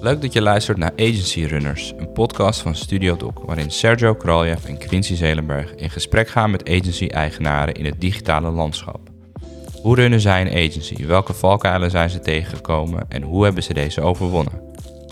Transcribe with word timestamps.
Leuk 0.00 0.22
dat 0.22 0.32
je 0.32 0.42
luistert 0.42 0.78
naar 0.78 0.92
Agency 0.96 1.44
Runners, 1.44 1.94
een 1.96 2.12
podcast 2.12 2.60
van 2.60 2.74
Studio 2.74 3.16
Doc, 3.16 3.32
waarin 3.44 3.70
Sergio 3.70 4.14
Kraljev 4.14 4.64
en 4.64 4.78
Quincy 4.78 5.14
Zelenberg 5.14 5.74
in 5.74 5.90
gesprek 5.90 6.28
gaan 6.28 6.50
met 6.50 6.68
agency-eigenaren 6.68 7.74
in 7.74 7.84
het 7.84 8.00
digitale 8.00 8.50
landschap. 8.50 9.00
Hoe 9.82 9.94
runnen 9.94 10.20
zij 10.20 10.40
een 10.40 10.68
agency? 10.68 11.06
Welke 11.06 11.32
valkuilen 11.32 11.90
zijn 11.90 12.10
ze 12.10 12.18
tegengekomen 12.18 13.06
en 13.08 13.22
hoe 13.22 13.44
hebben 13.44 13.62
ze 13.62 13.74
deze 13.74 14.00
overwonnen? 14.00 14.62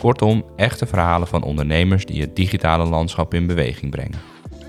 Kortom, 0.00 0.44
echte 0.56 0.86
verhalen 0.86 1.28
van 1.28 1.42
ondernemers 1.42 2.06
die 2.06 2.20
het 2.20 2.36
digitale 2.36 2.84
landschap 2.84 3.34
in 3.34 3.46
beweging 3.46 3.90
brengen. 3.90 4.20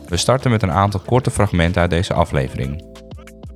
We 0.08 0.18
starten 0.18 0.52
met 0.52 0.64
een 0.64 0.72
aantal 0.72 1.00
korte 1.00 1.32
fragmenten 1.32 1.82
uit 1.82 1.90
deze 1.90 2.14
aflevering. 2.14 2.86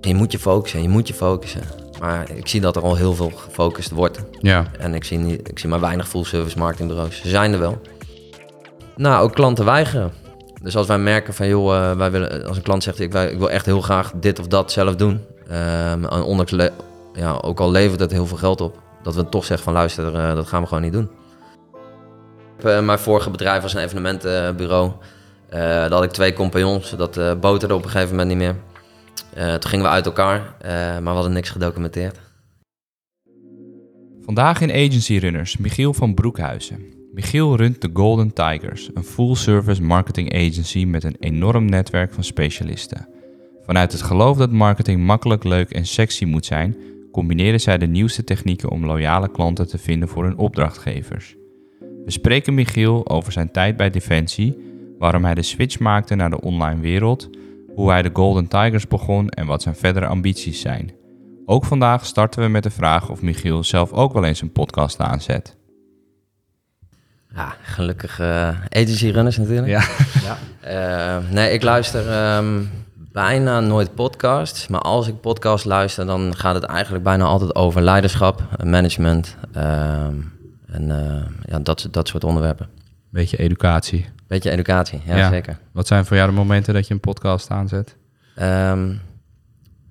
Je 0.02 0.16
moet 0.16 0.32
je 0.32 0.40
focussen, 0.40 0.82
je 0.82 0.90
moet 0.90 1.08
je 1.08 1.14
focussen. 1.14 1.89
Maar 2.00 2.30
ik 2.32 2.48
zie 2.48 2.62
dat 2.62 2.76
er 2.76 2.82
al 2.82 2.96
heel 2.96 3.14
veel 3.14 3.32
gefocust 3.36 3.92
wordt. 3.92 4.20
Ja. 4.40 4.66
En 4.80 4.94
ik 4.94 5.04
zie, 5.04 5.18
niet, 5.18 5.50
ik 5.50 5.60
zie 5.60 5.70
maar 5.70 5.80
weinig 5.80 6.08
full 6.08 6.24
service 6.24 6.58
marketingbureaus. 6.58 7.22
Ze 7.22 7.30
zijn 7.30 7.54
er 7.54 7.60
wel. 7.60 7.82
Nou, 8.96 9.24
ook 9.24 9.34
klanten 9.34 9.66
weigeren. 9.66 10.12
Dus 10.62 10.76
als 10.76 10.88
wij 10.88 10.98
merken 10.98 11.34
van, 11.34 11.48
joh, 11.48 11.74
uh, 11.74 11.92
wij 11.92 12.12
willen, 12.12 12.46
als 12.48 12.58
een 12.58 12.64
klant 12.64 12.84
zegt, 12.84 13.00
ik, 13.00 13.14
ik, 13.14 13.38
wil 13.38 13.50
echt 13.50 13.66
heel 13.66 13.82
graag 13.82 14.12
dit 14.16 14.40
of 14.40 14.48
dat 14.48 14.72
zelf 14.72 14.96
doen. 14.96 15.26
Um, 15.92 16.06
ondanks, 16.06 16.54
ja, 17.14 17.32
ook 17.42 17.60
al 17.60 17.72
levert 17.72 18.00
het 18.00 18.12
heel 18.12 18.26
veel 18.26 18.38
geld 18.38 18.62
op, 18.62 18.80
dat 19.04 19.16
we 19.16 19.30
toch 19.30 19.46
zeggen 19.46 19.66
van, 19.66 19.74
luister, 19.74 20.16
uh, 20.16 20.36
dat 20.36 20.48
gaan 20.48 20.62
we 20.62 20.68
gewoon 20.68 20.84
niet 20.84 20.94
doen. 20.94 21.10
Uh, 22.66 22.80
mijn 22.80 23.00
vorige 23.00 23.30
bedrijf 23.30 23.62
was 23.62 23.74
een 23.74 23.84
evenementenbureau. 23.84 24.92
daar 25.50 25.92
had 25.92 26.04
ik 26.04 26.12
twee 26.12 26.34
compagnons, 26.34 26.96
dat 26.98 27.40
boterde 27.40 27.76
op 27.76 27.84
een 27.84 27.90
gegeven 27.90 28.16
moment 28.16 28.28
niet 28.28 28.38
meer. 28.38 28.56
Uh, 29.38 29.54
toen 29.54 29.70
gingen 29.70 29.86
we 29.86 29.92
uit 29.92 30.06
elkaar, 30.06 30.38
uh, 30.38 30.70
maar 30.72 31.04
we 31.04 31.10
hadden 31.10 31.34
niks 31.34 31.50
gedocumenteerd. 31.50 32.20
Vandaag 34.22 34.62
in 34.62 34.72
Agency 34.72 35.18
Runners 35.18 35.58
Michiel 35.58 35.94
van 35.94 36.14
Broekhuizen. 36.14 36.86
Michiel 37.14 37.56
runt 37.56 37.82
de 37.82 37.90
Golden 37.94 38.34
Tigers, 38.34 38.90
een 38.94 39.04
full-service 39.04 39.82
marketing 39.82 40.34
agency 40.34 40.86
met 40.86 41.04
een 41.04 41.16
enorm 41.20 41.66
netwerk 41.66 42.14
van 42.14 42.24
specialisten. 42.24 43.08
Vanuit 43.66 43.92
het 43.92 44.02
geloof 44.02 44.38
dat 44.38 44.52
marketing 44.52 45.06
makkelijk, 45.06 45.44
leuk 45.44 45.70
en 45.70 45.86
sexy 45.86 46.26
moet 46.26 46.46
zijn, 46.46 46.76
combineren 47.12 47.62
zij 47.62 47.78
de 47.78 47.88
nieuwste 47.88 48.24
technieken 48.24 48.70
om 48.70 48.86
loyale 48.86 49.32
klanten 49.32 49.68
te 49.68 49.78
vinden 49.78 50.10
voor 50.10 50.24
hun 50.24 50.38
opdrachtgevers. 50.38 51.36
We 52.06 52.12
spreken 52.12 52.54
Michiel 52.54 53.10
over 53.10 53.32
zijn 53.32 53.52
tijd 53.52 53.78
bij 53.78 53.90
Defensie, 53.90 54.58
waarom 54.98 55.24
hij 55.24 55.34
de 55.34 55.42
switch 55.42 55.80
maakte 55.80 56.16
naar 56.16 56.30
de 56.30 56.42
online 56.42 56.82
wereld 56.82 57.30
hoe 57.80 57.90
hij 57.90 58.02
de 58.02 58.10
Golden 58.14 58.48
Tigers 58.48 58.88
begon 58.88 59.30
en 59.30 59.46
wat 59.46 59.62
zijn 59.62 59.76
verdere 59.76 60.06
ambities 60.06 60.62
zijn. 60.62 60.92
Ook 61.46 61.66
vandaag 61.66 62.06
starten 62.06 62.42
we 62.42 62.48
met 62.48 62.64
de 62.64 62.70
vraag 62.70 63.10
of 63.10 63.22
Michiel 63.22 63.64
zelf 63.64 63.92
ook 63.92 64.14
wel 64.14 64.24
eens 64.24 64.42
een 64.42 64.52
podcast 64.52 65.00
aanzet. 65.00 65.58
Ja, 67.36 67.56
gelukkig 67.62 68.20
uh, 68.20 68.48
agency 68.70 69.10
runners 69.10 69.38
natuurlijk. 69.38 69.68
Ja. 69.68 69.84
ja. 70.64 71.18
Uh, 71.18 71.32
nee, 71.32 71.52
ik 71.52 71.64
luister 71.64 72.36
um, 72.38 72.70
bijna 73.12 73.60
nooit 73.60 73.96
podcasts. 73.96 74.68
Maar 74.68 74.82
als 74.82 75.08
ik 75.08 75.22
podcast 75.22 75.66
luister, 75.66 76.06
dan 76.06 76.36
gaat 76.36 76.56
het 76.56 76.64
eigenlijk 76.64 77.04
bijna 77.04 77.24
altijd 77.24 77.56
over 77.56 77.82
leiderschap, 77.82 78.44
management 78.64 79.36
um, 79.58 80.32
en 80.68 80.84
uh, 80.90 81.22
ja, 81.46 81.60
dat, 81.60 81.88
dat 81.92 82.08
soort 82.08 82.24
onderwerpen. 82.24 82.70
Beetje 83.10 83.38
educatie. 83.38 84.06
Beetje 84.30 84.52
educatie, 84.52 85.02
ja, 85.06 85.30
zeker. 85.30 85.58
Wat 85.72 85.88
zijn 85.88 86.06
voor 86.06 86.16
jou 86.16 86.30
de 86.30 86.36
momenten 86.36 86.74
dat 86.74 86.88
je 86.88 86.94
een 86.94 87.00
podcast 87.00 87.50
aanzet? 87.50 87.96
Um, 88.42 89.02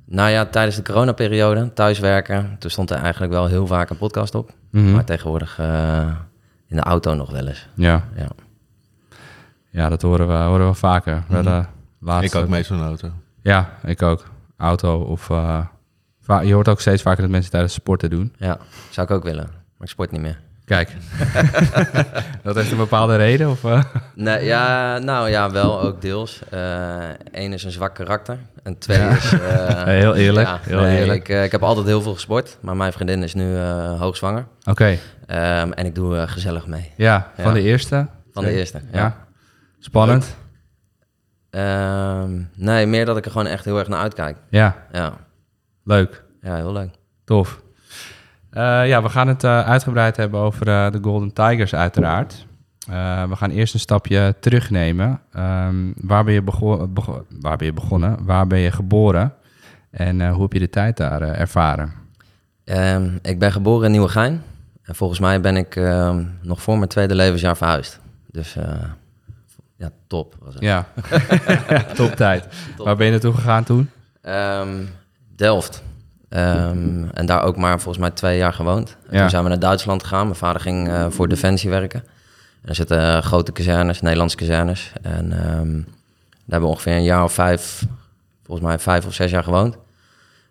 nou 0.04 0.30
ja, 0.30 0.46
tijdens 0.46 0.76
de 0.76 0.82
coronaperiode, 0.82 1.72
thuiswerken, 1.72 2.56
toen 2.58 2.70
stond 2.70 2.90
er 2.90 2.96
eigenlijk 2.96 3.32
wel 3.32 3.46
heel 3.46 3.66
vaak 3.66 3.90
een 3.90 3.96
podcast 3.96 4.34
op. 4.34 4.50
Mm 4.70 4.84
-hmm. 4.84 4.92
Maar 4.92 5.04
tegenwoordig 5.04 5.58
uh, 5.60 6.14
in 6.66 6.76
de 6.76 6.82
auto 6.82 7.14
nog 7.14 7.30
wel 7.30 7.46
eens. 7.46 7.68
Ja. 7.74 8.04
Ja, 8.16 8.28
ja 9.70 9.88
dat 9.88 10.02
horen 10.02 10.28
we, 10.28 10.34
horen 10.34 10.68
we 10.68 10.74
vaker. 10.74 11.14
Mm 11.14 11.36
-hmm. 11.36 11.44
we 11.44 11.64
laatste... 12.00 12.38
Ik 12.38 12.44
ook 12.44 12.50
meestal 12.50 12.76
een 12.76 12.84
auto. 12.84 13.10
Ja, 13.42 13.70
ik 13.84 14.02
ook. 14.02 14.30
Auto 14.56 15.00
of... 15.00 15.28
Uh, 15.28 15.64
je 16.42 16.54
hoort 16.54 16.68
ook 16.68 16.80
steeds 16.80 17.02
vaker 17.02 17.22
dat 17.22 17.30
mensen 17.30 17.50
tijdens 17.50 17.72
sporten 17.72 18.10
doen. 18.10 18.34
Ja, 18.36 18.58
zou 18.90 19.06
ik 19.06 19.12
ook 19.12 19.22
willen. 19.22 19.46
Maar 19.46 19.86
ik 19.86 19.88
sport 19.88 20.10
niet 20.10 20.20
meer. 20.20 20.40
Kijk, 20.68 20.92
dat 22.42 22.54
heeft 22.54 22.70
een 22.70 22.76
bepaalde 22.76 23.16
reden? 23.16 23.50
Of, 23.50 23.64
uh? 23.64 23.82
nee, 24.14 24.44
ja, 24.44 24.98
nou 24.98 25.28
ja, 25.30 25.50
wel 25.50 25.80
ook 25.80 26.00
deels. 26.00 26.40
Eén 26.50 27.48
uh, 27.48 27.52
is 27.52 27.64
een 27.64 27.70
zwak 27.70 27.94
karakter. 27.94 28.38
En 28.62 28.78
twee 28.78 28.98
ja. 28.98 29.08
is... 29.08 29.32
Uh, 29.38 29.84
heel 29.84 30.14
eerlijk. 30.14 30.46
Ja, 30.46 30.60
heel 30.62 30.80
nee, 30.80 30.98
eerlijk. 30.98 31.28
Ik, 31.28 31.44
ik, 31.44 31.52
heb 31.52 31.62
altijd 31.62 31.86
heel 31.86 32.02
veel 32.02 32.14
gesport, 32.14 32.58
maar 32.60 32.76
mijn 32.76 32.92
vriendin 32.92 33.22
is 33.22 33.34
nu 33.34 33.58
hoogzwanger. 33.98 34.46
Oké. 34.64 34.98
Okay. 35.26 35.62
Um, 35.62 35.72
en 35.72 35.86
ik 35.86 35.94
doe 35.94 36.26
gezellig 36.26 36.66
mee. 36.66 36.92
Ja, 36.96 37.30
van 37.38 37.54
de 37.54 37.62
eerste? 37.62 38.06
Van 38.32 38.44
de 38.44 38.50
eerste, 38.50 38.80
ja. 38.92 39.26
Spannend? 39.78 40.36
Um, 41.50 42.50
nee, 42.54 42.86
meer 42.86 43.04
dat 43.04 43.16
ik 43.16 43.24
er 43.24 43.30
gewoon 43.30 43.46
echt 43.46 43.64
heel 43.64 43.78
erg 43.78 43.88
naar 43.88 44.00
uitkijk. 44.00 44.36
Ja. 44.50 44.76
Ja. 44.92 45.12
Leuk. 45.84 46.24
Ja, 46.40 46.54
heel 46.54 46.72
leuk. 46.72 46.90
Tof. 47.24 47.62
Uh, 48.52 48.88
ja, 48.88 49.02
we 49.02 49.08
gaan 49.08 49.28
het 49.28 49.44
uh, 49.44 49.60
uitgebreid 49.60 50.16
hebben 50.16 50.40
over 50.40 50.68
uh, 50.68 50.90
de 50.90 50.98
Golden 51.02 51.32
Tigers 51.32 51.74
uiteraard. 51.74 52.46
we 53.28 53.36
gaan 53.36 53.50
eerst 53.50 53.74
een 53.74 53.80
stapje 53.80 54.34
terugnemen. 54.40 55.20
Um, 55.36 55.94
waar, 55.96 56.24
ben 56.24 56.34
je 56.34 56.42
bego 56.42 56.88
bego 56.88 57.26
waar 57.40 57.56
ben 57.56 57.66
je 57.66 57.72
begonnen? 57.72 58.24
Waar 58.24 58.46
ben 58.46 58.58
je 58.58 58.70
geboren? 58.70 59.34
En 59.90 60.28
hoe 60.28 60.42
heb 60.42 60.52
je 60.52 60.58
de 60.58 60.70
tijd 60.70 60.96
daar 60.96 61.22
ervaren? 61.22 61.92
Um, 62.64 63.18
ik 63.22 63.38
ben 63.38 63.52
geboren 63.52 63.84
in 63.84 63.90
Nieuwegein. 63.90 64.42
En 64.82 64.94
volgens 64.94 65.20
mij 65.20 65.40
ben 65.40 65.56
ik 65.56 65.76
uh, 65.76 66.18
nog 66.42 66.62
voor 66.62 66.76
mijn 66.76 66.88
tweede 66.88 67.14
levensjaar 67.14 67.56
verhuisd. 67.56 68.00
Dus 68.26 68.56
ja, 69.76 69.90
top 70.06 70.36
was 70.40 70.54
het. 70.54 70.62
Ja, 70.62 70.86
top 71.94 72.10
tijd. 72.10 72.48
Top. 72.76 72.86
Waar 72.86 72.96
ben 72.96 73.06
je 73.06 73.12
naartoe 73.12 73.34
gegaan 73.34 73.64
toen? 73.64 73.90
Delft. 75.36 75.82
Um, 76.30 77.10
en 77.10 77.26
daar 77.26 77.42
ook 77.42 77.56
maar 77.56 77.80
volgens 77.80 77.98
mij 77.98 78.10
twee 78.10 78.38
jaar 78.38 78.52
gewoond. 78.52 78.96
En 79.06 79.14
ja. 79.14 79.20
Toen 79.20 79.30
zijn 79.30 79.42
we 79.42 79.48
naar 79.48 79.58
Duitsland 79.58 80.02
gegaan. 80.02 80.24
Mijn 80.24 80.38
vader 80.38 80.60
ging 80.60 80.88
uh, 80.88 81.06
voor 81.08 81.28
Defensie 81.28 81.70
werken. 81.70 82.02
En 82.62 82.68
er 82.68 82.74
zitten 82.74 83.00
uh, 83.00 83.18
grote 83.18 83.52
kazernes, 83.52 84.00
Nederlandse 84.00 84.36
kazernes. 84.36 84.92
En 85.02 85.24
um, 85.24 85.84
daar 85.84 86.48
hebben 86.48 86.68
we 86.68 86.74
ongeveer 86.74 86.92
een 86.92 87.02
jaar 87.02 87.24
of 87.24 87.32
vijf, 87.32 87.86
volgens 88.44 88.66
mij 88.66 88.78
vijf 88.78 89.06
of 89.06 89.14
zes 89.14 89.30
jaar 89.30 89.44
gewoond. 89.44 89.76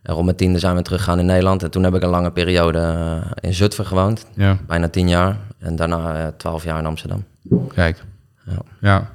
En 0.02 0.14
rond 0.14 0.26
mijn 0.26 0.38
tiende 0.38 0.60
zijn 0.60 0.76
we 0.76 0.82
teruggegaan 0.82 1.20
in 1.20 1.26
Nederland. 1.26 1.64
En 1.64 1.72
toen 1.72 1.84
heb 1.84 1.96
ik 1.96 2.02
een 2.02 2.10
lange 2.10 2.32
periode 2.32 2.80
uh, 2.80 3.32
in 3.40 3.54
Zutphen 3.54 3.86
gewoond. 3.86 4.26
Ja. 4.34 4.58
Bijna 4.68 4.90
tien 4.90 5.10
jaar. 5.10 5.38
En 5.60 5.76
daarna 5.76 6.32
twaalf 6.38 6.64
jaar 6.64 6.80
in 6.80 6.86
Amsterdam. 6.86 7.24
Kijk. 7.74 8.04
Ja. 8.46 8.58
ja. 8.82 9.10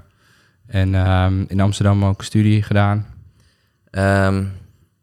En 0.67 0.95
um, 0.95 1.45
in 1.49 1.61
Amsterdam 1.61 2.05
ook 2.05 2.23
studie 2.23 2.63
gedaan? 2.63 3.07
Um, 3.91 4.53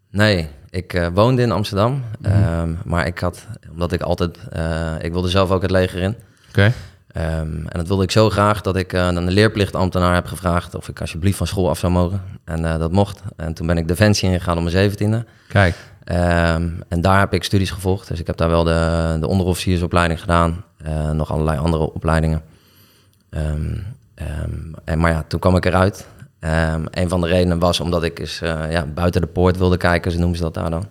nee, 0.09 0.47
ik 0.69 0.93
uh, 0.93 1.07
woonde 1.13 1.41
in 1.41 1.51
Amsterdam, 1.51 1.91
mm 1.91 2.31
-hmm. 2.31 2.59
um, 2.59 2.77
maar 2.85 3.07
ik 3.07 3.19
had, 3.19 3.47
omdat 3.71 3.91
ik 3.91 4.01
altijd, 4.01 4.37
uh, 4.57 4.91
ik 5.01 5.11
wilde 5.11 5.29
zelf 5.29 5.51
ook 5.51 5.61
het 5.61 5.71
leger 5.71 6.01
in. 6.01 6.15
Oké. 6.49 6.73
Okay. 7.11 7.39
Um, 7.39 7.67
en 7.67 7.77
dat 7.77 7.87
wilde 7.87 8.03
ik 8.03 8.11
zo 8.11 8.29
graag 8.29 8.61
dat 8.61 8.75
ik 8.75 8.93
uh, 8.93 9.01
aan 9.01 9.25
de 9.25 9.31
leerplichtambtenaar 9.31 10.13
heb 10.13 10.25
gevraagd 10.25 10.75
of 10.75 10.87
ik 10.87 11.01
alsjeblieft 11.01 11.37
van 11.37 11.47
school 11.47 11.69
af 11.69 11.79
zou 11.79 11.91
mogen. 11.91 12.21
En 12.45 12.61
dat 12.61 12.91
mocht. 12.91 13.21
En 13.35 13.53
toen 13.53 13.67
ben 13.67 13.77
ik 13.77 13.87
Defensie 13.87 14.29
ingegaan 14.29 14.57
om 14.57 14.63
mijn 14.63 14.75
zeventiende. 14.75 15.25
Kijk. 15.47 15.75
Um, 16.05 16.79
en 16.87 17.01
daar 17.01 17.19
heb 17.19 17.33
ik 17.33 17.43
studies 17.43 17.71
gevolgd. 17.71 18.07
Dus 18.07 18.19
ik 18.19 18.27
heb 18.27 18.37
daar 18.37 18.49
wel 18.49 18.63
de, 18.63 19.17
de 19.19 19.27
onderofficiersopleiding 19.27 20.19
gedaan. 20.19 20.63
nog 21.13 21.31
allerlei 21.31 21.57
andere 21.57 21.93
opleidingen. 21.93 22.41
en, 23.29 24.99
maar 24.99 25.11
ja, 25.11 25.23
toen 25.27 25.39
kwam 25.39 25.55
ik 25.55 25.65
eruit. 25.65 26.07
Um, 26.45 26.85
een 26.91 27.09
van 27.09 27.21
de 27.21 27.27
redenen 27.27 27.59
was 27.59 27.79
omdat 27.79 28.03
ik 28.03 28.19
eens 28.19 28.41
uh, 28.41 28.71
ja, 28.71 28.85
buiten 28.85 29.21
de 29.21 29.27
poort 29.27 29.57
wilde 29.57 29.77
kijken, 29.77 30.11
zo 30.11 30.17
noemen 30.17 30.37
ze 30.37 30.43
dat 30.43 30.53
daar 30.53 30.69
dan. 30.69 30.85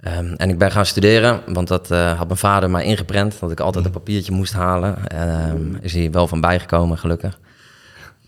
Um, 0.00 0.34
en 0.36 0.50
ik 0.50 0.58
ben 0.58 0.70
gaan 0.70 0.86
studeren, 0.86 1.40
want 1.46 1.68
dat 1.68 1.90
uh, 1.90 2.18
had 2.18 2.26
mijn 2.26 2.38
vader 2.38 2.70
mij 2.70 2.84
ingeprent, 2.84 3.40
dat 3.40 3.50
ik 3.50 3.60
altijd 3.60 3.84
een 3.84 3.90
papiertje 3.90 4.32
moest 4.32 4.52
halen. 4.52 5.08
En 5.08 5.50
um, 5.50 5.78
is 5.80 5.94
hij 5.94 6.10
wel 6.10 6.28
van 6.28 6.40
bijgekomen, 6.40 6.98
gelukkig. 6.98 7.38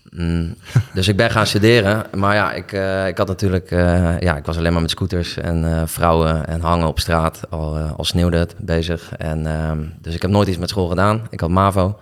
Mm, 0.09 0.55
dus 0.93 1.07
ik 1.07 1.17
ben 1.17 1.31
gaan 1.31 1.47
studeren, 1.47 2.05
maar 2.15 2.35
ja, 2.35 2.51
ik, 2.51 2.71
uh, 2.71 3.07
ik 3.07 3.17
had 3.17 3.27
natuurlijk, 3.27 3.69
ja, 4.19 4.37
ik 4.37 4.45
was 4.45 4.57
alleen 4.57 4.73
maar 4.73 4.81
met 4.81 4.91
scooters 4.91 5.37
en 5.37 5.87
vrouwen 5.87 6.47
en 6.47 6.61
hangen 6.61 6.87
op 6.87 6.99
straat, 6.99 7.41
al, 7.49 7.77
al 7.77 8.05
sneeuwde 8.05 8.37
het, 8.37 8.55
bezig. 8.57 9.11
En, 9.17 9.47
dus 10.01 10.15
ik 10.15 10.21
heb 10.21 10.31
nooit 10.31 10.47
iets 10.47 10.57
met 10.57 10.69
school 10.69 10.87
gedaan, 10.87 11.27
ik 11.29 11.39
had 11.39 11.49
MAVO. 11.49 11.99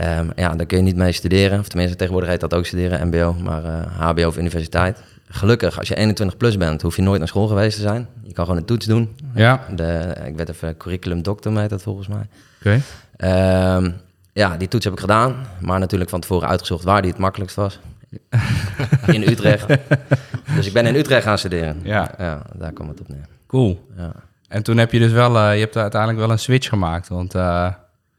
Um, 0.00 0.32
ja, 0.36 0.54
daar 0.54 0.66
kun 0.66 0.76
je 0.76 0.82
niet 0.82 0.96
mee 0.96 1.12
studeren. 1.12 1.58
Of 1.58 1.68
tenminste, 1.68 1.96
tegenwoordig 1.96 2.30
heet 2.30 2.40
dat 2.40 2.54
ook 2.54 2.66
studeren, 2.66 3.06
mbo, 3.06 3.32
maar 3.42 3.64
uh, 3.64 4.00
hbo 4.00 4.26
of 4.26 4.36
universiteit. 4.36 5.02
Gelukkig, 5.28 5.78
als 5.78 5.88
je 5.88 5.96
21 5.96 6.36
plus 6.36 6.56
bent, 6.56 6.82
hoef 6.82 6.96
je 6.96 7.02
nooit 7.02 7.18
naar 7.18 7.28
school 7.28 7.46
geweest 7.46 7.76
te 7.76 7.82
zijn. 7.82 8.06
Je 8.22 8.32
kan 8.32 8.44
gewoon 8.44 8.60
een 8.60 8.66
toets 8.66 8.86
doen. 8.86 9.16
Ja. 9.34 9.64
De, 9.74 10.14
ik 10.26 10.36
werd 10.36 10.48
even 10.48 10.76
curriculum 10.76 11.22
doctor, 11.22 11.58
heet 11.58 11.70
dat 11.70 11.82
volgens 11.82 12.08
mij. 12.08 12.26
Oké. 12.58 12.82
Okay. 13.16 13.76
Um, 13.76 13.94
ja, 14.32 14.56
die 14.56 14.68
toets 14.68 14.84
heb 14.84 14.92
ik 14.92 15.00
gedaan. 15.00 15.36
Maar 15.60 15.78
natuurlijk 15.78 16.10
van 16.10 16.20
tevoren 16.20 16.48
uitgezocht 16.48 16.84
waar 16.84 17.02
die 17.02 17.10
het 17.10 17.20
makkelijkst 17.20 17.56
was. 17.56 17.78
in 19.06 19.22
Utrecht. 19.22 19.66
dus 20.56 20.66
ik 20.66 20.72
ben 20.72 20.86
in 20.86 20.94
Utrecht 20.94 21.24
gaan 21.24 21.38
studeren. 21.38 21.80
Ja. 21.82 22.14
ja 22.18 22.42
daar 22.54 22.72
kwam 22.72 22.88
het 22.88 23.00
op 23.00 23.08
neer. 23.08 23.26
Cool. 23.46 23.86
Ja. 23.96 24.12
En 24.48 24.62
toen 24.62 24.76
heb 24.76 24.92
je 24.92 24.98
dus 24.98 25.12
wel, 25.12 25.36
uh, 25.36 25.54
je 25.54 25.60
hebt 25.60 25.76
uiteindelijk 25.76 26.20
wel 26.20 26.30
een 26.30 26.38
switch 26.38 26.68
gemaakt. 26.68 27.08
Want 27.08 27.34
uh, 27.34 27.68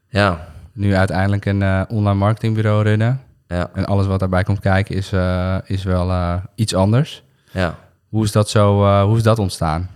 ja. 0.08 0.48
Nu 0.78 0.94
uiteindelijk 0.94 1.44
een 1.44 1.88
online 1.88 2.14
marketingbureau 2.18 2.82
runnen. 2.82 3.20
Ja. 3.48 3.70
En 3.74 3.86
alles 3.86 4.06
wat 4.06 4.20
daarbij 4.20 4.42
komt 4.42 4.60
kijken 4.60 4.94
is, 4.94 5.12
is 5.64 5.84
wel 5.84 6.40
iets 6.54 6.74
anders. 6.74 7.22
Ja. 7.50 7.74
Hoe 8.08 8.24
is 8.24 8.32
dat 8.32 8.50
zo, 8.50 9.02
hoe 9.06 9.16
is 9.16 9.22
dat 9.22 9.38
ontstaan? 9.38 9.90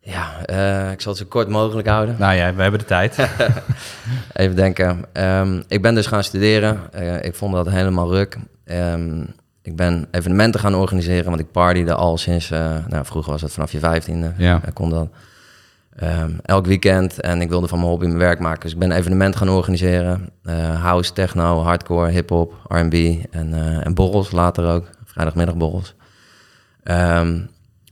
Ja, 0.00 0.48
ik 0.90 1.00
zal 1.00 1.12
het 1.12 1.20
zo 1.20 1.26
kort 1.28 1.48
mogelijk 1.48 1.88
houden. 1.88 2.16
Nou 2.18 2.34
ja, 2.34 2.54
we 2.54 2.62
hebben 2.62 2.80
de 2.80 2.86
tijd. 2.86 3.18
Even 4.32 4.56
denken. 4.56 5.04
Um, 5.12 5.64
ik 5.68 5.82
ben 5.82 5.94
dus 5.94 6.06
gaan 6.06 6.24
studeren. 6.24 6.80
Ik 7.20 7.34
vond 7.34 7.54
dat 7.54 7.68
helemaal 7.68 8.10
ruk. 8.10 8.38
Um, 8.64 9.26
ik 9.62 9.76
ben 9.76 10.06
evenementen 10.10 10.60
gaan 10.60 10.74
organiseren, 10.74 11.24
want 11.24 11.40
ik 11.40 11.50
partyde 11.50 11.94
al 11.94 12.18
sinds... 12.18 12.48
Nou, 12.88 13.04
vroeger 13.04 13.32
was 13.32 13.40
dat 13.40 13.52
vanaf 13.52 13.72
je 13.72 13.78
vijftiende. 13.78 14.32
Ja. 14.36 14.60
Ik 14.66 14.74
kon 14.74 14.90
dat. 14.90 15.08
Um, 16.02 16.38
elk 16.42 16.66
weekend. 16.66 17.20
En 17.20 17.40
ik 17.40 17.48
wilde 17.48 17.68
van 17.68 17.78
mijn 17.78 17.90
hobby 17.90 18.06
mijn 18.06 18.18
werk 18.18 18.38
maken. 18.38 18.60
Dus 18.60 18.72
ik 18.72 18.78
ben 18.78 18.92
evenementen 18.92 19.38
gaan 19.38 19.48
organiseren. 19.48 20.30
house, 20.80 21.12
techno, 21.12 21.60
hardcore, 21.60 22.10
hip-hop, 22.10 22.54
R&B 22.68 22.94
en, 23.30 23.82
en 23.82 23.94
borrels 23.94 24.30
later 24.30 24.66
ook. 24.66 24.88
Vrijdagmiddagborrels. 25.04 25.94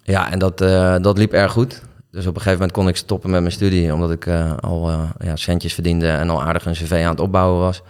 ja, 0.02 0.30
en 0.30 0.38
dat, 0.38 0.58
dat 1.02 1.18
liep 1.18 1.32
erg 1.32 1.52
goed. 1.52 1.82
Dus 2.10 2.26
op 2.26 2.34
een 2.34 2.40
gegeven 2.40 2.58
moment 2.58 2.72
kon 2.72 2.88
ik 2.88 2.96
stoppen 2.96 3.30
met 3.30 3.40
mijn 3.40 3.52
studie, 3.52 3.94
omdat 3.94 4.10
ik 4.10 4.28
al 4.60 4.90
ja, 5.18 5.36
centjes 5.36 5.74
verdiende 5.74 6.08
en 6.08 6.30
al 6.30 6.42
aardig 6.42 6.66
een 6.66 6.72
cv 6.72 7.02
aan 7.04 7.10
het 7.10 7.20
opbouwen 7.20 7.60
was. 7.60 7.82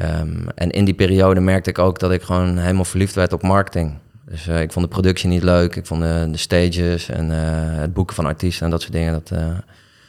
Um, 0.00 0.48
en 0.54 0.70
in 0.70 0.84
die 0.84 0.94
periode 0.94 1.40
merkte 1.40 1.70
ik 1.70 1.78
ook 1.78 1.98
dat 1.98 2.12
ik 2.12 2.22
gewoon 2.22 2.58
helemaal 2.58 2.84
verliefd 2.84 3.14
werd 3.14 3.32
op 3.32 3.42
marketing. 3.42 3.98
Dus 4.28 4.48
uh, 4.48 4.60
ik 4.60 4.72
vond 4.72 4.84
de 4.84 4.90
productie 4.90 5.28
niet 5.28 5.42
leuk, 5.42 5.76
ik 5.76 5.86
vond 5.86 6.02
de, 6.02 6.28
de 6.30 6.36
stages 6.36 7.08
en 7.08 7.30
het 7.30 7.92
boeken 7.92 8.14
van 8.14 8.26
artiesten 8.26 8.64
en 8.64 8.70
dat 8.70 8.80
soort 8.80 8.92
dingen. 8.92 9.12
Dat, 9.12 9.32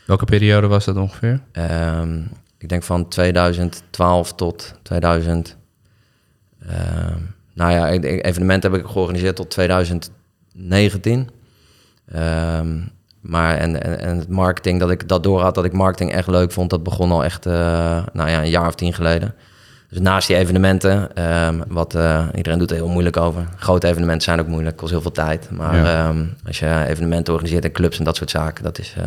Welke 0.06 0.25
periode 0.25 0.68
was 0.68 0.86
dat 0.86 0.96
ongeveer? 0.96 1.42
Um, 1.54 2.30
ik 2.58 2.69
denk 2.69 2.84
van 2.84 3.08
2012 3.08 4.34
tot 4.34 4.74
2000. 4.81 5.58
nou 7.54 7.72
ja, 7.72 7.90
evenementen 8.22 8.72
heb 8.72 8.80
ik 8.80 8.88
georganiseerd 8.88 9.36
tot 9.36 9.50
2019. 9.50 11.30
Um, 12.16 12.92
maar 13.28 13.58
en, 13.58 13.84
en, 13.84 14.00
en, 14.00 14.18
het 14.18 14.30
marketing, 14.30 14.80
dat 14.80 14.92
ik 14.92 15.08
dat 15.08 15.24
door 15.24 15.42
had, 15.42 15.56
dat 15.56 15.66
ik 15.66 15.74
marketing 15.74 16.12
echt 16.12 16.28
leuk 16.28 16.52
vond, 16.52 16.69
dat 16.69 16.84
begon 16.84 17.12
al 17.12 17.24
echt 17.24 17.46
uh, 17.46 17.54
nou 18.14 18.30
ja, 18.30 18.42
een 18.42 18.50
jaar 18.50 18.68
of 18.68 18.75
tien 18.75 18.94
geleden. 18.94 19.36
Dus 19.89 20.00
naast 20.00 20.28
die 20.28 20.36
evenementen, 20.36 21.24
um, 21.48 21.63
wat 21.68 21.95
uh, 21.95 22.28
iedereen 22.36 22.60
doet 22.60 22.69
er 22.69 22.75
heel 22.75 22.88
moeilijk 22.88 23.18
over. 23.18 23.48
Grote 23.56 23.88
evenementen 23.88 24.24
zijn 24.24 24.39
ook 24.39 24.48
moeilijk, 24.48 24.78
kost 24.78 24.92
heel 24.92 25.01
veel 25.01 25.12
tijd. 25.12 25.51
Maar 25.51 25.75
ja. 25.75 26.10
um, 26.10 26.36
als 26.45 26.60
je 26.60 26.86
evenementen 26.88 27.34
organiseert 27.34 27.66
en 27.66 27.72
clubs 27.72 27.98
en 27.98 28.04
dat 28.04 28.16
soort 28.16 28.30
zaken, 28.30 28.63
dat 28.63 28.80
is 28.80 28.95
uh, 28.98 29.04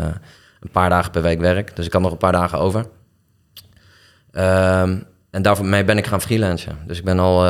een 0.60 0.70
paar 0.72 0.88
dagen 0.90 1.10
per 1.10 1.22
week 1.22 1.40
werk. 1.40 1.76
Dus 1.76 1.86
ik 1.86 1.92
had 1.92 2.02
nog 2.02 2.12
een 2.12 2.16
paar 2.16 2.32
dagen 2.32 2.58
over. 2.58 2.86
Um, 4.32 5.04
en 5.30 5.42
daarmee 5.42 5.84
ben 5.84 5.98
ik 5.98 6.06
gaan 6.06 6.20
freelancen. 6.20 6.78
Dus 6.86 6.98
ik 6.98 7.04
ben 7.04 7.18
al, 7.18 7.42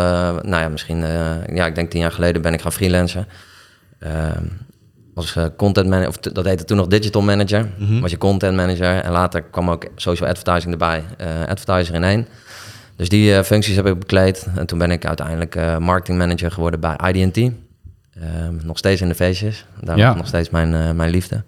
nou 0.43 0.63
ja, 0.63 0.69
misschien, 0.69 0.99
ja, 1.55 1.67
ik 1.67 1.75
denk 1.75 1.91
tien 1.91 2.01
jaar 2.01 2.13
geleden 2.13 2.43
ben 2.43 2.53
ik 2.53 2.61
gaan 2.61 2.73
freelancen 2.73 3.27
uh, 4.01 5.45
content 5.57 5.89
manager, 5.89 6.09
of 6.09 6.17
dat 6.17 6.45
heette 6.45 6.65
toen 6.65 6.77
nog 6.77 6.87
digital 6.87 7.23
manager. 7.23 7.69
Mm 7.79 8.01
Was 8.01 8.11
je 8.11 8.19
content 8.19 8.57
manager 8.57 9.01
en 9.01 9.13
later 9.13 9.43
kwam 9.43 9.71
ook 9.71 9.87
social 9.97 10.29
advertising 10.29 10.73
erbij, 10.73 11.05
advertiser 11.47 11.95
in 11.95 12.05
één. 12.05 12.27
Dus 13.01 13.09
die 13.09 13.31
uh, 13.31 13.43
functies 13.43 13.77
heb 13.77 13.87
ik 13.87 13.99
bekleed. 13.99 14.49
En 14.55 14.67
toen 14.67 14.79
ben 14.79 14.91
ik 14.91 15.07
uiteindelijk 15.07 15.79
marketing 15.79 16.19
manager 16.19 16.51
geworden 16.51 16.81
bij 16.81 16.97
IDT. 17.13 17.37
Ehm, 17.37 18.57
nog 18.63 18.79
steeds 18.79 19.01
in 19.01 19.09
de 19.09 19.15
feestjes. 19.15 19.67
Daar 19.81 19.97
ja. 19.97 20.15
nog 20.15 20.27
steeds 20.27 20.51
mijn, 20.51 20.97
mijn 20.97 21.11
liefde. 21.11 21.45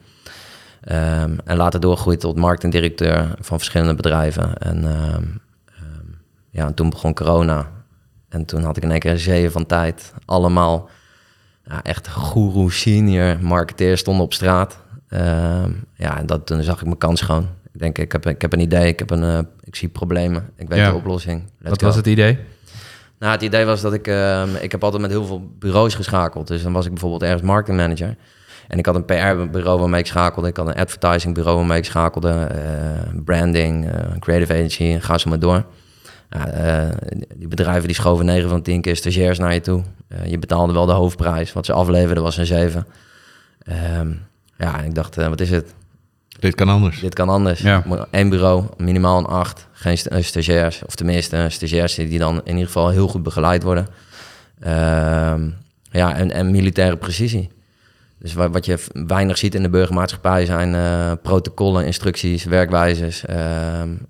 Um, 0.88 1.38
en 1.44 1.56
later 1.56 1.81
doorgegroeid 1.81 2.20
tot 2.20 2.37
marketingdirecteur 2.37 3.34
van 3.40 3.58
verschillende 3.58 3.94
bedrijven. 3.94 4.58
En 4.58 4.84
um, 4.84 5.40
ja, 6.50 6.66
en 6.66 6.75
toen 6.75 6.90
begon 6.90 7.14
corona. 7.14 7.70
En 8.28 8.44
toen 8.44 8.62
had 8.62 8.76
ik 8.76 8.82
in 8.82 8.90
één 8.90 9.00
keer 9.00 9.10
een 9.10 9.19
zee 9.19 9.50
van 9.50 9.66
tijd. 9.66 10.12
Allemaal 10.25 10.88
ja, 11.64 11.82
echt 11.82 12.08
guru 12.08 12.70
senior 12.70 13.37
marketeer 13.40 13.99
stonden 13.99 14.25
op 14.25 14.32
straat. 14.32 14.78
Uh, 15.08 15.64
ja, 15.94 16.19
en 16.19 16.26
dat, 16.26 16.46
toen 16.46 16.62
zag 16.62 16.78
ik 16.78 16.84
mijn 16.84 16.99
kans 16.99 17.20
gewoon. 17.20 17.49
Ik 17.73 17.81
denk, 17.81 17.99
ik 17.99 18.13
heb, 18.13 18.27
ik 18.27 18.41
heb 18.43 18.53
een 18.53 18.61
idee, 18.61 18.89
ik, 18.89 18.99
heb 18.99 19.11
een, 19.11 19.23
uh, 19.23 19.39
ik 19.61 19.77
zie 19.77 19.89
problemen, 19.89 20.51
ik 20.57 20.69
weet 20.69 20.85
de 20.85 20.95
oplossing. 20.95 21.43
Wat 21.61 21.81
was 21.81 21.97
het 21.97 22.07
idee? 22.07 22.39
Nou, 23.19 23.33
het 23.33 23.43
idee 23.43 23.65
was 23.65 23.81
dat 23.81 23.93
ik, 23.93 24.09
uh, 24.09 24.43
ik 24.61 24.73
heb 24.73 24.85
altijd 24.85 25.03
met 25.03 25.11
heel 25.11 25.25
veel 25.25 25.53
bureaus 25.59 25.95
geschakeld. 25.95 26.49
Dus 26.49 26.63
dan 26.63 26.73
was 26.73 26.85
ik 26.85 26.91
bijvoorbeeld 26.91 27.23
ergens 27.23 27.43
marketing 27.43 27.77
manager. 27.77 28.17
En 28.69 28.79
ik 28.79 28.87
had 28.87 28.95
een 28.95 29.05
PR-bureau 29.05 29.79
waarmee 29.81 30.01
ik 30.01 30.07
schakelde. 30.07 30.49
Ik 30.49 30.57
had 30.57 30.67
een 30.67 30.75
advertising-bureau 30.75 31.57
waarmee 31.57 31.79
ik 31.79 31.85
schakelde. 31.85 32.31
Eh, 32.31 33.21
branding, 33.25 33.91
creative 34.19 34.53
agency, 34.53 34.99
ga 35.01 35.19
zo 35.19 35.29
maar 35.29 35.39
door. 35.39 35.65
Uh, 36.37 36.89
die 37.37 37.49
bedrijven 37.49 37.87
die 37.87 37.95
schoven 37.95 38.25
9 38.25 38.49
van 38.49 38.63
10 38.63 38.81
keer 38.81 38.97
stagiairs 38.97 39.39
naar 39.39 39.55
je 39.55 39.61
toe. 39.61 39.83
Uh, 40.09 40.31
je 40.31 40.39
betaalde 40.39 40.73
wel 40.73 40.87
de 40.87 40.93
hoofdprijs. 40.93 41.53
Wat 41.53 41.67
ze 41.67 41.73
afleverden 41.73 42.23
was 42.23 42.37
een 42.37 42.47
7. 42.47 42.87
Um, 43.99 44.23
ja, 44.59 44.79
en 44.79 44.85
ik 44.85 44.95
dacht, 44.95 45.19
uh, 45.19 45.29
wat 45.29 45.41
is 45.41 45.51
het? 45.51 45.75
Dit 46.43 46.55
kan 46.55 46.69
anders. 46.69 47.00
Dit 47.00 47.15
kan 47.15 47.29
anders. 47.29 47.61
Ja. 47.61 47.85
Eén 48.11 48.29
bureau, 48.29 48.65
minimaal 48.77 49.19
een 49.19 49.27
8. 49.27 49.67
Geen 49.73 49.99
stagiairs. 50.25 50.83
Of 50.87 50.94
tenminste, 50.94 51.47
stagiairs 51.49 51.94
die 51.94 52.19
dan 52.19 52.41
in 52.44 52.53
ieder 52.53 52.67
geval 52.67 52.89
heel 52.89 53.09
goed 53.09 53.23
begeleid 53.23 53.62
worden. 53.62 53.87
Um, 54.67 55.55
ja, 55.91 56.15
en, 56.15 56.31
en 56.33 56.50
militaire 56.50 56.97
precisie. 56.97 57.50
Dus 58.19 58.35
wat 58.35 58.67
je 58.67 58.79
weinig 58.93 59.39
ziet 59.39 59.55
in 59.55 59.62
de 59.62 59.69
burgermaatschappij 59.69 60.44
zijn 60.44 60.75
uh, 60.75 61.12
protocollen, 61.23 61.87
instructies, 61.87 62.45
werkwijzes. 62.45 63.25
Uh, 63.31 63.37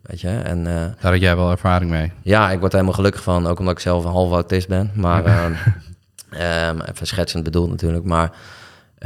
weet 0.02 0.20
je, 0.20 0.28
en, 0.28 0.58
uh, 0.58 0.64
Daar 1.00 1.12
had 1.12 1.20
jij 1.20 1.36
wel 1.36 1.50
ervaring 1.50 1.90
mee? 1.90 2.12
Ja, 2.22 2.50
ik 2.50 2.58
word 2.58 2.72
er 2.72 2.78
helemaal 2.78 2.96
gelukkig 2.96 3.22
van, 3.22 3.46
ook 3.46 3.58
omdat 3.58 3.74
ik 3.74 3.80
zelf 3.80 4.04
een 4.04 4.10
half 4.10 4.32
autist 4.32 4.68
ben. 4.68 4.90
Maar 4.94 5.44
um, 5.44 6.80
even 6.90 7.06
schetsend 7.06 7.44
bedoeld 7.44 7.70
natuurlijk. 7.70 8.04
Maar 8.04 8.32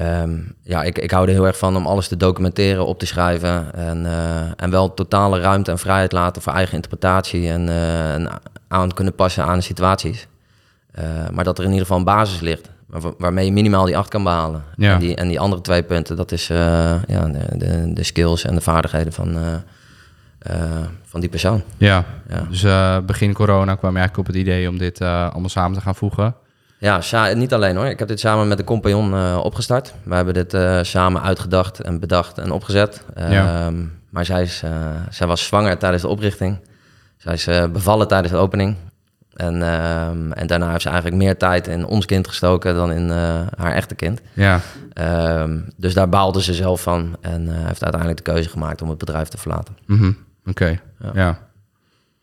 um, 0.01 0.55
ja, 0.63 0.83
ik, 0.83 0.99
ik 0.99 1.11
hou 1.11 1.27
er 1.27 1.33
heel 1.33 1.47
erg 1.47 1.59
van 1.59 1.77
om 1.77 1.87
alles 1.87 2.09
te 2.09 2.17
documenteren, 2.17 2.87
op 2.87 2.99
te 2.99 3.07
schrijven. 3.07 3.75
En, 3.75 4.07
en 4.57 4.71
wel 4.71 4.95
totale 4.95 5.41
ruimte 5.41 5.71
en 5.71 5.79
vrijheid 5.79 6.13
laten 6.13 6.43
voor 6.43 6.53
eigen 6.53 6.75
interpretatie 6.75 7.51
en, 7.51 7.69
en 7.69 8.29
aan 8.69 8.93
kunnen 8.93 9.15
passen 9.15 9.45
aan 9.45 9.57
de 9.59 9.65
situaties. 9.65 10.27
maar 11.33 11.45
dat 11.45 11.59
er 11.59 11.65
in 11.65 11.71
ieder 11.71 11.87
geval 11.87 11.99
een 11.99 12.05
basis 12.05 12.41
ligt 12.41 12.71
waarmee 13.19 13.45
je 13.45 13.53
minimaal 13.53 13.85
die 13.85 13.97
acht 13.97 14.09
kan 14.09 14.23
behalen. 14.23 14.63
Ja. 14.77 14.93
En, 14.93 15.01
die, 15.01 15.15
en 15.15 15.29
die 15.29 15.41
andere 15.41 15.63
twee 15.63 15.83
punten, 15.83 16.17
dat 16.17 16.33
is 16.33 16.51
uh, 16.51 16.57
ja, 17.07 17.29
de, 17.29 17.59
de, 17.59 17.93
de, 17.93 18.03
skills 18.03 18.45
en 18.45 18.55
de 18.55 18.61
vaardigheden 18.61 19.13
van, 19.13 19.37
uh, 19.37 19.43
uh, 20.51 20.87
van 21.05 21.21
die 21.21 21.29
persoon. 21.29 21.63
Ja, 21.77 22.05
ja. 22.29 22.47
dus 22.51 22.63
begin 23.07 23.33
corona 23.33 23.75
kwam 23.75 23.93
je 23.93 23.99
eigenlijk 23.99 24.29
op 24.29 24.35
het 24.35 24.43
idee 24.43 24.69
om 24.69 24.79
dit 24.79 25.01
allemaal 25.01 25.49
samen 25.49 25.79
te 25.79 25.83
gaan 25.83 25.95
voegen. 25.95 26.35
Ja, 26.79 27.33
niet 27.35 27.55
alleen 27.55 27.77
hoor. 27.77 27.87
Ik 27.87 27.99
heb 27.99 28.09
dit 28.09 28.21
samen 28.21 28.49
met 28.49 28.59
de 28.59 28.65
compagnon 28.65 29.37
opgestart. 29.39 29.95
We 30.03 30.15
hebben 30.15 30.35
dit 30.35 30.57
samen 30.87 31.23
uitgedacht 31.23 31.81
en 31.81 32.01
bedacht 32.01 32.39
en 32.39 32.51
opgezet. 32.51 33.05
Ja. 33.17 33.67
Ehm, 33.67 33.85
maar 34.11 34.25
zij, 34.25 34.43
is, 34.43 34.63
zij 35.11 35.27
was 35.27 35.45
zwanger 35.45 35.79
tijdens 35.79 36.03
de 36.03 36.09
oprichting. 36.09 36.59
Zij 37.17 37.35
is 37.35 37.49
bevallen 37.73 38.09
tijdens 38.09 38.33
de 38.33 38.39
opening. 38.39 38.77
En, 39.35 39.63
ehm, 39.63 40.33
en 40.33 40.47
daarna 40.47 40.71
heeft 40.71 40.83
ze 40.83 40.89
eigenlijk 40.89 41.23
meer 41.23 41.37
tijd 41.37 41.67
in 41.69 41.87
ons 41.87 42.05
kind 42.05 42.29
gestoken 42.29 42.75
dan 42.75 42.93
in 42.93 43.11
haar 43.57 43.73
echte 43.73 43.95
kind. 43.95 44.21
Ja. 44.33 44.61
Um, 45.43 45.69
dus 45.77 45.95
daar 45.95 46.09
baalde 46.09 46.43
ze 46.43 46.55
zelf 46.55 46.83
van 46.83 47.17
en 47.21 47.49
heeft 47.49 47.83
uiteindelijk 47.83 48.25
de 48.25 48.33
keuze 48.33 48.49
gemaakt 48.49 48.83
om 48.83 48.89
het 48.89 48.99
bedrijf 48.99 49.29
te 49.29 49.39
verlaten. 49.39 49.77
Mm 49.87 49.99
-hmm. 49.99 50.17
Oké, 50.47 50.81
ja. 51.01 51.11
ja. 51.15 51.39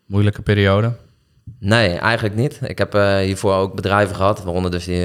Moeilijke 0.06 0.42
periode? 0.42 0.92
Nee, 1.58 1.98
eigenlijk 1.98 2.34
niet. 2.34 2.60
Ik 2.62 2.78
heb 2.78 2.94
uh, 2.94 3.16
hiervoor 3.16 3.54
ook 3.54 3.74
bedrijven 3.74 4.16
gehad, 4.16 4.42
waaronder 4.42 4.70
dus 4.70 4.84
die 4.84 5.00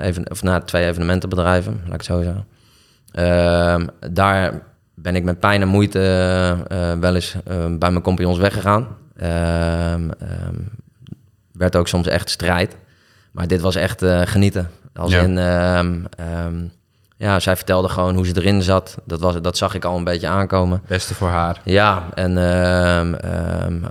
even, 0.00 0.30
of, 0.30 0.42
nou, 0.42 0.62
twee 0.64 0.86
evenementenbedrijven, 0.86 1.72
laat 1.72 1.86
ik 1.86 1.92
het 1.92 2.04
zo 2.04 2.22
zeggen. 2.22 2.46
Ehm, 3.12 3.86
daar 4.12 4.62
ben 4.94 5.16
ik 5.16 5.24
met 5.24 5.40
pijn 5.40 5.62
en 5.62 5.68
moeite 5.68 5.98
wel 7.00 7.14
eens 7.14 7.36
bij 7.78 7.90
mijn 7.90 8.02
compagnons 8.02 8.38
weggegaan 8.38 8.86
werd 11.52 11.76
ook 11.76 11.88
soms 11.88 12.06
echt 12.06 12.30
strijd. 12.30 12.76
Maar 13.30 13.48
dit 13.48 13.60
was 13.60 13.74
echt 13.74 14.04
genieten. 14.24 14.70
Als 14.94 15.12
in, 15.12 15.38
um, 15.38 16.06
um, 16.46 16.72
ja, 17.20 17.40
zij 17.40 17.56
vertelde 17.56 17.88
gewoon 17.88 18.14
hoe 18.14 18.26
ze 18.26 18.36
erin 18.36 18.62
zat. 18.62 18.96
Dat, 19.04 19.20
was, 19.20 19.40
dat 19.40 19.56
zag 19.56 19.74
ik 19.74 19.84
al 19.84 19.96
een 19.96 20.04
beetje 20.04 20.28
aankomen. 20.28 20.82
Beste 20.86 21.14
voor 21.14 21.28
haar. 21.28 21.60
Ja, 21.64 22.08
en 22.14 22.36
um, 22.36 23.16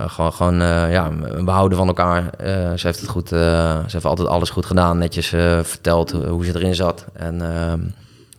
gewoon, 0.08 0.32
gewoon 0.32 0.60
uh, 0.60 0.92
ja, 0.92 1.10
we 1.44 1.50
houden 1.50 1.78
van 1.78 1.86
elkaar. 1.86 2.22
Uh, 2.22 2.48
ze 2.74 2.86
heeft 2.86 3.00
het 3.00 3.08
goed, 3.08 3.28
ze 3.28 3.84
heeft 3.88 4.04
altijd 4.04 4.28
alles 4.28 4.50
goed 4.50 4.66
gedaan. 4.66 4.98
Netjes 4.98 5.28
verteld 5.62 6.10
hoe 6.10 6.44
ze 6.44 6.54
erin 6.54 6.74
zat. 6.74 7.04
En 7.12 7.42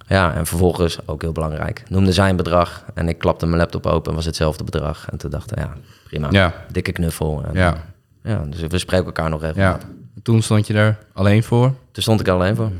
ja, 0.07 0.33
en 0.33 0.45
vervolgens, 0.45 0.97
ook 1.05 1.21
heel 1.21 1.31
belangrijk, 1.31 1.83
noemde 1.87 2.11
zij 2.11 2.29
een 2.29 2.35
bedrag. 2.35 2.83
En 2.93 3.09
ik 3.09 3.17
klapte 3.17 3.45
mijn 3.45 3.57
laptop 3.57 3.85
open 3.85 4.09
en 4.09 4.15
was 4.15 4.25
hetzelfde 4.25 4.63
bedrag. 4.63 5.07
En 5.11 5.17
toen 5.17 5.29
dacht 5.29 5.51
ik, 5.51 5.57
ja, 5.57 5.73
prima. 6.03 6.27
Ja. 6.31 6.53
Dikke 6.71 6.91
knuffel. 6.91 7.43
En, 7.45 7.53
ja. 7.53 7.77
Ja, 8.23 8.43
dus 8.49 8.61
we 8.61 8.77
spreken 8.77 9.05
elkaar 9.05 9.29
nog 9.29 9.43
even. 9.43 9.61
Ja. 9.61 9.77
Toen 10.23 10.41
stond 10.41 10.67
je 10.67 10.73
er 10.73 10.97
alleen 11.13 11.43
voor? 11.43 11.73
Toen 11.91 12.03
stond 12.03 12.19
ik 12.19 12.27
er 12.27 12.33
alleen 12.33 12.55
voor. 12.55 12.71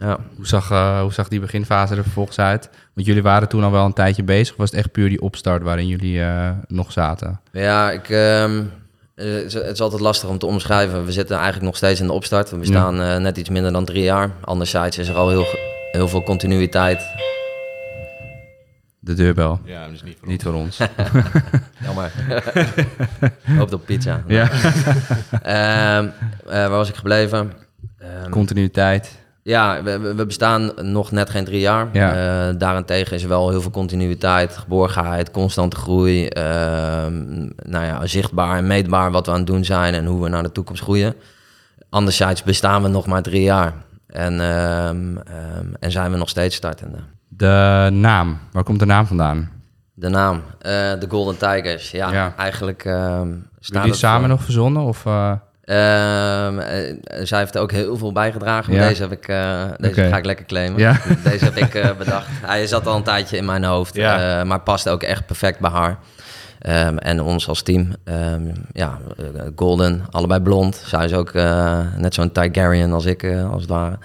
Ja. 0.00 0.18
Hoe, 0.36 0.46
zag, 0.46 0.70
uh, 0.70 1.00
hoe 1.00 1.12
zag 1.12 1.28
die 1.28 1.40
beginfase 1.40 1.94
er 1.94 2.02
vervolgens 2.02 2.38
uit? 2.38 2.70
Want 2.94 3.06
jullie 3.06 3.22
waren 3.22 3.48
toen 3.48 3.64
al 3.64 3.70
wel 3.70 3.84
een 3.84 3.92
tijdje 3.92 4.22
bezig. 4.22 4.56
Was 4.56 4.70
het 4.70 4.78
echt 4.78 4.92
puur 4.92 5.08
die 5.08 5.20
opstart 5.20 5.62
waarin 5.62 5.86
jullie 5.86 6.18
uh, 6.18 6.50
nog 6.66 6.92
zaten? 6.92 7.40
Ja, 7.52 7.90
ik, 7.90 8.08
um, 8.08 8.72
het 9.14 9.54
is 9.54 9.80
altijd 9.80 10.00
lastig 10.00 10.28
om 10.28 10.38
te 10.38 10.46
omschrijven. 10.46 11.04
We 11.04 11.12
zitten 11.12 11.36
eigenlijk 11.36 11.66
nog 11.66 11.76
steeds 11.76 12.00
in 12.00 12.06
de 12.06 12.12
opstart. 12.12 12.50
We 12.50 12.56
bestaan 12.56 13.22
net 13.22 13.36
iets 13.36 13.48
minder 13.48 13.72
dan 13.72 13.84
drie 13.84 14.02
jaar. 14.02 14.30
Anderzijds 14.40 14.98
is 14.98 15.08
er 15.08 15.14
al 15.14 15.28
heel, 15.28 15.46
heel 15.92 16.08
veel 16.08 16.22
continuïteit. 16.22 17.02
De 19.00 19.14
deurbel. 19.14 19.60
Ja, 19.64 19.88
dus 19.88 20.02
niet 20.02 20.16
voor 20.18 20.28
niet 20.28 20.46
ons. 20.46 20.76
Voor 20.76 20.88
ons. 20.94 21.22
Jammer. 21.84 22.12
Hoopt 23.58 23.72
op 23.72 23.86
pizza. 23.86 24.22
Ja. 24.26 24.50
uh, 25.32 26.10
waar 26.44 26.70
was 26.70 26.88
ik 26.88 26.94
gebleven? 26.94 27.52
Um, 28.24 28.30
Continuïteit. 28.30 29.17
Ja, 29.48 29.82
we, 29.82 29.98
we, 29.98 30.26
bestaan 30.26 30.72
nog 30.76 31.10
net 31.10 31.30
geen 31.30 31.44
drie 31.44 31.60
jaar. 31.60 31.88
Ja. 31.92 32.48
Uh, 32.48 32.54
daarentegen 32.58 33.16
is 33.16 33.22
er 33.22 33.28
wel 33.28 33.50
heel 33.50 33.60
veel 33.60 33.70
continuïteit, 33.70 34.56
geborgenheid, 34.56 35.30
constante 35.30 35.76
groei. 35.76 36.24
Uh, 36.24 36.42
nou 37.56 37.84
ja, 37.84 38.06
zichtbaar 38.06 38.56
en 38.56 38.66
meetbaar 38.66 39.10
wat 39.10 39.26
we 39.26 39.32
aan 39.32 39.38
het 39.38 39.46
doen 39.46 39.64
zijn 39.64 39.94
en 39.94 40.06
hoe 40.06 40.22
we 40.22 40.28
naar 40.28 40.42
de 40.42 40.52
toekomst 40.52 40.82
groeien. 40.82 41.14
Anderzijds 41.90 42.42
bestaan 42.42 42.82
we 42.82 42.88
nog 42.88 43.06
maar 43.06 43.22
drie 43.22 43.42
jaar. 43.42 43.74
En, 44.06 44.34
uh, 44.34 44.88
en 45.80 45.90
zijn 45.90 46.10
we 46.10 46.16
nog 46.16 46.28
steeds 46.28 46.56
startende. 46.56 46.98
De 47.28 47.88
naam, 47.92 48.38
waar 48.52 48.64
komt 48.64 48.78
de 48.78 48.86
naam 48.86 49.06
vandaan? 49.06 49.50
De 49.94 50.08
naam, 50.08 50.36
uh, 50.36 50.42
de 50.98 51.06
Golden 51.08 51.36
Tigers. 51.38 51.90
Ja, 51.90 52.12
ja. 52.12 52.34
eigenlijk 52.36 52.84
uh, 52.84 52.92
staan 53.60 53.82
jullie 53.82 53.94
samen 53.94 54.20
voor... 54.20 54.28
nog 54.28 54.42
verzonnen? 54.42 54.82
Of, 54.82 55.04
uh... 55.68 55.74
zij 57.22 57.38
heeft 57.38 57.58
ook 57.58 57.72
heel 57.72 57.96
veel 57.96 58.12
bijgedragen. 58.12 58.72
Ja. 58.72 58.88
Deze, 58.88 59.02
heb 59.02 59.12
ik, 59.12 59.26
deze 59.26 59.92
okay. 59.92 60.08
ga 60.08 60.16
ik 60.16 60.24
lekker 60.24 60.44
claimen. 60.44 60.80
Ja. 60.80 61.00
Deze 61.30 61.44
heb 61.44 61.56
ik 61.56 61.94
bedacht. 61.98 62.26
Hij 62.30 62.66
zat 62.66 62.86
al 62.86 62.96
een 62.96 63.02
tijdje 63.02 63.36
in 63.36 63.44
mijn 63.44 63.64
hoofd, 63.64 63.94
ja. 63.94 64.44
maar 64.44 64.60
past 64.60 64.88
ook 64.88 65.02
echt 65.02 65.26
perfect 65.26 65.58
bij 65.58 65.70
haar. 65.70 65.98
Um, 66.66 66.98
en 66.98 67.20
ons 67.22 67.48
als 67.48 67.62
team. 67.62 67.94
Um, 68.04 68.52
ja, 68.72 68.98
Golden, 69.56 70.04
allebei 70.10 70.40
blond. 70.40 70.82
Zij 70.86 71.04
is 71.04 71.12
ook 71.12 71.32
net 71.96 72.14
zo'n 72.14 72.32
Tigerian 72.32 72.92
als 72.92 73.04
ik, 73.04 73.24
als 73.50 73.62
het 73.62 73.70
ware. 73.70 73.98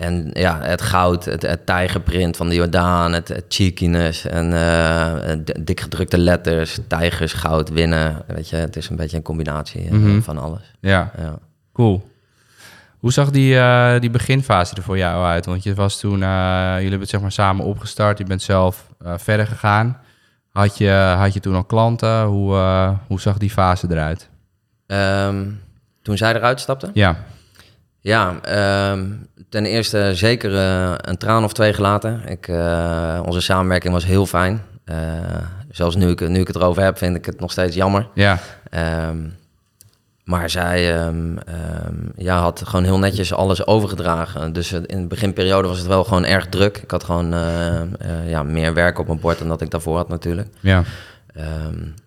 En 0.00 0.30
ja, 0.32 0.60
het 0.62 0.82
goud, 0.82 1.24
het, 1.24 1.42
het 1.42 1.66
tijgerprint 1.66 2.36
van 2.36 2.48
de 2.48 2.54
Jordaan, 2.54 3.12
het, 3.12 3.28
het 3.28 3.44
cheekiness 3.48 4.26
en 4.26 4.52
uh, 4.52 5.32
dik 5.60 5.80
gedrukte 5.80 6.18
letters, 6.18 6.78
tijgers, 6.88 7.32
goud, 7.32 7.68
winnen. 7.68 8.22
Weet 8.26 8.48
je, 8.48 8.56
het 8.56 8.76
is 8.76 8.88
een 8.88 8.96
beetje 8.96 9.16
een 9.16 9.22
combinatie 9.22 9.84
uh, 9.84 9.90
Mhm. 9.90 10.00
mm 10.00 10.10
-hmm. 10.10 10.22
van 10.22 10.38
alles. 10.38 10.72
Ja. 10.80 11.10
ja. 11.18 11.38
cool. 11.72 12.08
Hoe 12.98 13.12
zag 13.12 13.30
die, 13.30 13.54
uh, 13.54 13.98
die 13.98 14.10
beginfase 14.10 14.74
er 14.74 14.82
voor 14.82 14.98
jou 14.98 15.24
uit? 15.24 15.46
Want 15.46 15.62
je 15.62 15.74
was 15.74 16.00
toen, 16.00 16.18
jullie 16.18 16.80
hebben 16.80 17.00
het 17.00 17.08
zeg 17.08 17.20
maar 17.20 17.32
samen 17.32 17.64
opgestart, 17.64 18.18
je 18.18 18.24
bent 18.24 18.42
zelf 18.42 18.86
verder 19.16 19.46
gegaan. 19.46 19.98
Had 20.52 20.78
je, 20.78 21.14
had 21.18 21.34
je 21.34 21.40
toen 21.40 21.54
al 21.54 21.64
klanten? 21.64 22.24
Hoe, 22.24 22.56
hoe 23.06 23.20
zag 23.20 23.38
die 23.38 23.50
fase 23.50 23.86
eruit? 23.90 24.28
Um, 24.86 25.60
toen 26.02 26.16
zij 26.16 26.34
eruit 26.34 26.60
stapte? 26.60 26.90
Ja. 26.94 27.16
Ja, 28.00 28.40
um, 28.92 29.28
ten 29.48 29.64
eerste 29.64 30.10
zeker 30.14 30.52
uh, 30.52 30.94
een 30.96 31.16
traan 31.16 31.44
of 31.44 31.52
twee 31.52 31.72
gelaten. 31.72 32.22
Ik, 32.26 32.48
uh, 32.48 33.20
onze 33.24 33.40
samenwerking 33.40 33.92
was 33.92 34.04
heel 34.04 34.26
fijn. 34.26 34.62
Uh, 34.84 34.96
zelfs 35.70 35.96
nu 35.96 36.08
ik, 36.08 36.28
nu 36.28 36.40
ik 36.40 36.46
het 36.46 36.56
erover 36.56 36.82
heb, 36.82 36.98
vind 36.98 37.16
ik 37.16 37.26
het 37.26 37.40
nog 37.40 37.50
steeds 37.50 37.76
jammer. 37.76 38.08
Ja. 38.14 38.38
Um, 39.08 39.38
maar 40.24 40.50
zij 40.50 41.04
um, 41.06 41.38
ja, 42.16 42.38
had 42.38 42.62
gewoon 42.66 42.84
heel 42.84 42.98
netjes 42.98 43.32
alles 43.32 43.66
overgedragen. 43.66 44.52
Dus 44.52 44.72
in 44.72 45.00
de 45.00 45.06
beginperiode 45.06 45.68
was 45.68 45.78
het 45.78 45.86
wel 45.86 46.04
gewoon 46.04 46.24
erg 46.24 46.46
druk. 46.46 46.76
Ik 46.76 46.90
had 46.90 47.04
gewoon 47.04 47.34
ja, 48.26 48.42
meer 48.42 48.74
werk 48.74 48.98
op 48.98 49.06
mijn 49.06 49.20
bord 49.20 49.38
dan 49.38 49.48
dat 49.48 49.60
ik 49.60 49.70
daarvoor 49.70 49.96
had 49.96 50.08
natuurlijk. 50.08 50.48
Ja. 50.60 50.82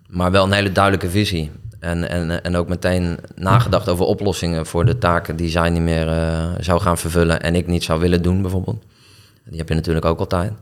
maar 0.08 0.32
wel 0.32 0.44
een 0.44 0.52
hele 0.52 0.72
duidelijke 0.72 1.10
visie. 1.10 1.52
En, 1.84 2.10
en, 2.10 2.44
en 2.44 2.56
ook 2.56 2.68
meteen 2.68 3.20
nagedacht 3.36 3.90
over 3.90 4.06
oplossingen 4.06 4.66
voor 4.66 4.86
de 4.86 4.98
taken 4.98 5.36
die 5.36 5.50
zij 5.50 5.70
niet 5.70 5.82
meer 5.82 6.08
uh, 6.08 6.50
zou 6.60 6.82
gaan 6.82 6.98
vervullen 6.98 7.42
en 7.42 7.56
ik 7.56 7.68
niet 7.68 7.84
zou 7.84 8.00
willen 8.00 8.22
doen, 8.22 8.42
bijvoorbeeld. 8.42 8.84
Die 9.46 9.58
heb 9.58 9.70
je 9.70 9.75
natuurlijk 9.75 10.06
ook 10.06 10.20
altijd. 10.20 10.54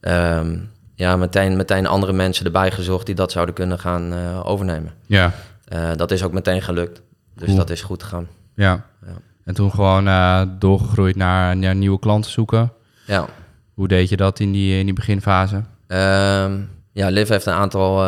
Um, 0.00 0.70
ja, 0.94 1.16
meteen, 1.16 1.56
meteen 1.56 1.86
andere 1.86 2.12
mensen 2.12 2.44
erbij 2.44 2.70
gezocht 2.70 3.06
die 3.06 3.14
dat 3.14 3.32
zouden 3.32 3.54
kunnen 3.54 3.78
gaan 3.78 4.12
uh, 4.12 4.40
overnemen. 4.46 4.92
Ja. 5.06 5.32
Uh, 5.72 5.90
dat 5.96 6.10
is 6.10 6.22
ook 6.22 6.32
meteen 6.32 6.62
gelukt. 6.62 7.02
Dus 7.34 7.46
cool. 7.46 7.58
dat 7.58 7.70
is 7.70 7.82
goed 7.82 8.02
gegaan. 8.02 8.28
Ja. 8.54 8.84
ja. 9.06 9.12
En 9.44 9.54
toen 9.54 9.70
gewoon 9.70 10.04
doorgegroeid 10.58 11.16
naar, 11.16 11.56
naar, 11.56 11.74
nieuwe 11.74 11.98
klanten 11.98 12.30
zoeken. 12.30 12.72
Ja. 13.06 13.26
Hoe 13.74 13.88
deed 13.88 14.08
je 14.08 14.16
dat 14.16 14.40
in 14.40 14.52
die, 14.52 14.78
in 14.78 14.84
die 14.84 14.94
beginfase? 14.94 15.56
Um, 15.56 16.70
ja, 16.92 17.08
Liv 17.08 17.28
heeft 17.28 17.46
een 17.46 17.52
aantal 17.52 18.04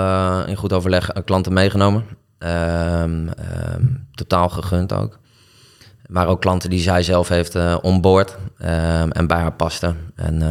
in 0.47 0.57
goed 0.57 0.73
overleg 0.73 1.13
klanten 1.25 1.53
meegenomen. 1.53 2.05
Um, 2.45 3.29
um, 3.75 4.07
totaal 4.15 4.49
gegund 4.49 4.93
ook. 4.93 5.19
Maar 6.07 6.27
ook 6.27 6.41
klanten 6.41 6.71
die 6.71 6.81
zij 6.81 7.03
zelf 7.03 7.29
heeft 7.29 7.55
uh, 7.55 7.77
onboord 7.83 8.37
um, 8.61 9.13
en 9.13 9.27
bij 9.27 9.39
haar 9.39 9.53
pasten. 9.53 9.97
En, 10.15 10.43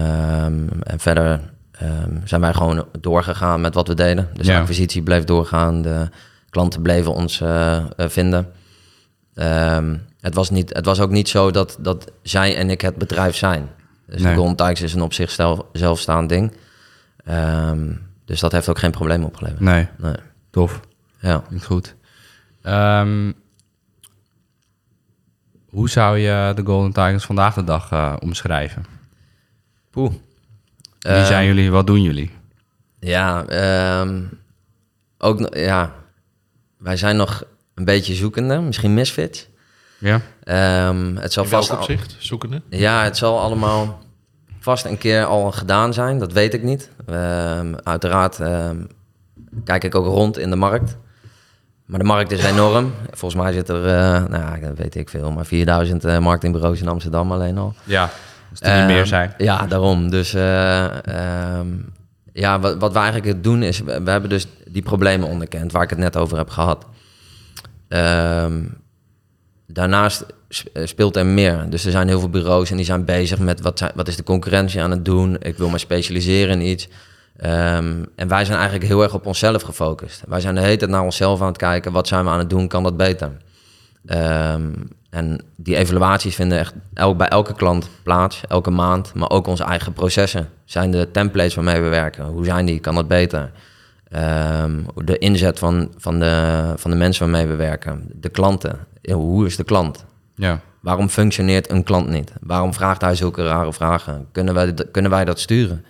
en 0.83 0.99
verder 0.99 1.39
zijn 2.23 2.41
wij 2.41 2.53
gewoon 2.53 2.85
doorgegaan 2.99 3.61
met 3.61 3.73
wat 3.73 3.87
we 3.87 3.93
deden. 3.93 4.29
Dus 4.33 4.45
Ja. 4.47 4.53
de 4.53 4.59
acquisitie 4.59 5.01
bleef 5.03 5.23
doorgaan. 5.23 5.81
De 5.81 6.09
klanten 6.49 6.81
bleven 6.81 7.13
ons 7.13 7.39
uh, 7.41 7.75
uh, 7.97 8.07
vinden. 8.09 8.51
het, 10.19 10.33
was 10.35 10.49
niet, 10.49 10.73
het 10.73 10.85
was 10.85 10.99
ook 10.99 11.09
niet 11.11 11.29
zo 11.29 11.51
dat, 11.51 11.77
dat 11.79 12.11
zij 12.21 12.55
en 12.57 12.69
ik 12.69 12.81
het 12.81 12.95
bedrijf 12.95 13.35
zijn. 13.35 13.69
Dus 14.07 14.21
Nee. 14.21 14.33
de 14.35 14.39
Golden 14.39 14.71
is 14.71 14.93
een 14.93 15.01
op 15.01 15.13
zichzelf 15.13 15.59
zelfstaand 15.73 16.29
ding. 16.29 16.53
dus 18.25 18.39
dat 18.39 18.51
heeft 18.51 18.69
ook 18.69 18.79
geen 18.79 18.91
probleem 18.91 19.23
opgeleverd. 19.23 19.59
Nee, 19.59 19.87
Nee. 19.97 20.15
tof. 20.51 20.79
Ja. 21.23 21.43
Klinkt 21.47 21.65
goed. 21.65 21.95
Ehm, 22.61 23.31
hoe 25.69 25.89
zou 25.89 26.17
je 26.17 26.51
de 26.55 26.63
Golden 26.65 26.91
Tigers 26.93 27.23
vandaag 27.25 27.53
de 27.53 27.63
dag 27.63 27.91
eh, 27.91 28.15
omschrijven? 28.19 28.85
Poeh. 29.89 30.11
Wie 30.99 31.11
Eh, 31.11 31.25
zijn 31.25 31.45
jullie? 31.45 31.71
Wat 31.71 31.87
doen 31.87 32.01
jullie? 32.01 32.31
Ja, 32.99 33.45
ehm, 33.45 34.21
ook 35.17 35.55
ja, 35.55 35.93
wij 36.77 36.97
zijn 36.97 37.15
nog 37.15 37.43
een 37.73 37.85
beetje 37.85 38.13
zoekende, 38.13 38.59
misschien 38.59 38.93
misfits. 38.93 39.47
Ja? 39.97 40.21
Ehm, 40.43 41.15
het 41.15 41.33
zal 41.33 41.43
In 41.43 41.49
welk 41.49 41.63
vast 41.63 41.69
al- 41.71 41.77
opzicht? 41.77 42.15
Zoekende? 42.19 42.61
ja, 42.69 43.03
het 43.03 43.17
zal 43.17 43.39
allemaal 43.39 44.01
vast 44.59 44.85
een 44.85 44.97
keer 44.97 45.25
al 45.25 45.51
gedaan 45.51 45.93
zijn. 45.93 46.19
Dat 46.19 46.31
weet 46.33 46.53
ik 46.53 46.63
niet. 46.63 46.89
Ehm, 47.05 47.73
uiteraard 47.83 48.39
ehm, 48.39 48.85
kijk 49.63 49.83
ik 49.83 49.95
ook 49.95 50.05
rond 50.05 50.37
in 50.37 50.49
de 50.49 50.55
markt. 50.55 50.97
Maar 51.85 51.99
de 51.99 52.05
markt 52.05 52.31
is 52.31 52.43
enorm. 52.43 52.93
Volgens 53.11 53.41
mij 53.41 53.53
zit 53.53 53.69
er, 53.69 53.85
eh, 53.87 54.23
nou 54.25 54.59
dat 54.59 54.77
weet 54.77 54.95
ik 54.95 55.09
veel, 55.09 55.31
maar 55.31 55.45
4000 55.45 56.05
eh, 56.05 56.17
marketingbureaus 56.19 56.81
in 56.81 56.87
Amsterdam 56.87 57.31
alleen 57.31 57.57
al. 57.57 57.73
Ja, 57.83 58.01
als 58.49 58.59
er 58.59 58.67
niet 58.71 58.77
Ehm, 58.77 58.85
meer 58.85 59.05
zijn. 59.05 59.33
Ja, 59.37 59.67
daarom. 59.67 60.09
Dus 60.09 60.33
eh, 60.33 61.05
ehm, 61.07 61.67
ja, 62.33 62.59
wat, 62.59 62.77
wat 62.77 62.93
we 62.93 62.99
eigenlijk 62.99 63.43
doen 63.43 63.63
is, 63.63 63.79
we, 63.79 64.01
we 64.03 64.11
hebben 64.11 64.29
dus 64.29 64.47
die 64.67 64.81
problemen 64.81 65.27
onderkend 65.27 65.71
waar 65.71 65.83
ik 65.83 65.89
het 65.89 65.99
net 65.99 66.17
over 66.17 66.37
heb 66.37 66.49
gehad. 66.49 66.85
Ehm, 67.87 68.61
daarnaast 69.67 70.25
sp- 70.49 70.69
speelt 70.83 71.15
er 71.15 71.25
meer. 71.25 71.65
Dus 71.69 71.85
er 71.85 71.91
zijn 71.91 72.07
heel 72.07 72.19
veel 72.19 72.29
bureaus 72.29 72.69
en 72.71 72.75
die 72.77 72.85
zijn 72.85 73.05
bezig 73.05 73.39
met 73.39 73.61
wat, 73.61 73.77
zijn, 73.77 73.91
wat 73.95 74.07
is 74.07 74.15
de 74.15 74.23
concurrentie 74.23 74.81
aan 74.81 74.91
het 74.91 75.05
doen. 75.05 75.35
Ik 75.39 75.57
wil 75.57 75.69
me 75.69 75.77
specialiseren 75.77 76.61
in 76.61 76.67
iets. 76.67 76.87
Ehm, 77.43 78.03
en 78.15 78.27
wij 78.27 78.45
zijn 78.45 78.57
eigenlijk 78.57 78.87
heel 78.87 79.03
erg 79.03 79.13
op 79.13 79.25
onszelf 79.25 79.61
gefocust. 79.61 80.23
Wij 80.27 80.39
zijn 80.39 80.55
de 80.55 80.61
hele 80.61 80.75
tijd 80.77 80.91
naar 80.91 81.01
onszelf 81.01 81.41
aan 81.41 81.47
het 81.47 81.57
kijken. 81.57 81.91
Wat 81.91 82.07
zijn 82.07 82.23
we 82.23 82.29
aan 82.29 82.39
het 82.39 82.49
doen? 82.49 82.67
Kan 82.67 82.83
dat 82.83 82.97
beter? 82.97 83.31
Ehm, 84.05 84.71
en 85.09 85.41
die 85.55 85.75
evaluaties 85.75 86.35
vinden 86.35 86.57
echt 86.57 86.73
elk, 86.93 87.17
bij 87.17 87.27
elke 87.27 87.53
klant 87.53 87.89
plaats, 88.03 88.41
elke 88.47 88.69
maand. 88.69 89.13
Maar 89.13 89.29
ook 89.29 89.47
onze 89.47 89.63
eigen 89.63 89.93
processen. 89.93 90.49
Zijn 90.65 90.91
de 90.91 91.11
templates 91.11 91.55
waarmee 91.55 91.81
we 91.81 91.87
werken? 91.87 92.25
Hoe 92.25 92.45
zijn 92.45 92.65
die? 92.65 92.79
Kan 92.79 92.95
dat 92.95 93.07
beter? 93.07 93.51
Ehm, 94.09 94.79
de 94.95 95.17
inzet 95.17 95.59
van, 95.59 95.91
van, 95.97 96.19
de, 96.19 96.73
van 96.75 96.91
de 96.91 96.97
mensen 96.97 97.31
waarmee 97.31 97.47
we 97.47 97.55
werken. 97.55 98.09
De 98.13 98.29
klanten. 98.29 98.79
Hoe 99.11 99.45
is 99.45 99.55
de 99.55 99.63
klant? 99.63 100.05
Ja. 100.35 100.59
Waarom 100.79 101.09
functioneert 101.09 101.71
een 101.71 101.83
klant 101.83 102.09
niet? 102.09 102.31
Waarom 102.41 102.73
vraagt 102.73 103.01
hij 103.01 103.15
zulke 103.15 103.43
rare 103.43 103.73
vragen? 103.73 104.27
Kunnen 104.31 104.53
wij, 104.53 104.73
kunnen 104.91 105.11
wij 105.11 105.25
dat 105.25 105.39
sturen? 105.39 105.85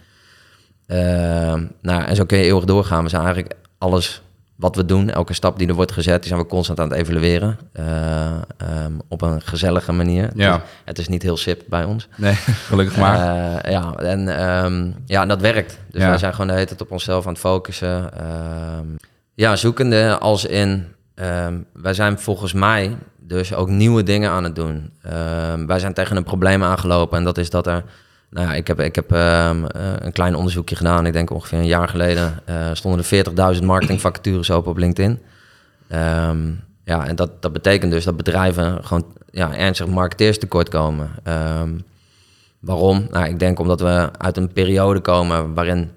Ehm, 0.88 1.64
nou, 1.82 2.04
en 2.04 2.16
zo 2.16 2.26
kun 2.26 2.38
je 2.38 2.44
eeuwig 2.44 2.64
doorgaan. 2.66 3.04
We 3.04 3.10
zijn 3.10 3.24
eigenlijk 3.24 3.54
alles 3.78 4.22
wat 4.56 4.76
we 4.76 4.86
doen, 4.86 5.10
elke 5.10 5.34
stap 5.34 5.58
die 5.60 5.68
er 5.68 5.74
wordt 5.74 5.92
gezet, 5.92 6.20
die 6.20 6.28
zijn 6.28 6.40
we 6.42 6.48
constant 6.48 6.80
aan 6.80 6.90
het 6.90 6.98
evalueren. 6.98 7.58
eh, 7.74 8.26
ehm, 8.58 8.92
op 9.08 9.22
een 9.22 9.42
gezellige 9.42 9.92
manier. 9.92 10.30
Ja. 10.36 10.52
Het, 10.54 10.62
is, 10.64 10.70
het 10.86 10.98
is 10.98 11.08
niet 11.08 11.22
heel 11.22 11.38
sip 11.38 11.62
bij 11.70 11.84
ons. 11.84 12.08
Nee, 12.16 12.34
gelukkig 12.70 12.98
maar. 12.98 13.16
Eh, 13.62 13.72
ja, 13.72 13.94
en 13.96 14.38
ehm, 14.38 14.92
ja, 15.06 15.22
en 15.22 15.28
dat 15.28 15.42
werkt. 15.42 15.78
Dus 15.92 16.02
Ja. 16.02 16.08
wij 16.10 16.18
zijn 16.18 16.32
gewoon 16.32 16.48
de 16.48 16.54
hele 16.54 16.66
tijd 16.66 16.82
op 16.82 16.92
onszelf 16.92 17.26
aan 17.26 17.32
het 17.32 17.42
focussen. 17.42 18.14
Ehm, 18.20 18.86
ja, 19.34 19.56
zoekende 19.56 20.18
als 20.18 20.46
in... 20.46 20.86
ehm, 21.16 21.58
wij 21.74 21.94
zijn 21.94 22.20
volgens 22.20 22.54
mij 22.54 22.98
dus 23.20 23.54
ook 23.54 23.70
nieuwe 23.70 24.04
dingen 24.04 24.30
aan 24.32 24.44
het 24.44 24.56
doen. 24.56 24.92
Ehm, 25.02 25.66
wij 25.66 25.80
zijn 25.80 25.94
tegen 25.94 26.16
een 26.18 26.24
probleem 26.24 26.64
aangelopen 26.64 27.18
en 27.18 27.24
dat 27.24 27.38
is 27.38 27.50
dat 27.50 27.68
er 27.68 27.84
Nou 28.34 28.48
ja, 28.48 28.54
ik 28.54 28.68
heb, 28.68 28.80
ik 28.80 28.96
heb 28.96 29.12
ehm, 29.12 29.66
eh, 29.66 29.82
een 30.00 30.12
klein 30.12 30.36
onderzoekje 30.36 30.76
gedaan. 30.76 31.06
Ik 31.06 31.14
denk 31.14 31.32
ongeveer 31.32 31.58
een 31.58 31.66
jaar 31.66 31.90
geleden 31.90 32.40
uh, 32.50 32.70
stonden 32.74 33.06
er 33.36 33.56
40.000 33.56 33.64
marketingvacatures 33.64 34.52
open 34.52 34.72
op 34.72 34.78
LinkedIn. 34.78 35.20
Ehm, 35.88 36.52
ja, 36.84 37.08
en 37.08 37.16
dat, 37.16 37.42
dat 37.42 37.54
betekent 37.54 37.92
dus 37.92 38.04
dat 38.04 38.18
bedrijven 38.18 38.86
gewoon 38.86 39.06
ja, 39.32 39.56
ernstig 39.56 39.88
marketeers 39.88 40.40
tekort 40.40 40.70
komen. 40.70 41.10
Ehm, 41.24 41.70
waarom? 42.60 43.08
Nou, 43.10 43.26
ik 43.26 43.40
denk 43.40 43.60
omdat 43.60 43.80
we 43.80 44.10
uit 44.18 44.38
een 44.38 44.54
periode 44.54 45.00
komen 45.00 45.54
waarin 45.54 45.92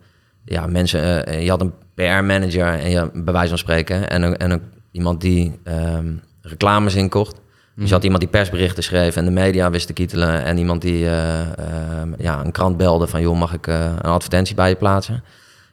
ja, 0.44 0.66
mensen... 0.66 1.28
Uh, 1.28 1.42
je 1.42 1.50
had 1.50 1.60
een 1.60 1.72
PR-manager 1.94 2.66
en 2.66 3.10
bij 3.24 3.32
wijze 3.32 3.48
van 3.48 3.58
spreken... 3.58 4.10
en, 4.10 4.38
en 4.38 4.50
een, 4.50 4.62
iemand 4.90 5.20
die 5.20 5.58
reclames 6.42 6.94
inkocht. 6.94 7.40
Dus 7.76 7.88
je 7.88 7.94
had 7.94 8.04
iemand 8.04 8.20
die 8.20 8.30
persberichten 8.30 8.82
schreef 8.82 9.16
en 9.16 9.24
de 9.24 9.30
media 9.30 9.70
wist 9.70 9.86
te 9.86 9.92
kietelen. 9.92 10.44
En 10.44 10.58
iemand 10.58 10.82
die 10.82 11.04
uh, 11.04 11.10
ja, 12.18 12.44
een 12.44 12.52
krant 12.52 12.76
belde 12.76 13.06
van... 13.06 13.20
joh, 13.20 13.38
mag 13.38 13.52
ik 13.52 13.66
uh, 13.66 13.84
een 13.84 14.10
advertentie 14.10 14.54
bij 14.54 14.68
je 14.68 14.74
plaatsen? 14.74 15.24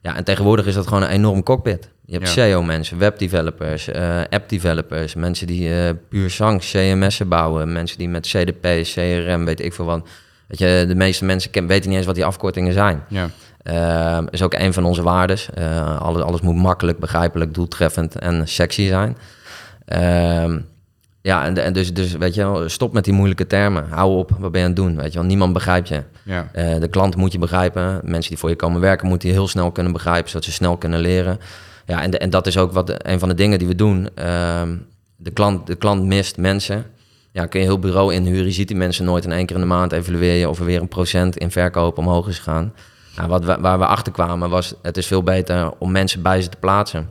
Ja, 0.01 0.15
en 0.15 0.23
tegenwoordig 0.23 0.65
is 0.65 0.73
dat 0.73 0.87
gewoon 0.87 1.03
een 1.03 1.09
enorm 1.09 1.43
cockpit. 1.43 1.89
Je 2.05 2.13
hebt 2.13 2.27
SEO-mensen, 2.27 2.97
webdevelopers, 2.97 3.89
app-developers... 4.29 5.15
mensen 5.15 5.47
die 5.47 5.93
puur 5.93 6.29
zang, 6.29 6.61
CMS'en 6.61 7.27
bouwen... 7.27 7.71
mensen 7.71 7.97
die 7.97 8.09
met 8.09 8.27
CDP, 8.27 8.67
CRM, 8.81 9.45
weet 9.45 9.61
ik 9.61 9.73
veel 9.73 9.85
wat... 9.85 10.07
Weet 10.47 10.59
je, 10.59 10.85
de 10.87 10.95
meeste 10.95 11.25
mensen 11.25 11.67
weten 11.67 11.89
niet 11.89 11.97
eens 11.97 12.05
wat 12.05 12.15
die 12.15 12.25
afkortingen 12.25 12.73
zijn. 12.73 13.03
Ja. 13.07 13.29
Uh, 13.63 14.25
is 14.29 14.41
ook 14.41 14.53
een 14.53 14.73
van 14.73 14.85
onze 14.85 15.03
waardes. 15.03 15.49
alles, 15.99 16.21
alles 16.21 16.41
moet 16.41 16.55
makkelijk, 16.55 16.99
begrijpelijk, 16.99 17.53
doeltreffend 17.53 18.19
en 18.19 18.47
sexy 18.47 18.87
zijn. 18.87 19.17
Uh, 19.87 20.55
ja, 21.23 21.45
en, 21.45 21.57
en 21.57 21.73
dus, 21.73 21.93
dus 21.93 22.11
weet 22.11 22.35
je 22.35 22.41
wel, 22.41 22.69
stop 22.69 22.93
met 22.93 23.03
die 23.03 23.13
moeilijke 23.13 23.47
termen. 23.47 23.85
Hou 23.89 24.17
op, 24.17 24.31
wat 24.39 24.51
ben 24.51 24.61
je 24.61 24.67
aan 24.67 24.73
het 24.73 24.81
doen? 24.81 24.95
Weet 24.95 25.13
je 25.13 25.19
wel, 25.19 25.27
niemand 25.27 25.53
begrijpt 25.53 25.87
je. 25.87 26.03
Ja. 26.23 26.49
Uh, 26.55 26.79
de 26.79 26.87
klant 26.87 27.15
moet 27.15 27.31
je 27.31 27.39
begrijpen. 27.39 27.99
Mensen 28.03 28.29
die 28.29 28.39
voor 28.39 28.49
je 28.49 28.55
komen 28.55 28.81
werken, 28.81 29.07
moeten 29.07 29.27
je 29.29 29.33
heel 29.33 29.47
snel 29.47 29.71
kunnen 29.71 29.93
begrijpen, 29.93 30.29
zodat 30.29 30.43
ze 30.43 30.51
snel 30.51 30.77
kunnen 30.77 30.99
leren. 30.99 31.39
Ja, 31.85 32.01
en, 32.01 32.11
de, 32.11 32.17
en 32.17 32.29
dat 32.29 32.47
is 32.47 32.57
ook 32.57 32.71
wat 32.71 33.05
een 33.05 33.19
van 33.19 33.29
de 33.29 33.35
dingen 33.35 33.59
die 33.59 33.67
we 33.67 33.75
doen. 33.75 34.09
Uh, 34.19 34.61
de, 35.15 35.31
klant, 35.31 35.67
de 35.67 35.75
klant 35.75 36.03
mist 36.03 36.37
mensen. 36.37 36.85
Ja, 37.31 37.45
kun 37.45 37.59
je 37.59 37.65
heel 37.65 37.79
bureau 37.79 38.13
inhuren. 38.13 38.45
Je 38.45 38.51
ziet 38.51 38.67
die 38.67 38.77
mensen 38.77 39.05
nooit 39.05 39.23
in 39.23 39.31
één 39.31 39.45
keer 39.45 39.55
in 39.55 39.61
de 39.61 39.67
maand 39.67 39.91
evalueer 39.91 40.39
je 40.39 40.49
of 40.49 40.59
er 40.59 40.65
weer 40.65 40.81
een 40.81 40.87
procent 40.87 41.37
in 41.37 41.51
verkoop 41.51 41.97
omhoog 41.97 42.27
is 42.27 42.37
gegaan. 42.37 42.73
Nou, 43.15 43.29
wat 43.29 43.45
waar 43.45 43.79
we 43.79 43.85
achter 43.85 44.11
kwamen 44.11 44.49
was, 44.49 44.73
het 44.81 44.97
is 44.97 45.07
veel 45.07 45.23
beter 45.23 45.71
om 45.77 45.91
mensen 45.91 46.21
bij 46.21 46.41
ze 46.41 46.49
te 46.49 46.57
plaatsen. 46.57 47.09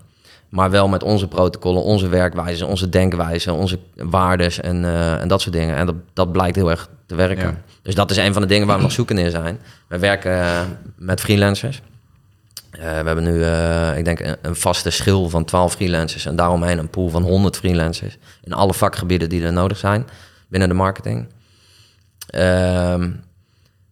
Maar 0.53 0.71
wel 0.71 0.89
met 0.89 1.03
onze 1.03 1.29
protocollen, 1.29 1.83
onze 1.83 2.09
werkwijze, 2.09 2.67
onze 2.67 2.89
denkwijze, 2.89 3.53
onze 3.53 3.79
waardes 3.95 4.61
en, 4.61 4.83
uh, 4.83 5.21
en 5.21 5.29
dat 5.29 5.41
soort 5.41 5.55
dingen. 5.55 5.77
En 5.77 5.87
dat, 5.87 5.95
dat 6.13 6.33
blijkt 6.33 6.57
heel 6.57 6.71
erg 6.71 6.89
te 7.07 7.15
werken. 7.15 7.63
Dus 7.83 7.95
dat 7.95 8.11
is 8.11 8.17
een 8.17 8.33
van 8.33 8.43
de 8.43 8.49
dingen 8.49 8.67
waar 8.67 8.77
we 8.77 8.83
nog 8.83 8.93
zoeken 8.93 9.19
in 9.19 9.31
zijn. 9.31 9.59
We 9.87 9.99
werken 9.99 10.33
uh, 10.33 10.61
met 10.97 11.21
freelancers. 11.21 11.83
Uh, 12.73 12.81
we 12.81 12.87
hebben 12.87 13.25
nu, 13.25 13.45
ik 13.99 14.05
denk, 14.05 14.21
een, 14.21 14.37
een, 14.43 14.57
vaste 14.57 14.91
schil 14.91 15.29
van 15.29 15.45
12 15.45 15.73
freelancers. 15.73 16.27
En 16.27 16.37
daaromheen 16.37 16.79
een 16.79 16.91
pool 16.91 17.09
van 17.09 17.23
100 17.23 17.57
freelancers. 17.57 18.19
In 18.43 18.53
alle 18.53 18.75
vakgebieden 18.75 19.29
die 19.29 19.45
er 19.45 19.53
nodig 19.53 19.79
zijn 19.79 20.07
binnen 20.49 20.69
de 20.69 20.75
marketing. 20.75 21.27
Ehm, 22.27 23.11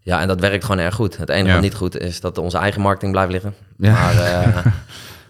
ja, 0.00 0.20
en 0.20 0.28
dat 0.28 0.40
werkt 0.40 0.64
gewoon 0.64 0.84
erg 0.84 0.94
goed. 0.94 1.16
Het 1.16 1.28
enige 1.28 1.52
wat 1.52 1.62
niet 1.62 1.74
goed 1.74 1.98
is 1.98 2.20
dat 2.20 2.38
onze 2.38 2.58
eigen 2.58 2.80
marketing 2.80 3.12
blijft 3.12 3.32
liggen. 3.32 3.54
Ja. 3.76 3.92
Maar 3.92 4.62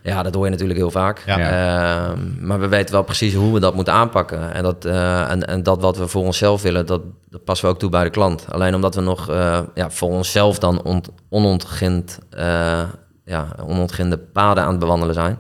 Ja, 0.03 0.23
dat 0.23 0.35
hoor 0.35 0.45
je 0.45 0.51
natuurlijk 0.51 0.79
heel 0.79 0.91
vaak. 0.91 1.23
Ehm, 1.27 2.47
maar 2.47 2.61
we 2.61 2.69
weten 2.69 2.95
wel 2.95 3.03
precies 3.03 3.35
hoe 3.35 3.55
we 3.55 3.61
dat 3.61 3.75
moeten 3.75 3.93
aanpakken. 3.93 4.53
En 4.53 4.63
dat, 4.63 4.85
uh, 4.85 5.31
en, 5.31 5.47
en 5.47 5.63
dat 5.63 5.81
wat 5.81 5.97
we 5.97 6.09
voor 6.09 6.23
onszelf 6.25 6.63
willen, 6.63 6.87
dat, 6.87 7.03
dat 7.29 7.45
passen 7.45 7.67
we 7.67 7.73
ook 7.73 7.79
toe 7.79 7.91
bij 7.91 8.05
de 8.05 8.11
klant. 8.11 8.47
Alleen 8.51 8.75
omdat 8.75 8.95
we 8.95 9.01
nog 9.01 9.31
uh, 9.31 9.61
ja, 9.75 9.91
voor 9.91 10.11
onszelf 10.11 10.59
dan 10.59 10.83
on, 10.83 11.05
onontgind, 11.29 12.19
uh, 12.39 12.83
ja, 13.25 13.47
onontginde 13.65 14.19
paden 14.19 14.63
aan 14.63 14.71
het 14.71 14.79
bewandelen 14.79 15.15
zijn, 15.15 15.39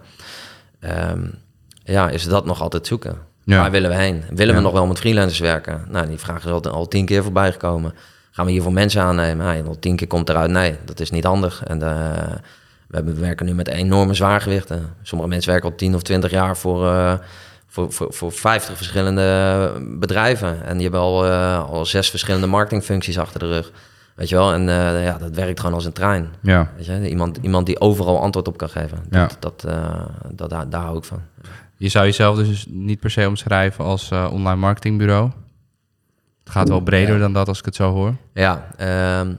um, 1.13 1.35
ja, 1.85 2.09
is 2.09 2.25
dat 2.25 2.45
nog 2.45 2.61
altijd 2.63 2.87
zoeken. 2.87 3.19
Waar 3.45 3.71
willen 3.71 3.91
we 3.91 3.97
heen? 3.97 4.25
Willen 4.35 4.55
we 4.55 4.61
nog 4.61 4.73
wel 4.73 4.87
met 4.87 4.99
freelancers 4.99 5.39
werken? 5.39 5.85
Nou, 5.89 6.07
die 6.07 6.19
vraag 6.19 6.45
is 6.45 6.51
al, 6.51 6.63
al 6.63 6.89
tien 6.89 7.05
keer 7.05 7.23
voorbij 7.23 7.53
gekomen. 7.53 7.95
Gaan 8.31 8.47
we 8.47 8.51
hier 8.51 8.63
voor 8.63 8.73
mensen 8.73 9.03
aannemen? 9.03 9.47
Nou, 9.47 9.67
al 9.67 9.79
tien 9.79 9.97
keer 9.97 10.07
komt 10.07 10.29
eruit, 10.29 10.51
nee, 10.51 10.77
dat 10.85 11.01
is 11.01 11.11
niet 11.11 11.25
handig. 11.25 11.63
En 11.65 11.79
we, 12.91 13.15
werken 13.15 13.47
nu 13.47 13.55
met 13.55 13.69
enorme 13.69 14.15
zwaargewichten. 14.15 14.95
Sommige 15.03 15.31
mensen 15.31 15.51
werken 15.51 15.71
al 15.71 15.77
10 15.77 15.95
of 15.95 16.03
20 16.03 16.31
jaar 16.31 16.57
voor, 16.57 16.85
uh, 16.85 17.15
voor, 17.67 17.93
voor, 17.93 18.13
voor 18.13 18.33
50 18.33 18.77
verschillende 18.77 19.73
bedrijven. 19.99 20.65
En 20.65 20.73
die 20.73 20.83
hebben 20.83 21.01
al, 21.01 21.27
uh, 21.27 21.69
al 21.71 21.87
zes 21.87 22.11
verschillende 22.11 22.47
marketingfuncties 22.47 23.19
achter 23.19 23.41
de 23.41 23.47
rug. 23.47 23.73
Weet 24.15 24.29
je 24.29 24.37
wel? 24.37 24.53
En 24.53 24.61
uh, 24.69 25.05
ja, 25.05 25.19
dat 25.19 25.35
werkt 25.35 25.61
gewoon 25.61 25.75
als 25.75 25.85
een 25.85 25.93
trein. 25.93 26.29
Ja. 26.43 26.73
Weet 26.77 26.87
je? 26.87 27.09
Iemand, 27.09 27.39
iemand 27.43 27.67
die 27.67 27.81
overal 27.81 28.21
antwoord 28.21 28.49
op 28.49 28.57
kan 28.57 28.69
geven. 28.69 28.99
Dat, 29.09 29.21
ja. 29.21 29.37
dat, 29.41 29.61
dat, 30.35 30.51
daar, 30.51 30.69
daar 30.69 30.83
hou 30.83 30.99
ik 30.99 31.05
van. 31.05 31.23
Je 31.77 31.89
zou 31.89 32.05
jezelf 32.05 32.37
dus 32.37 32.67
niet 32.69 33.01
per 33.01 33.11
se 33.11 33.29
omschrijven 33.29 33.85
als 33.85 34.11
online 34.13 34.57
marketingbureau? 34.57 35.31
Het 36.45 36.53
gaat 36.53 36.69
wel 36.69 36.81
breder 36.81 37.19
dan 37.19 37.33
dat 37.33 37.49
als 37.49 37.59
ik 37.59 37.65
het 37.65 37.75
zo 37.75 37.93
hoor. 37.93 38.15
Ja, 38.35 38.67
ehm, 38.77 39.35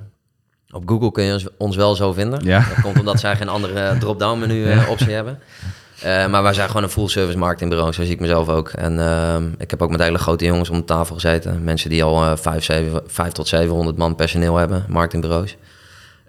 op 0.71 0.84
Google 0.86 1.12
kun 1.12 1.23
je 1.23 1.51
ons 1.57 1.75
wel 1.75 1.95
zo 1.95 2.13
vinden. 2.13 2.43
Ja. 2.43 2.65
Dat 2.69 2.81
komt 2.81 2.99
omdat 2.99 3.19
zij 3.19 3.36
geen 3.36 3.49
andere 3.49 3.97
drop-down 3.97 4.39
menu 4.39 4.73
uh, 4.73 4.89
optie 4.89 5.12
hebben. 5.12 5.39
Uh, 6.05 6.27
maar 6.27 6.43
wij 6.43 6.53
zijn 6.53 6.67
gewoon 6.67 6.84
een 6.84 6.89
full 6.89 7.07
service 7.07 7.38
marketingbureau, 7.38 7.93
zo 7.93 8.03
zie 8.03 8.13
ik 8.13 8.19
mezelf 8.19 8.49
ook. 8.49 8.69
En 8.69 8.97
uh, 8.97 9.36
ik 9.57 9.69
heb 9.69 9.81
ook 9.81 9.89
met 9.89 10.01
hele 10.01 10.17
grote 10.17 10.45
jongens 10.45 10.69
om 10.69 10.77
de 10.77 10.86
tafel 10.86 11.15
gezeten. 11.15 11.63
Mensen 11.63 11.89
die 11.89 12.03
al 12.03 12.23
uh, 12.23 12.31
5, 12.36 12.63
7, 12.63 13.01
5 13.07 13.31
tot 13.31 13.47
700 13.47 13.97
man 13.97 14.15
personeel 14.15 14.55
hebben, 14.55 14.86
marketingbureaus. 14.88 15.55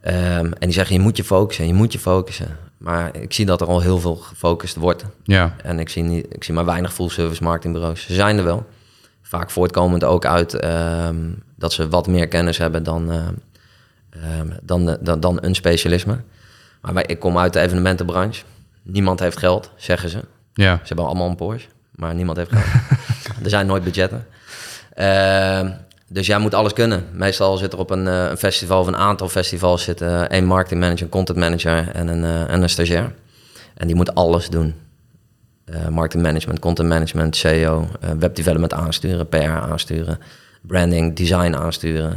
Um, 0.04 0.12
en 0.12 0.54
die 0.58 0.72
zeggen, 0.72 0.96
je 0.96 1.02
moet 1.02 1.16
je 1.16 1.24
focussen, 1.24 1.66
je 1.66 1.74
moet 1.74 1.92
je 1.92 1.98
focussen. 1.98 2.56
Maar 2.78 3.16
ik 3.16 3.32
zie 3.32 3.46
dat 3.46 3.60
er 3.60 3.66
al 3.66 3.80
heel 3.80 3.98
veel 3.98 4.16
gefocust 4.16 4.76
wordt. 4.76 5.04
Ja. 5.24 5.54
En 5.62 5.78
ik 5.78 5.88
zie, 5.88 6.02
niet, 6.02 6.26
ik 6.28 6.44
zie 6.44 6.54
maar 6.54 6.64
weinig 6.64 6.92
full 6.92 7.08
service 7.08 7.42
marketingbureaus. 7.42 8.02
Ze 8.02 8.14
zijn 8.14 8.38
er 8.38 8.44
wel. 8.44 8.66
Vaak 9.22 9.50
voortkomend 9.50 10.04
ook 10.04 10.26
uit 10.26 10.64
um, 10.64 11.42
dat 11.56 11.72
ze 11.72 11.88
wat 11.88 12.06
meer 12.06 12.28
kennis 12.28 12.58
hebben 12.58 12.82
dan 12.82 13.10
Ehm, 14.20 14.48
dan, 14.62 14.96
dan, 15.00 15.20
dan 15.20 15.38
een 15.40 15.54
specialisme. 15.54 16.20
Maar 16.80 17.08
ik 17.08 17.18
kom 17.18 17.38
uit 17.38 17.52
de 17.52 17.60
evenementenbranche. 17.60 18.42
Niemand 18.82 19.20
heeft 19.20 19.38
geld, 19.38 19.70
zeggen 19.76 20.08
ze. 20.08 20.18
Ja. 20.54 20.76
Ze 20.76 20.86
hebben 20.86 21.04
allemaal 21.04 21.28
een 21.28 21.36
Porsche, 21.36 21.68
maar 21.90 22.14
niemand 22.14 22.36
heeft 22.36 22.50
geld. 22.52 22.64
er 23.44 23.50
zijn 23.50 23.66
nooit 23.66 23.84
budgetten. 23.84 24.26
Uh, 24.98 25.68
dus 26.08 26.26
jij 26.26 26.38
moet 26.38 26.54
alles 26.54 26.72
kunnen. 26.72 27.04
Meestal 27.12 27.56
zit 27.56 27.72
er 27.72 27.78
op 27.78 27.90
een, 27.90 28.06
uh, 28.06 28.28
een 28.30 28.36
festival 28.36 28.80
of 28.80 28.86
een 28.86 28.96
aantal 28.96 29.28
festivals 29.28 29.82
zit 29.82 30.00
uh, 30.00 30.20
één 30.20 30.44
marketingmanager, 30.44 31.02
een 31.02 31.08
content 31.08 31.38
manager 31.38 31.88
en 31.92 32.08
een, 32.08 32.22
uh, 32.22 32.50
en 32.50 32.62
een 32.62 32.68
stagiair. 32.68 33.12
En 33.74 33.86
die 33.86 33.96
moet 33.96 34.14
alles 34.14 34.48
doen. 34.48 34.74
marketing 35.90 36.22
management, 36.22 36.58
content 36.58 36.88
management, 36.88 37.36
SEO, 37.36 37.88
webdevelopment 38.18 38.74
aansturen, 38.74 39.28
PR 39.28 39.36
aansturen, 39.36 40.18
branding, 40.62 41.16
design 41.16 41.54
aansturen. 41.54 42.16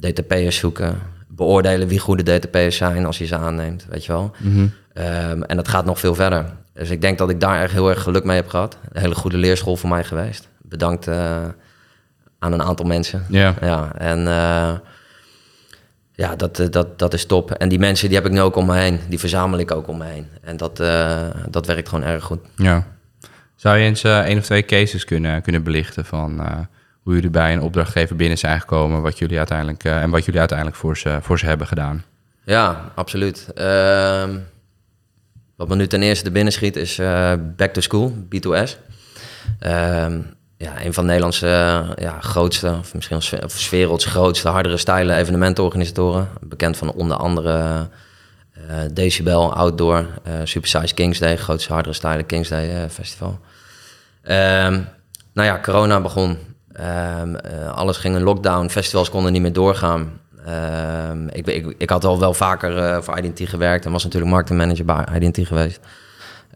DTP'ers 0.00 0.56
zoeken. 0.56 0.98
Beoordelen 1.28 1.88
wie 1.88 1.98
goede 1.98 2.38
DTP'ers 2.38 2.76
zijn 2.76 3.06
als 3.06 3.18
je 3.18 3.26
ze 3.26 3.36
aanneemt, 3.36 3.86
weet 3.88 4.04
je 4.04 4.12
wel. 4.12 4.30
Mhm. 4.38 4.66
Ehm, 4.92 5.42
en 5.42 5.56
dat 5.56 5.68
gaat 5.68 5.84
nog 5.84 5.98
veel 5.98 6.14
verder. 6.14 6.44
Dus 6.72 6.90
ik 6.90 7.00
denk 7.00 7.18
dat 7.18 7.30
ik 7.30 7.40
daar 7.40 7.62
echt 7.62 7.72
heel 7.72 7.88
erg 7.88 8.02
geluk 8.02 8.24
mee 8.24 8.36
heb 8.36 8.48
gehad. 8.48 8.78
Een 8.92 9.00
hele 9.00 9.14
goede 9.14 9.36
leerschool 9.36 9.76
voor 9.76 9.88
mij 9.88 10.04
geweest. 10.04 10.48
Bedankt 10.62 11.08
uh, 11.08 11.44
aan 12.38 12.52
een 12.52 12.62
aantal 12.62 12.86
mensen. 12.86 13.26
Yeah. 13.28 13.54
Ja, 13.60 13.92
en 13.98 14.18
uh, 14.18 14.72
ja, 16.12 16.36
dat, 16.36 16.58
eh, 16.58 16.66
dat, 16.70 16.98
dat 16.98 17.14
is 17.14 17.26
top. 17.26 17.50
En 17.50 17.68
die 17.68 17.78
mensen 17.78 18.08
die 18.08 18.16
heb 18.16 18.26
ik 18.26 18.32
nu 18.32 18.40
ook 18.40 18.56
om 18.56 18.66
me 18.66 18.76
heen. 18.76 19.00
Die 19.08 19.18
verzamel 19.18 19.58
ik 19.58 19.70
ook 19.70 19.88
om 19.88 19.98
me 19.98 20.04
heen. 20.04 20.26
En 20.42 20.56
dat, 20.56 20.80
uh, 20.80 21.20
dat 21.50 21.66
werkt 21.66 21.88
gewoon 21.88 22.04
erg 22.04 22.24
goed. 22.24 22.40
Ja. 22.56 22.86
Zou 23.54 23.76
je 23.76 23.84
eens 23.84 24.04
één 24.04 24.38
of 24.38 24.44
twee 24.44 24.64
cases 24.64 25.04
kunnen, 25.04 25.42
kunnen 25.42 25.62
belichten 25.62 26.04
van 26.04 26.40
hoe 27.06 27.14
jullie 27.14 27.30
bij 27.30 27.52
een 27.52 27.60
opdrachtgever 27.60 28.16
binnen 28.16 28.38
zijn 28.38 28.60
gekomen, 28.60 29.02
wat 29.02 29.18
jullie 29.18 29.38
uiteindelijk 29.38 29.84
uh, 29.84 30.02
en 30.02 30.10
wat 30.10 30.24
jullie 30.24 30.40
uiteindelijk 30.40 30.78
voor 30.78 30.96
ze, 30.96 31.18
voor 31.22 31.38
ze 31.38 31.46
hebben 31.46 31.66
gedaan. 31.66 32.04
Ja, 32.44 32.92
absoluut. 32.94 33.46
Uh, 33.54 34.24
wat 35.56 35.68
me 35.68 35.74
nu 35.74 35.86
ten 35.86 36.02
eerste 36.02 36.30
binnen 36.30 36.52
schiet 36.52 36.76
is 36.76 36.98
uh, 36.98 37.32
Back 37.56 37.72
to 37.72 37.80
School, 37.80 38.14
B2S. 38.24 38.76
Ehm, 39.58 40.20
ja, 40.56 40.84
een 40.84 40.94
van 40.94 41.06
Nederlandse 41.06 41.46
ja, 41.96 42.20
grootste, 42.20 42.76
of 42.78 42.94
misschien 42.94 43.16
of 43.44 43.70
werelds 43.70 44.04
grootste, 44.04 44.48
hardere 44.48 44.76
stijlen 44.76 45.16
evenementenorganisatoren. 45.16 46.28
Bekend 46.40 46.76
van 46.76 46.92
onder 46.92 47.16
andere 47.16 47.88
Decibel, 48.92 49.54
Outdoor, 49.54 50.06
Super 50.44 50.68
Size 50.68 50.94
Kings 50.94 51.18
Day, 51.18 51.36
grootste 51.36 51.72
hardere 51.72 51.94
stijlen 51.94 52.26
Kings 52.26 52.48
Day 52.48 52.90
festival. 52.90 53.38
Ehm, 54.22 54.80
nou 55.32 55.48
ja, 55.48 55.60
corona 55.62 56.00
begon. 56.00 56.54
Um, 56.80 57.34
uh, 57.34 57.72
alles 57.74 57.96
ging 57.96 58.16
in 58.16 58.22
lockdown, 58.22 58.68
festivals 58.68 59.10
konden 59.10 59.32
niet 59.32 59.42
meer 59.42 59.52
doorgaan. 59.52 60.20
Um, 61.10 61.28
ik, 61.28 61.46
ik, 61.46 61.74
ik, 61.78 61.90
had 61.90 62.04
al 62.04 62.18
wel 62.18 62.34
vaker 62.34 62.76
uh, 62.76 63.00
voor 63.00 63.18
Identity 63.18 63.46
gewerkt 63.46 63.84
en 63.84 63.92
was 63.92 64.04
natuurlijk 64.04 64.32
marketingmanager 64.32 64.84
bij 64.84 65.04
Identity 65.14 65.44
geweest. 65.44 65.80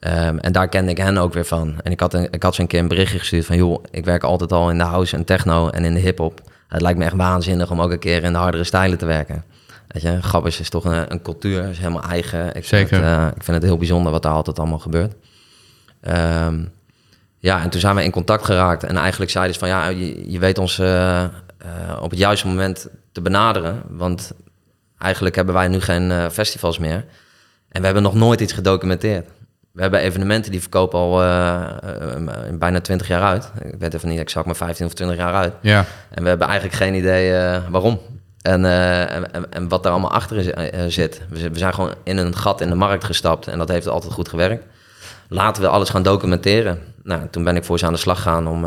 Um, 0.01 0.39
en 0.39 0.53
daar 0.53 0.69
kende 0.69 0.91
ik 0.91 0.97
hen 0.97 1.19
ook 1.19 1.33
weer 1.33 1.45
van. 1.45 1.75
En 1.83 1.93
ik 1.93 2.01
had, 2.01 2.15
een, 2.15 2.29
ik 2.31 2.43
had 2.43 2.55
ze 2.55 2.61
een 2.61 2.67
keer 2.67 2.81
een 2.81 2.89
berichtje 2.89 3.19
gestuurd 3.19 3.47
van... 3.47 3.57
joh, 3.57 3.85
ik 3.91 4.05
werk 4.05 4.23
altijd 4.23 4.53
al 4.53 4.71
in 4.71 4.79
de 4.79 4.85
house 4.85 5.17
en 5.17 5.25
techno 5.25 5.69
en 5.69 5.85
in 5.85 5.95
de 5.95 6.01
hip-hop. 6.01 6.41
Het 6.69 6.83
lijkt 6.83 6.99
me 6.99 7.05
echt 7.05 7.17
waanzinnig 7.17 7.71
om 7.71 7.81
ook 7.81 7.91
een 7.91 7.99
keer 7.99 8.23
in 8.23 8.33
de 8.33 8.39
hardere 8.39 8.65
stijlen 8.65 8.99
te 8.99 9.07
werken. 9.07 9.45
Weet 9.89 10.03
je, 10.03 10.23
Gabbers 10.23 10.61
is 10.61 10.69
toch 10.69 10.85
een, 10.85 11.13
een 11.13 11.23
cultuur, 11.23 11.69
is 11.69 11.79
helemaal 11.79 12.03
eigen. 12.03 12.55
Ik 12.55 12.65
Zeker. 12.65 12.89
Vind 12.89 13.05
het, 13.05 13.37
ik 13.37 13.43
vind 13.43 13.57
het 13.57 13.67
heel 13.67 13.77
bijzonder 13.77 14.13
wat 14.13 14.23
daar 14.23 14.33
altijd 14.33 14.59
allemaal 14.59 14.79
gebeurt. 14.79 15.15
Ehm, 16.01 16.65
ja, 17.41 17.63
en 17.63 17.71
toen 17.71 17.81
zijn 17.81 17.97
we 17.97 18.05
in 18.05 18.11
contact 18.11 18.45
geraakt. 18.45 18.85
En 18.85 18.97
eigenlijk 18.97 19.31
zeiden 19.31 19.55
ze 19.55 19.61
van, 19.61 19.69
ja, 19.69 19.89
je, 19.89 20.31
je 20.31 20.39
weet 20.39 20.59
ons 20.59 20.81
op 22.01 22.11
het 22.11 22.19
juiste 22.19 22.47
moment 22.47 22.89
te 23.13 23.21
benaderen. 23.21 23.83
Want 23.89 24.33
eigenlijk 24.99 25.37
hebben 25.37 25.55
wij 25.55 25.69
nu 25.69 25.81
geen 25.81 26.31
festivals 26.31 26.79
meer. 26.79 27.05
En 27.69 27.81
we 27.81 27.85
hebben 27.85 28.03
nog 28.03 28.15
nooit 28.15 28.41
iets 28.41 28.53
gedocumenteerd. 28.53 29.29
We 29.73 29.83
hebben 29.83 30.01
evenementen 30.01 30.51
die 30.51 30.61
verkopen 30.61 30.99
al 30.99 31.23
uh, 31.23 31.67
bijna 32.53 32.81
20 32.81 33.09
jaar 33.09 33.23
uit. 33.23 33.53
Ik 33.63 33.75
weet 33.79 33.95
even 33.95 34.09
niet 34.09 34.19
exact, 34.19 34.47
maar 34.47 34.57
15 34.57 34.87
of 34.87 34.95
20 34.95 35.17
jaar 35.17 35.35
uit. 35.35 35.55
Ja. 35.61 35.85
En 36.11 36.23
we 36.23 36.29
hebben 36.29 36.47
eigenlijk 36.47 36.77
geen 36.77 36.95
idee 36.95 37.33
uh, 37.33 37.59
waarom. 37.71 38.01
En, 38.43 38.65
en, 38.65 39.53
en, 39.53 39.69
wat 39.69 39.83
daar 39.83 39.93
allemaal 39.93 40.13
achter 40.13 40.43
zit. 40.89 41.21
We, 41.29 41.51
we, 41.51 41.59
zijn 41.59 41.75
gewoon 41.75 41.95
in 42.03 42.17
een 42.17 42.37
gat 42.37 42.61
in 42.61 42.69
de 42.69 42.75
markt 42.75 43.05
gestapt 43.05 43.47
en 43.47 43.59
dat 43.59 43.69
heeft 43.69 43.89
altijd 43.89 44.13
goed 44.13 44.29
gewerkt. 44.29 44.65
Laten 45.33 45.63
we 45.63 45.69
alles 45.69 45.89
gaan 45.89 46.03
documenteren. 46.03 46.79
Nou, 47.03 47.23
toen 47.31 47.45
ben 47.45 47.57
ik 47.57 47.65
voor 47.65 47.79
ze 47.79 47.87
aan 47.87 47.93
de 47.93 47.99
slag 47.99 48.17
gegaan 48.17 48.49
om, 48.49 48.65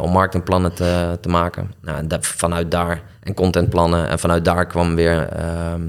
om 0.00 0.10
marketingplannen 0.10 0.74
te, 0.74 1.18
te 1.20 1.28
maken. 1.28 1.72
Nou, 1.80 1.98
en 1.98 2.22
vanuit 2.22 2.70
daar 2.70 3.02
en 3.22 3.34
contentplannen. 3.34 4.08
En 4.08 4.18
vanuit 4.18 4.44
daar 4.44 4.66
kwam 4.66 4.94
weer 4.94 5.28
ehm, 5.28 5.82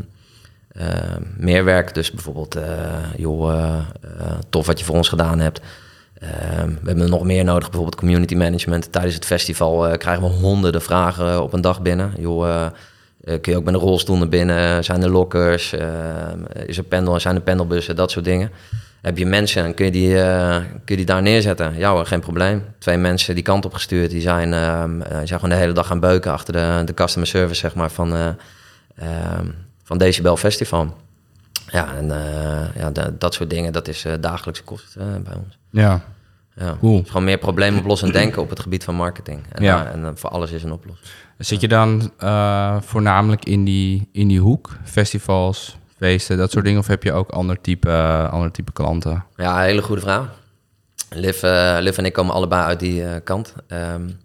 uh, 0.77 0.85
meer 1.37 1.63
werk. 1.63 1.93
Dus 1.93 2.11
bijvoorbeeld, 2.11 2.55
uh, 2.55 2.63
joh, 3.17 3.53
uh, 3.53 3.79
tof 4.49 4.65
wat 4.65 4.79
je 4.79 4.85
voor 4.85 4.95
ons 4.95 5.09
gedaan 5.09 5.39
hebt. 5.39 5.61
Ehm, 6.19 6.67
we 6.67 6.87
hebben 6.87 7.09
nog 7.09 7.23
meer 7.23 7.43
nodig, 7.43 7.69
bijvoorbeeld 7.69 7.99
community 7.99 8.35
management. 8.35 8.91
Tijdens 8.91 9.15
het 9.15 9.25
festival 9.25 9.97
krijgen 9.97 10.23
we 10.23 10.29
honderden 10.29 10.81
vragen 10.81 11.43
op 11.43 11.53
een 11.53 11.61
dag 11.61 11.81
binnen. 11.81 12.13
Joh, 12.17 12.65
kun 13.23 13.51
je 13.51 13.57
ook 13.57 13.63
met 13.63 13.73
een 13.73 13.79
rolstoel 13.79 14.27
binnen? 14.27 14.83
Zijn 14.83 15.03
er 15.03 15.09
lockers? 15.09 15.73
Ehm, 15.73 16.39
is 16.65 16.77
er 16.77 16.83
pendel? 16.83 17.19
Zijn 17.19 17.35
er 17.35 17.41
pendelbussen? 17.41 17.95
Dat 17.95 18.11
soort 18.11 18.25
dingen. 18.25 18.51
Heb 19.03 19.17
je 19.17 19.25
mensen, 19.25 19.73
kun 19.73 19.85
je 19.85 19.91
die, 19.91 20.13
kun 20.57 20.81
je 20.85 20.95
die 20.95 21.05
daar 21.05 21.21
neerzetten? 21.21 21.77
Ja 21.77 21.91
hoor, 21.91 22.05
geen 22.05 22.19
probleem. 22.19 22.65
Twee 22.79 22.97
mensen 22.97 23.35
die 23.35 23.43
kant 23.43 23.65
op 23.65 23.73
gestuurd, 23.73 24.09
die 24.09 24.21
zijn, 24.21 24.53
ehm, 24.53 25.01
zijn 25.09 25.27
gewoon 25.27 25.49
de 25.49 25.55
hele 25.55 25.73
dag 25.73 25.87
gaan 25.87 25.99
beuken 25.99 26.31
achter 26.31 26.53
de, 26.53 26.81
de 26.85 26.93
customer 26.93 27.27
service, 27.27 27.59
zeg 27.59 27.75
maar, 27.75 27.91
van 27.91 28.37
van 29.83 29.97
Decibel 29.97 30.37
Festival. 30.37 30.95
Ja, 31.71 31.95
en 31.95 32.05
uh, 32.05 32.75
ja, 32.75 32.91
dat 33.17 33.33
soort 33.33 33.49
dingen, 33.49 33.73
dat 33.73 33.87
is 33.87 34.05
uh, 34.05 34.13
dagelijkse 34.19 34.63
kost 34.63 34.95
uh, 34.97 35.03
bij 35.23 35.33
ons. 35.33 35.57
Ja, 35.69 36.01
ja. 36.55 36.77
Cool. 36.79 37.03
gewoon 37.05 37.23
meer 37.23 37.37
problemen 37.37 37.79
oplossen 37.79 38.07
en 38.07 38.13
denken 38.13 38.41
op 38.41 38.49
het 38.49 38.59
gebied 38.59 38.83
van 38.83 38.95
marketing. 38.95 39.45
En, 39.51 39.63
ja. 39.63 39.85
en 39.85 40.17
voor 40.17 40.29
alles 40.29 40.51
is 40.51 40.63
een 40.63 40.71
oplossing. 40.71 41.07
Zit 41.37 41.61
je 41.61 41.67
dan 41.67 42.11
voornamelijk 42.81 43.45
in 43.45 43.63
die, 43.63 44.09
in 44.11 44.27
die 44.27 44.39
hoek? 44.39 44.77
Festivals, 44.83 45.77
feesten, 46.03 46.37
dat 46.37 46.51
soort 46.51 46.65
dingen? 46.65 46.79
Of 46.79 46.87
heb 46.87 47.03
je 47.03 47.13
ook 47.13 47.29
ander 47.29 47.61
type, 47.61 47.91
ander 48.31 48.51
type 48.51 48.71
klanten? 48.71 49.25
Ja, 49.35 49.61
hele 49.61 49.81
goede 49.81 50.01
vraag. 50.01 50.27
Liv, 51.09 51.41
Liv 51.79 51.97
en 51.97 52.05
ik 52.05 52.13
komen 52.13 52.33
allebei 52.33 52.63
uit 52.63 52.79
die 52.79 53.21
kant. 53.21 53.53
Um, 53.67 54.19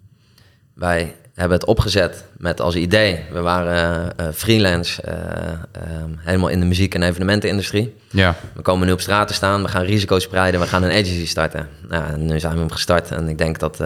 wij 0.73 1.15
hebben 1.33 1.57
het 1.57 1.67
opgezet 1.67 2.25
met 2.37 2.61
als 2.61 2.75
idee. 2.75 3.19
We 3.31 3.41
waren 3.41 4.13
freelance, 4.33 5.03
um, 6.01 6.17
helemaal 6.19 6.49
in 6.49 6.59
de 6.59 6.65
muziek- 6.65 6.95
en 6.95 7.03
evenementenindustrie. 7.03 7.95
Ja. 8.09 8.35
We 8.53 8.61
komen 8.61 8.87
nu 8.87 8.93
op 8.93 9.01
straat 9.01 9.27
te 9.27 9.33
staan, 9.33 9.61
we 9.61 9.67
gaan 9.67 9.83
risico's 9.83 10.23
spreiden, 10.23 10.59
we 10.59 10.67
gaan 10.67 10.83
een 10.83 10.91
agency 10.91 11.27
starten. 11.27 11.69
Nou, 11.87 12.17
nu 12.17 12.39
zijn 12.39 12.53
we 12.53 12.59
hem 12.59 12.71
gestart 12.71 13.11
en 13.11 13.27
ik 13.27 13.37
denk 13.37 13.59
dat, 13.59 13.77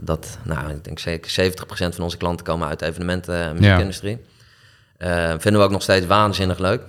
dat 0.00 0.38
nou, 0.42 0.70
ik 0.70 0.84
denk 0.84 0.98
zeker 0.98 1.30
70% 1.30 1.94
van 1.94 2.04
onze 2.04 2.16
klanten 2.16 2.46
komen 2.46 2.68
uit 2.68 2.78
de 2.78 2.86
evenementen- 2.86 3.42
en 3.42 3.56
muziekindustrie. 3.56 4.18
Ja. 4.98 5.40
vinden 5.40 5.60
we 5.60 5.66
ook 5.66 5.72
nog 5.72 5.82
steeds 5.82 6.06
waanzinnig 6.06 6.58
leuk. 6.58 6.80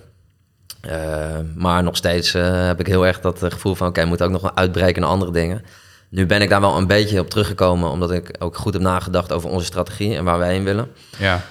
Maar 1.56 1.84
nog 1.84 1.96
steeds 1.96 2.32
heb 2.34 2.80
ik 2.80 2.88
heel 2.88 3.06
erg 3.06 3.19
dat 3.19 3.39
gevoel 3.39 3.76
van... 3.76 3.88
oké, 3.88 4.00
okay, 4.00 4.04
we 4.04 4.10
moeten 4.10 4.26
ook 4.26 4.41
nog 4.41 4.56
uitbreken 4.56 5.02
naar 5.02 5.10
andere 5.10 5.32
dingen. 5.32 5.63
Nu 6.13 6.26
ben 6.26 6.41
ik 6.41 6.50
daar 6.50 6.62
wel 6.62 6.78
een 6.78 6.88
beetje 6.88 7.19
op 7.19 7.30
teruggekomen, 7.30 7.89
omdat 7.89 8.12
ik 8.12 8.36
ook 8.39 8.58
goed 8.58 8.74
heb 8.74 8.82
nagedacht 8.82 9.32
over 9.32 9.50
onze 9.50 9.65
strategie 9.65 10.15
en 10.15 10.24
waar 10.24 10.38
wij 10.38 10.52
heen 10.52 10.63
willen. 10.63 10.91
Ja. 11.17 11.41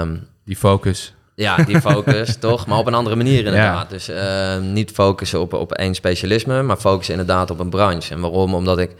Um, 0.00 0.26
die 0.44 0.56
focus. 0.56 1.14
Ja, 1.34 1.56
die 1.56 1.80
focus, 1.80 2.36
toch? 2.40 2.66
Maar 2.66 2.78
op 2.78 2.86
een 2.86 2.94
andere 2.94 3.16
manier 3.16 3.38
inderdaad. 3.38 3.90
Ja. 3.90 3.96
Dus 3.96 4.08
uh, 4.08 4.72
niet 4.72 4.90
focussen 4.90 5.40
op, 5.40 5.52
op 5.52 5.72
één 5.72 5.94
specialisme, 5.94 6.62
maar 6.62 6.76
focussen 6.76 7.14
inderdaad 7.14 7.50
op 7.50 7.58
een 7.58 7.70
branche. 7.70 8.14
En 8.14 8.20
waarom? 8.20 8.54
Omdat 8.54 8.78
ik 8.78 8.94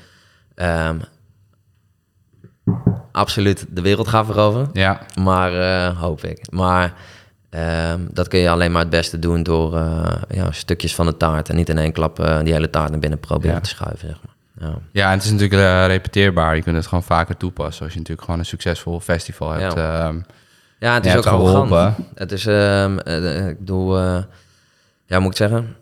um, 0.55 1.01
absoluut 3.13 3.67
de 3.69 3.81
wereld 3.81 4.09
ga 4.09 4.25
veroveren. 4.25 4.71
Ja. 4.73 5.01
Maar 5.21 5.93
hoop 5.95 6.25
ik. 6.25 6.51
Maar 6.51 6.95
um, 7.55 8.09
dat 8.11 8.29
kun 8.29 8.39
je 8.39 8.51
alleen 8.51 8.73
maar 8.73 8.81
het 8.81 8.91
beste 8.91 9.19
doen 9.19 9.43
door 9.43 9.75
uh, 9.75 10.13
ja, 10.29 10.53
stukjes 10.53 10.95
van 10.95 11.07
de 11.07 11.17
taart 11.17 11.49
en 11.49 11.57
niet 11.57 11.69
in 11.69 11.79
één 11.79 11.93
klap 11.93 12.17
die 12.43 12.53
hele 12.53 12.71
taart 12.71 12.91
naar 12.91 12.99
binnen 12.99 13.19
proberen 13.19 13.55
ja. 13.55 13.61
te 13.61 13.69
schuiven. 13.69 14.09
Zeg 14.09 14.19
maar. 14.25 14.35
Ja. 14.69 14.75
ja, 14.93 15.07
en 15.07 15.13
het 15.13 15.25
is 15.25 15.31
natuurlijk 15.31 15.61
uh, 15.61 15.87
repeteerbaar. 15.87 16.57
Je 16.57 16.63
kunt 16.63 16.77
het 16.77 16.87
gewoon 16.87 17.03
vaker 17.03 17.37
toepassen 17.37 17.85
als 17.85 17.93
je 17.93 17.99
natuurlijk 17.99 18.25
gewoon 18.25 18.41
een 18.41 18.47
succesvol 18.47 19.01
festival 19.01 19.51
hebt. 19.51 19.75
Ja, 19.75 20.07
um, 20.07 20.25
ja 20.79 20.95
het 20.95 21.07
is 21.07 21.17
ook 21.17 21.27
arrogant. 21.27 21.97
Het 22.15 22.33
is, 22.33 22.47
um, 22.47 22.99
uh, 23.05 23.49
ik 23.49 23.59
bedoel, 23.59 23.99
ja, 25.07 25.19
moet 25.19 25.31
ik 25.31 25.37
zeggen? 25.37 25.77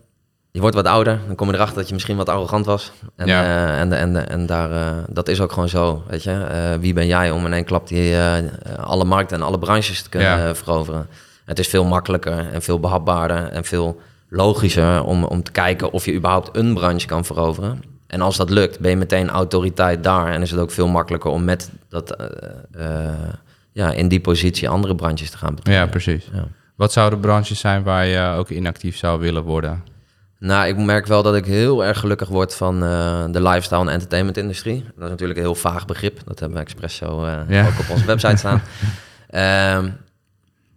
Je 0.51 0.59
wordt 0.59 0.75
wat 0.75 0.85
ouder, 0.85 1.19
dan 1.27 1.35
kom 1.35 1.47
je 1.47 1.53
erachter 1.53 1.77
dat 1.77 1.87
je 1.87 1.93
misschien 1.93 2.17
wat 2.17 2.29
arrogant 2.29 2.65
was. 2.65 2.91
En, 3.15 3.27
ja. 3.27 3.77
en, 3.77 3.93
en, 3.93 4.29
en 4.29 4.45
daar, 4.45 4.93
dat 5.09 5.27
is 5.27 5.41
ook 5.41 5.51
gewoon 5.51 5.69
zo, 5.69 6.03
weet 6.07 6.23
je. 6.23 6.77
wie 6.79 6.93
ben 6.93 7.07
jij 7.07 7.31
om 7.31 7.45
in 7.45 7.53
één 7.53 7.65
klap 7.65 7.87
die, 7.87 8.15
alle 8.79 9.05
markten 9.05 9.37
en 9.37 9.45
alle 9.45 9.59
branches 9.59 10.01
te 10.01 10.09
kunnen 10.09 10.55
veroveren? 10.55 11.07
Het 11.45 11.59
is 11.59 11.67
veel 11.67 11.85
makkelijker 11.85 12.51
en 12.51 12.61
veel 12.61 12.79
behapbaarder 12.79 13.47
en 13.47 13.63
veel 13.65 14.01
logischer 14.29 15.03
om, 15.03 15.23
om 15.23 15.43
te 15.43 15.51
kijken 15.51 15.91
of 15.91 16.05
je 16.05 16.13
überhaupt 16.13 16.49
een 16.55 16.73
branche 16.73 17.07
kan 17.07 17.25
veroveren. 17.25 17.83
En 18.07 18.21
als 18.21 18.37
dat 18.37 18.49
lukt, 18.49 18.79
ben 18.79 18.89
je 18.89 18.97
meteen 18.97 19.29
autoriteit 19.29 20.03
daar. 20.03 20.31
En 20.31 20.41
is 20.41 20.51
het 20.51 20.59
ook 20.59 20.71
veel 20.71 20.87
makkelijker 20.87 21.31
om 21.31 21.43
met 21.43 21.71
dat, 21.89 22.21
uh, 22.21 22.27
uh, 22.85 23.09
ja, 23.71 23.91
in 23.91 24.07
die 24.07 24.19
positie 24.19 24.69
andere 24.69 24.95
branches 24.95 25.29
te 25.29 25.37
gaan 25.37 25.55
betrekken. 25.55 25.83
Ja, 25.83 25.89
precies. 25.89 26.29
Ja. 26.33 26.47
Wat 26.75 26.91
zouden 26.91 27.19
branches 27.19 27.59
zijn 27.59 27.83
waar 27.83 28.05
je 28.05 28.33
ook 28.37 28.49
inactief 28.49 28.97
zou 28.97 29.19
willen 29.19 29.43
worden? 29.43 29.83
Nou, 30.39 30.67
ik 30.67 30.77
merk 30.77 31.05
wel 31.05 31.23
dat 31.23 31.35
ik 31.35 31.45
heel 31.45 31.85
erg 31.85 31.99
gelukkig 31.99 32.27
word 32.27 32.55
van 32.55 32.83
uh, 32.83 33.23
de 33.31 33.41
lifestyle 33.41 33.81
en 33.81 33.89
entertainment 33.89 34.37
industrie. 34.37 34.83
Dat 34.95 35.03
is 35.03 35.09
natuurlijk 35.09 35.39
een 35.39 35.45
heel 35.45 35.55
vaag 35.55 35.85
begrip. 35.85 36.19
Dat 36.25 36.39
hebben 36.39 36.57
we 36.57 36.63
expres 36.63 36.95
zo 36.95 37.27
ja. 37.47 37.67
ook 37.67 37.79
op 37.79 37.89
onze 37.89 38.05
website 38.05 38.37
staan. 38.37 38.61
um, 39.77 39.97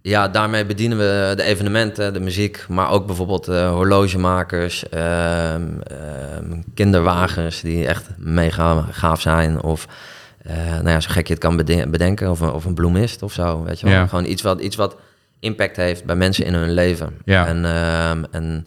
Ja, 0.06 0.28
daarmee 0.28 0.66
bedienen 0.66 0.98
we 0.98 1.32
de 1.36 1.42
evenementen, 1.42 2.12
de 2.12 2.20
muziek, 2.20 2.64
maar 2.68 2.90
ook 2.90 3.06
bijvoorbeeld 3.06 3.48
uh, 3.48 3.70
horlogemakers, 3.70 4.84
uh, 4.94 5.54
uh, 5.54 5.58
kinderwagens 6.74 7.60
die 7.60 7.86
echt 7.86 8.08
mega 8.16 8.86
gaaf 8.90 9.20
zijn. 9.20 9.62
Of 9.62 9.88
eh, 10.42 10.56
nou 10.56 10.88
ja, 10.88 11.00
zo 11.00 11.10
gek 11.10 11.26
je 11.26 11.32
het 11.32 11.42
kan 11.42 11.56
bedenken, 11.90 12.30
of 12.30 12.40
een, 12.40 12.50
of 12.50 12.64
een 12.64 12.74
bloemist 12.74 13.22
of 13.22 13.32
zo. 13.32 13.62
Weet 13.62 13.80
je 13.80 13.86
wel? 13.86 13.94
Ja. 13.94 14.06
Gewoon 14.06 14.24
iets 14.24 14.42
wat, 14.42 14.60
iets 14.60 14.76
wat 14.76 14.96
impact 15.40 15.76
heeft 15.76 16.04
bij 16.04 16.16
mensen 16.16 16.44
in 16.44 16.54
hun 16.54 16.72
leven. 16.72 17.16
Ja. 17.24 17.46
En, 17.46 17.64
ehm, 17.64 18.24
en, 18.30 18.66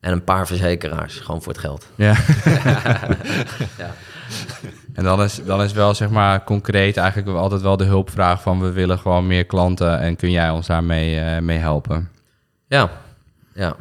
en 0.00 0.12
een 0.12 0.24
paar 0.24 0.46
verzekeraars, 0.46 1.16
gewoon 1.18 1.42
voor 1.42 1.52
het 1.52 1.60
geld. 1.60 1.86
Ja. 1.94 2.14
ja. 3.78 3.94
En 5.00 5.06
dan 5.06 5.22
is, 5.22 5.40
dan 5.44 5.62
is 5.62 5.72
wel 5.72 5.94
zeg 5.94 6.10
maar 6.10 6.44
concreet 6.44 6.96
eigenlijk 6.96 7.36
altijd 7.36 7.60
wel 7.60 7.76
de 7.76 7.84
hulpvraag 7.84 8.42
van 8.42 8.60
we 8.60 8.72
willen 8.72 8.98
gewoon 8.98 9.26
meer 9.26 9.44
klanten 9.44 10.00
en 10.00 10.16
kun 10.16 10.30
jij 10.30 10.50
ons 10.50 10.66
daarmee 10.66 11.14
uh, 11.14 11.38
mee 11.38 11.58
helpen? 11.58 12.08
Ja, 12.68 12.90
ja, 13.54 13.76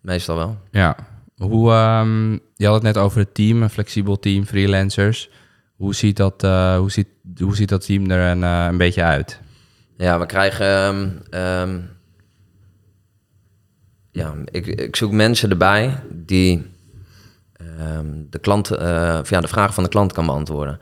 meestal 0.00 0.36
wel. 0.36 0.56
Ja. 0.70 0.96
Hoe, 1.36 1.72
um, 1.72 2.40
je 2.56 2.64
had 2.66 2.74
het 2.74 2.82
net 2.82 2.96
over 2.96 3.18
het 3.18 3.34
team, 3.34 3.62
een 3.62 3.70
flexibel 3.70 4.18
team, 4.18 4.44
freelancers. 4.44 5.30
Hoe 5.76 5.94
ziet 5.94 6.16
dat, 6.16 6.44
uh, 6.44 6.76
hoe 6.76 6.90
ziet, 6.90 7.08
hoe 7.38 7.56
ziet 7.56 7.68
dat 7.68 7.86
team 7.86 8.10
er 8.10 8.30
een, 8.30 8.42
uh, 8.42 8.66
een 8.68 8.78
beetje 8.78 9.02
uit? 9.02 9.40
Ja, 9.96 10.18
we 10.18 10.26
krijgen. 10.26 10.66
Um, 10.86 11.22
um, 11.40 11.90
ja, 14.10 14.34
ik, 14.44 14.66
ik 14.66 14.96
zoek 14.96 15.12
mensen 15.12 15.50
erbij 15.50 16.02
die 16.10 16.71
de, 18.30 18.38
klant, 18.38 18.70
of 18.70 19.30
ja, 19.30 19.40
de 19.40 19.48
vragen 19.48 19.74
van 19.74 19.82
de 19.82 19.88
klant 19.88 20.12
kan 20.12 20.26
beantwoorden. 20.26 20.78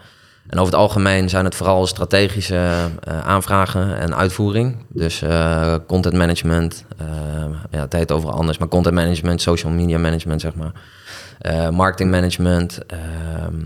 En 0.51 0.59
over 0.59 0.73
het 0.73 0.83
algemeen 0.83 1.29
zijn 1.29 1.45
het 1.45 1.55
vooral 1.55 1.87
strategische 1.87 2.55
uh, 3.09 3.21
aanvragen 3.21 3.99
en 3.99 4.16
uitvoering. 4.16 4.77
Dus 4.88 5.23
uh, 5.23 5.75
content 5.87 6.14
management, 6.14 6.85
ja, 7.71 7.81
het 7.81 7.93
heet 7.93 8.12
overal 8.12 8.35
anders, 8.35 8.59
maar 8.59 8.69
content 8.69 8.95
management, 8.95 9.40
social 9.40 9.73
media 9.73 9.99
management, 9.99 10.40
zeg 10.40 10.53
maar. 10.55 10.73
marketing 11.73 12.11
management. 12.11 12.87
Ehm, 12.87 13.57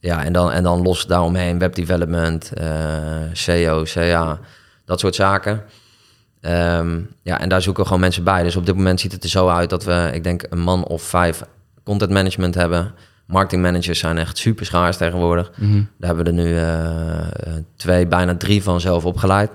ja, 0.00 0.24
en 0.24 0.32
dan, 0.32 0.52
en 0.52 0.62
dan 0.62 0.82
los 0.82 1.06
daaromheen 1.06 1.58
web 1.58 1.74
development, 1.74 2.52
SEO, 3.32 3.82
CA, 3.82 4.38
dat 4.84 5.00
soort 5.00 5.14
zaken. 5.14 5.62
Ja, 7.22 7.40
en 7.40 7.48
daar 7.48 7.62
zoeken 7.62 7.82
we 7.82 7.88
gewoon 7.88 8.02
mensen 8.02 8.24
bij. 8.24 8.42
Dus 8.42 8.56
op 8.56 8.66
dit 8.66 8.76
moment 8.76 9.00
ziet 9.00 9.12
het 9.12 9.24
er 9.24 9.30
zo 9.30 9.48
uit 9.48 9.70
dat 9.70 9.84
we, 9.84 10.10
ik 10.12 10.24
denk, 10.24 10.46
een 10.50 10.60
man 10.60 10.84
of 10.84 11.02
vijf 11.02 11.42
content 11.84 12.10
management 12.10 12.54
hebben. 12.54 12.92
Marketingmanagers 13.26 13.98
zijn 13.98 14.18
echt 14.18 14.38
super 14.38 14.66
schaars 14.66 14.96
tegenwoordig. 14.96 15.50
Mhm. 15.56 15.82
Daar 15.98 16.14
hebben 16.14 16.24
we 16.24 16.30
er 16.30 16.46
nu 16.46 16.58
eh, 16.58 17.52
twee, 17.76 18.06
bijna 18.06 18.36
drie 18.36 18.62
van 18.62 18.80
zelf 18.80 19.04
opgeleid. 19.04 19.50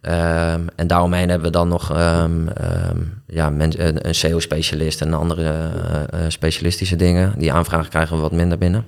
Ehm, 0.00 0.60
en 0.76 0.86
daaromheen 0.86 1.28
hebben 1.28 1.46
we 1.46 1.52
dan 1.52 1.68
nog 1.68 1.90
ehm, 1.90 2.48
ehm, 2.48 2.98
ja, 3.26 3.46
een, 3.46 4.06
een 4.06 4.14
SEO-specialist 4.14 5.00
en 5.00 5.14
andere 5.14 5.42
eh, 5.42 6.02
eh, 6.02 6.30
specialistische 6.30 6.96
dingen. 6.96 7.34
Die 7.38 7.52
aanvragen 7.52 7.90
krijgen 7.90 8.16
we 8.16 8.22
wat 8.22 8.32
minder 8.32 8.58
binnen. 8.58 8.84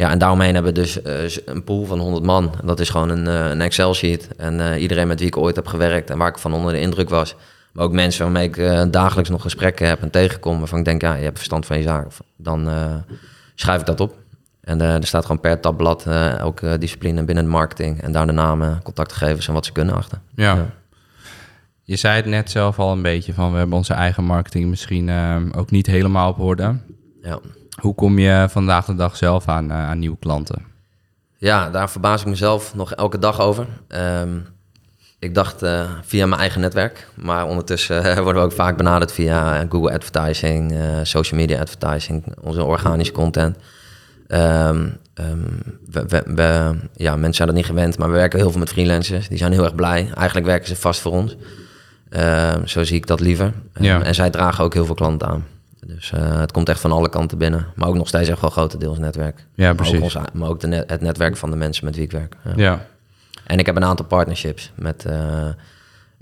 Ja, 0.00 0.10
en 0.10 0.18
daaromheen 0.18 0.54
hebben 0.54 0.74
we 0.74 0.80
dus 0.80 1.02
eh, 1.02 1.44
een 1.44 1.64
pool 1.64 1.84
van 1.84 1.98
100 1.98 2.24
man. 2.24 2.54
Dat 2.64 2.80
is 2.80 2.88
gewoon 2.88 3.08
een, 3.08 3.26
eh, 3.26 3.50
een 3.50 3.60
Excel-sheet. 3.60 4.28
En 4.36 4.60
eh, 4.60 4.82
iedereen 4.82 5.06
met 5.06 5.18
wie 5.18 5.28
ik 5.28 5.36
ooit 5.36 5.56
heb 5.56 5.66
gewerkt 5.66 6.10
en 6.10 6.18
waar 6.18 6.28
ik 6.28 6.38
van 6.38 6.52
onder 6.52 6.72
de 6.72 6.80
indruk 6.80 7.08
was. 7.08 7.34
Maar 7.72 7.84
ook 7.84 7.92
mensen 7.92 8.24
waarmee 8.24 8.48
ik 8.48 8.56
eh, 8.56 8.82
dagelijks 8.90 9.30
nog 9.30 9.42
gesprekken 9.42 9.88
heb 9.88 10.02
en 10.02 10.10
tegenkom. 10.10 10.58
Waarvan 10.58 10.78
ik 10.78 10.84
denk, 10.84 11.00
ja, 11.00 11.14
je 11.14 11.24
hebt 11.24 11.36
verstand 11.36 11.66
van 11.66 11.76
je 11.76 11.82
zaak. 11.82 12.06
Dan 12.36 12.68
eh, 12.68 12.94
schrijf 13.54 13.80
ik 13.80 13.86
dat 13.86 14.00
op. 14.00 14.18
En 14.60 14.80
eh, 14.80 14.94
er 14.94 15.06
staat 15.06 15.22
gewoon 15.22 15.40
per 15.40 15.60
tabblad 15.60 16.06
elke 16.38 16.78
discipline 16.78 17.24
binnen 17.24 17.44
de 17.44 17.50
marketing. 17.50 18.02
En 18.02 18.12
daar 18.12 18.26
de 18.26 18.32
namen, 18.32 18.82
contactgegevens 18.82 19.48
en 19.48 19.54
wat 19.54 19.66
ze 19.66 19.72
kunnen 19.72 19.94
achter. 19.94 20.18
Ja. 20.34 20.54
Ja. 20.54 20.66
Je 21.82 21.96
zei 21.96 22.16
het 22.16 22.26
net 22.26 22.50
zelf 22.50 22.78
al 22.78 22.92
een 22.92 23.02
beetje 23.02 23.34
van 23.34 23.52
we 23.52 23.58
hebben 23.58 23.76
onze 23.76 23.94
eigen 23.94 24.24
marketing 24.24 24.68
misschien 24.68 25.10
ook 25.54 25.70
niet 25.70 25.86
helemaal 25.86 26.30
op 26.30 26.38
orde. 26.38 26.76
Ja. 27.22 27.38
Hoe 27.80 27.94
kom 27.94 28.18
je 28.18 28.46
vandaag 28.50 28.84
de 28.84 28.94
dag 28.94 29.16
zelf 29.16 29.48
aan, 29.48 29.72
aan 29.72 29.98
nieuwe 29.98 30.16
klanten? 30.18 30.64
Ja, 31.38 31.70
daar 31.70 31.90
verbaas 31.90 32.20
ik 32.20 32.26
mezelf 32.26 32.74
nog 32.74 32.92
elke 32.92 33.18
dag 33.18 33.40
over. 33.40 33.66
Ehm, 33.88 34.38
ik 35.20 35.34
dacht 35.34 35.62
eh, 35.62 35.90
via 36.02 36.26
mijn 36.26 36.40
eigen 36.40 36.60
netwerk, 36.60 37.06
maar 37.14 37.46
ondertussen 37.46 38.04
eh, 38.04 38.18
worden 38.24 38.42
we 38.42 38.48
ook 38.48 38.54
vaak 38.54 38.76
benaderd 38.76 39.12
via 39.12 39.66
Google 39.68 39.92
Advertising, 39.92 40.72
eh, 40.72 40.78
social 41.02 41.40
media 41.40 41.60
advertising, 41.60 42.24
onze 42.40 42.64
organische 42.64 43.12
content. 43.12 43.56
Ehm, 44.26 44.86
ehm, 45.14 45.38
we, 45.90 46.04
we, 46.08 46.22
we- 46.34 46.74
ja, 46.94 47.12
mensen 47.16 47.34
zijn 47.34 47.48
dat 47.48 47.56
niet 47.56 47.66
gewend, 47.66 47.98
maar 47.98 48.08
we 48.08 48.14
werken 48.16 48.38
heel 48.38 48.50
veel 48.50 48.58
met 48.58 48.68
freelancers. 48.70 49.28
Die 49.28 49.38
zijn 49.38 49.52
heel 49.52 49.64
erg 49.64 49.74
blij. 49.74 50.10
Eigenlijk 50.14 50.46
werken 50.46 50.68
ze 50.68 50.76
vast 50.76 51.00
voor 51.00 51.12
ons. 51.12 51.36
Ehm, 52.10 52.66
zo 52.66 52.84
zie 52.84 52.96
ik 52.96 53.06
dat 53.06 53.20
liever. 53.20 53.52
Ja. 53.80 54.02
En 54.02 54.14
zij 54.14 54.30
dragen 54.30 54.64
ook 54.64 54.74
heel 54.74 54.84
veel 54.86 54.94
klanten 54.94 55.28
aan. 55.28 55.44
Dus 55.86 56.12
eh, 56.12 56.40
het 56.40 56.52
komt 56.52 56.68
echt 56.68 56.80
van 56.80 56.92
alle 56.92 57.08
kanten 57.08 57.38
binnen. 57.38 57.66
Maar 57.74 57.88
ook 57.88 57.94
nog 57.94 58.08
steeds 58.08 58.28
echt 58.28 58.40
wel 58.40 58.50
grotendeels 58.50 58.98
netwerk. 58.98 59.44
Ja, 59.54 59.64
Maar 59.66 59.74
precies. 59.74 59.94
ook, 59.96 60.02
ons, 60.02 60.14
maar 60.32 60.48
ook 60.48 60.60
de 60.60 60.66
net- 60.66 60.90
het 60.90 61.00
netwerk 61.00 61.36
van 61.36 61.50
de 61.50 61.56
mensen 61.56 61.84
met 61.84 61.94
wie 61.94 62.04
ik 62.04 62.12
werk. 62.12 62.36
Ja. 62.44 62.52
Ja, 62.56 62.86
En 63.50 63.58
ik 63.58 63.66
heb 63.66 63.76
een 63.76 63.84
aantal 63.84 64.06
partnerships 64.06 64.72
met, 64.74 65.04
eh, 65.04 65.48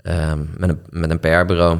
ehm, 0.01 0.39
met 0.57 0.69
een, 0.69 0.79
met 0.89 1.09
een 1.09 1.19
PR-bureau. 1.19 1.79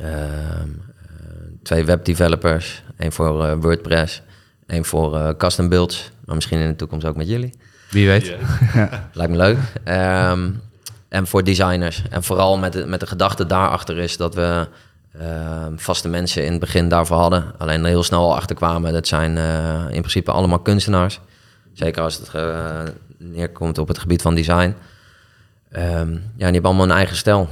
Ehm, 0.00 0.10
eh, 0.10 1.16
twee 1.62 1.84
webdevelopers. 1.84 2.82
één 2.96 3.12
voor 3.12 3.44
eh, 3.44 3.56
WordPress. 3.60 4.22
één 4.66 4.84
voor 4.84 5.36
custom 5.36 5.68
builds. 5.68 6.10
Maar 6.24 6.34
misschien 6.34 6.58
in 6.58 6.68
de 6.68 6.76
toekomst 6.76 7.06
ook 7.06 7.16
met 7.16 7.28
jullie. 7.28 7.54
wie 7.90 8.06
weet. 8.06 8.36
Lijkt 9.12 9.32
me 9.32 9.36
leuk. 9.36 9.58
Ehm, 9.84 10.50
en 11.08 11.26
voor 11.26 11.44
designers. 11.44 12.02
En 12.10 12.22
vooral 12.22 12.58
met 12.58 12.72
de, 12.72 12.86
met 12.86 13.00
de 13.00 13.06
gedachte 13.06 13.46
daarachter 13.46 13.98
is 13.98 14.16
dat 14.16 14.34
we 14.34 14.68
ehm, 15.18 15.76
vaste 15.76 16.08
mensen 16.08 16.44
in 16.44 16.50
het 16.50 16.60
begin 16.60 16.88
daarvoor 16.88 17.16
hadden. 17.16 17.44
Alleen 17.58 17.80
er 17.80 17.86
heel 17.86 18.02
snel 18.02 18.20
al 18.20 18.36
achter 18.36 18.56
kwamen. 18.56 18.92
Dat 18.92 19.06
zijn 19.06 19.38
eh, 19.38 19.84
in 19.88 20.00
principe 20.00 20.30
allemaal 20.30 20.58
kunstenaars. 20.58 21.20
Zeker 21.72 22.02
als 22.02 22.14
het 22.18 22.34
eh, 22.34 22.80
neerkomt 23.18 23.78
op 23.78 23.88
het 23.88 23.98
gebied 23.98 24.22
van 24.22 24.34
design. 24.34 24.74
Ehm, 25.70 26.10
ja, 26.12 26.18
die 26.36 26.44
hebben 26.52 26.64
allemaal 26.64 26.84
een 26.84 26.90
eigen 26.96 27.16
stijl. 27.16 27.48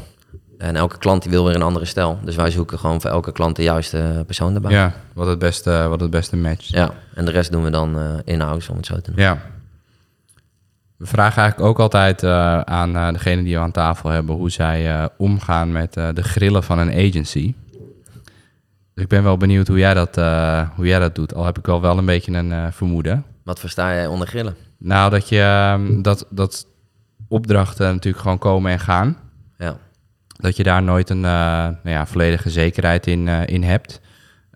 En 0.58 0.76
elke 0.76 0.98
klant 0.98 1.22
die 1.22 1.30
wil 1.30 1.44
weer 1.44 1.54
een 1.54 1.62
andere 1.62 1.84
stijl. 1.84 2.18
Dus 2.24 2.36
wij 2.36 2.50
zoeken 2.50 2.78
gewoon 2.78 3.00
voor 3.00 3.10
elke 3.10 3.32
klant 3.32 3.56
de 3.56 3.62
juiste 3.62 4.22
persoon 4.26 4.54
erbij. 4.54 4.70
Ja, 4.72 4.92
wat 5.12 5.26
het 5.26 5.38
beste, 5.38 5.86
wat 5.88 6.00
het 6.00 6.10
beste 6.10 6.36
matcht. 6.36 6.68
Ja, 6.68 6.90
en 7.14 7.24
de 7.24 7.30
rest 7.30 7.52
doen 7.52 7.62
we 7.62 7.70
dan 7.70 7.98
eh, 7.98 8.08
in-house, 8.24 8.70
om 8.70 8.76
het 8.76 8.86
zo 8.86 9.00
te 9.00 9.10
noemen. 9.10 9.24
Ja. 9.24 9.38
We 10.96 11.06
vragen 11.06 11.42
eigenlijk 11.42 11.70
ook 11.70 11.78
altijd 11.78 12.22
eh, 12.22 12.60
aan 12.60 12.96
eh, 12.96 13.12
degene 13.12 13.42
die 13.42 13.54
we 13.54 13.60
aan 13.60 13.70
tafel 13.70 14.10
hebben 14.10 14.34
hoe 14.36 14.50
zij 14.50 14.92
eh, 14.92 15.04
omgaan 15.16 15.72
met 15.72 15.96
eh, 15.96 16.08
de 16.14 16.22
grillen 16.22 16.62
van 16.62 16.78
een 16.78 16.92
agency. 17.08 17.54
Dus 18.94 19.02
ik 19.04 19.08
ben 19.08 19.22
wel 19.22 19.36
benieuwd 19.36 19.68
hoe 19.68 19.78
jij 19.78 19.94
dat, 19.94 20.16
eh, 20.16 20.68
hoe 20.74 20.86
jij 20.86 20.98
dat 20.98 21.14
doet. 21.14 21.34
Al 21.34 21.44
heb 21.44 21.58
ik 21.58 21.68
al 21.68 21.80
wel 21.80 21.98
een 21.98 22.04
beetje 22.04 22.32
een 22.32 22.52
eh, 22.52 22.66
vermoeden. 22.70 23.24
Wat 23.44 23.60
versta 23.60 23.94
jij 23.94 24.06
onder 24.06 24.26
grillen? 24.26 24.56
Nou, 24.78 25.10
dat 25.10 25.28
je 25.28 25.40
ehm, 25.40 26.02
dat, 26.02 26.26
dat 26.30 26.66
opdrachten 27.28 27.92
natuurlijk 27.92 28.22
gewoon 28.22 28.38
komen 28.38 28.72
en 28.72 28.78
gaan. 28.78 29.16
Ja. 29.58 29.76
Dat 30.40 30.56
je 30.56 30.62
daar 30.62 30.82
nooit 30.82 31.10
een 31.10 31.24
eh, 31.24 31.30
nou 31.30 31.78
ja, 31.82 32.06
volledige 32.06 32.50
zekerheid 32.50 33.06
in, 33.06 33.28
eh, 33.28 33.46
in 33.46 33.62
hebt. 33.62 34.00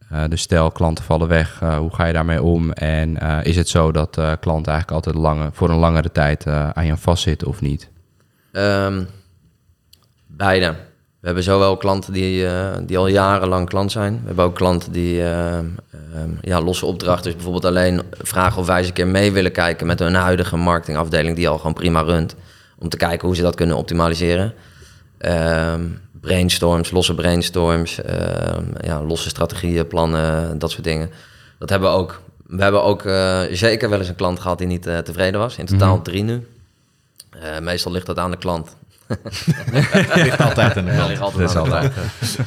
Eh, 0.08 0.24
dus 0.28 0.40
stel, 0.40 0.70
klanten 0.70 1.04
vallen 1.04 1.28
weg, 1.28 1.58
hoe 1.58 1.94
ga 1.94 2.04
je 2.04 2.12
daarmee 2.12 2.42
om? 2.42 2.72
En 2.72 3.16
is 3.42 3.56
het 3.56 3.68
zo 3.68 3.92
dat 3.92 4.10
klanten 4.40 4.72
eigenlijk 4.72 4.90
altijd 4.90 5.14
lange, 5.14 5.48
voor 5.52 5.70
een 5.70 5.76
langere 5.76 6.12
tijd 6.12 6.46
aan 6.46 6.86
je 6.86 6.96
vastzitten 6.96 7.48
of 7.48 7.60
niet? 7.60 7.90
Ehm, 8.52 9.04
beide. 10.26 10.74
We 11.24 11.30
hebben 11.30 11.48
zowel 11.48 11.76
klanten 11.76 12.12
die, 12.12 12.46
eh, 12.46 12.76
die 12.82 12.98
al 12.98 13.06
jarenlang 13.06 13.68
klant 13.68 13.92
zijn. 13.92 14.12
We 14.12 14.26
hebben 14.26 14.44
ook 14.44 14.54
klanten 14.54 14.92
die 14.92 15.22
ehm, 15.22 15.64
ehm, 15.90 16.30
ja, 16.40 16.60
losse 16.60 16.86
opdrachten, 16.86 17.24
dus 17.24 17.34
bijvoorbeeld 17.34 17.64
alleen 17.64 18.02
vragen 18.20 18.60
of 18.60 18.66
wij 18.66 18.78
eens 18.78 18.86
een 18.86 18.92
keer 18.92 19.06
mee 19.06 19.32
willen 19.32 19.52
kijken 19.52 19.86
met 19.86 19.98
hun 19.98 20.14
huidige 20.14 20.56
marketingafdeling 20.56 21.36
die 21.36 21.48
al 21.48 21.56
gewoon 21.56 21.72
prima 21.72 22.00
runt. 22.00 22.34
Om 22.78 22.88
te 22.88 22.96
kijken 22.96 23.26
hoe 23.26 23.36
ze 23.36 23.42
dat 23.42 23.54
kunnen 23.54 23.76
optimaliseren. 23.76 24.54
Ehm, 25.18 25.82
brainstorms, 26.20 26.90
losse 26.90 27.14
brainstorms, 27.14 28.02
ehm, 28.02 28.64
ja, 28.80 29.02
losse 29.02 29.28
strategieën, 29.28 29.86
plannen, 29.86 30.58
dat 30.58 30.70
soort 30.70 30.84
dingen. 30.84 31.10
Dat 31.58 31.70
hebben 31.70 31.90
we 31.90 31.96
ook. 31.96 32.20
We 32.46 32.62
hebben 32.62 32.82
ook 32.82 33.04
eh, 33.04 33.40
zeker 33.50 33.90
wel 33.90 33.98
eens 33.98 34.08
een 34.08 34.14
klant 34.14 34.40
gehad 34.40 34.58
die 34.58 34.66
niet 34.66 34.86
eh, 34.86 34.98
tevreden 34.98 35.40
was. 35.40 35.56
In 35.56 35.66
totaal 35.66 36.02
drie 36.02 36.22
nu. 36.22 36.46
Eh, 37.30 37.58
meestal 37.58 37.92
ligt 37.92 38.06
dat 38.06 38.18
aan 38.18 38.30
de 38.30 38.36
klant. 38.36 38.76
ligt 40.14 40.40
altijd 40.40 40.76
in 40.76 40.84
de 40.84 40.90
Ja, 40.92 40.96
hand. 40.96 41.08
ligt 41.08 41.20
altijd 41.20 41.52
de 41.52 41.62
klant. 41.62 41.92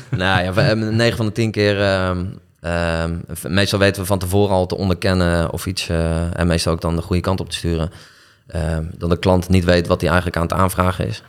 nou 0.10 0.44
ja, 0.44 0.54
we 0.54 0.62
hebben 0.62 0.96
9 0.96 1.18
van 1.18 1.26
de 1.26 1.32
10 1.32 1.52
keer. 1.52 1.82
ehm, 1.82 2.26
ehm, 2.62 3.16
meestal 3.48 3.80
weten 3.80 4.02
we 4.02 4.08
van 4.08 4.20
tevoren 4.20 4.56
al 4.56 4.66
te 4.66 4.78
onderkennen 4.78 5.52
of 5.52 5.66
iets. 5.66 5.90
eh, 5.90 6.40
en 6.40 6.48
meestal 6.48 6.74
ook 6.74 6.82
dan 6.82 6.96
de 6.96 7.02
goede 7.02 7.22
kant 7.22 7.40
op 7.40 7.50
te 7.50 7.56
sturen. 7.56 7.92
Ehm, 8.48 8.84
dat 8.98 9.10
de 9.10 9.20
klant 9.20 9.50
niet 9.50 9.64
weet 9.64 9.88
wat 9.88 10.02
hij 10.02 10.10
eigenlijk 10.10 10.40
aan 10.40 10.48
het 10.48 10.54
aanvragen 10.58 11.08
is. 11.08 11.24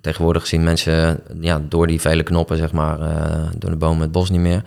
Tegenwoordig 0.00 0.46
zien 0.46 0.62
mensen 0.64 1.20
ja, 1.40 1.60
door 1.68 1.86
die 1.86 2.00
vele 2.00 2.22
knoppen, 2.22 2.56
zeg 2.56 2.72
maar, 2.72 3.00
eh, 3.00 3.46
door 3.58 3.70
de 3.70 3.76
bomen 3.76 4.00
het 4.02 4.12
bos 4.12 4.30
niet 4.30 4.40
meer. 4.40 4.62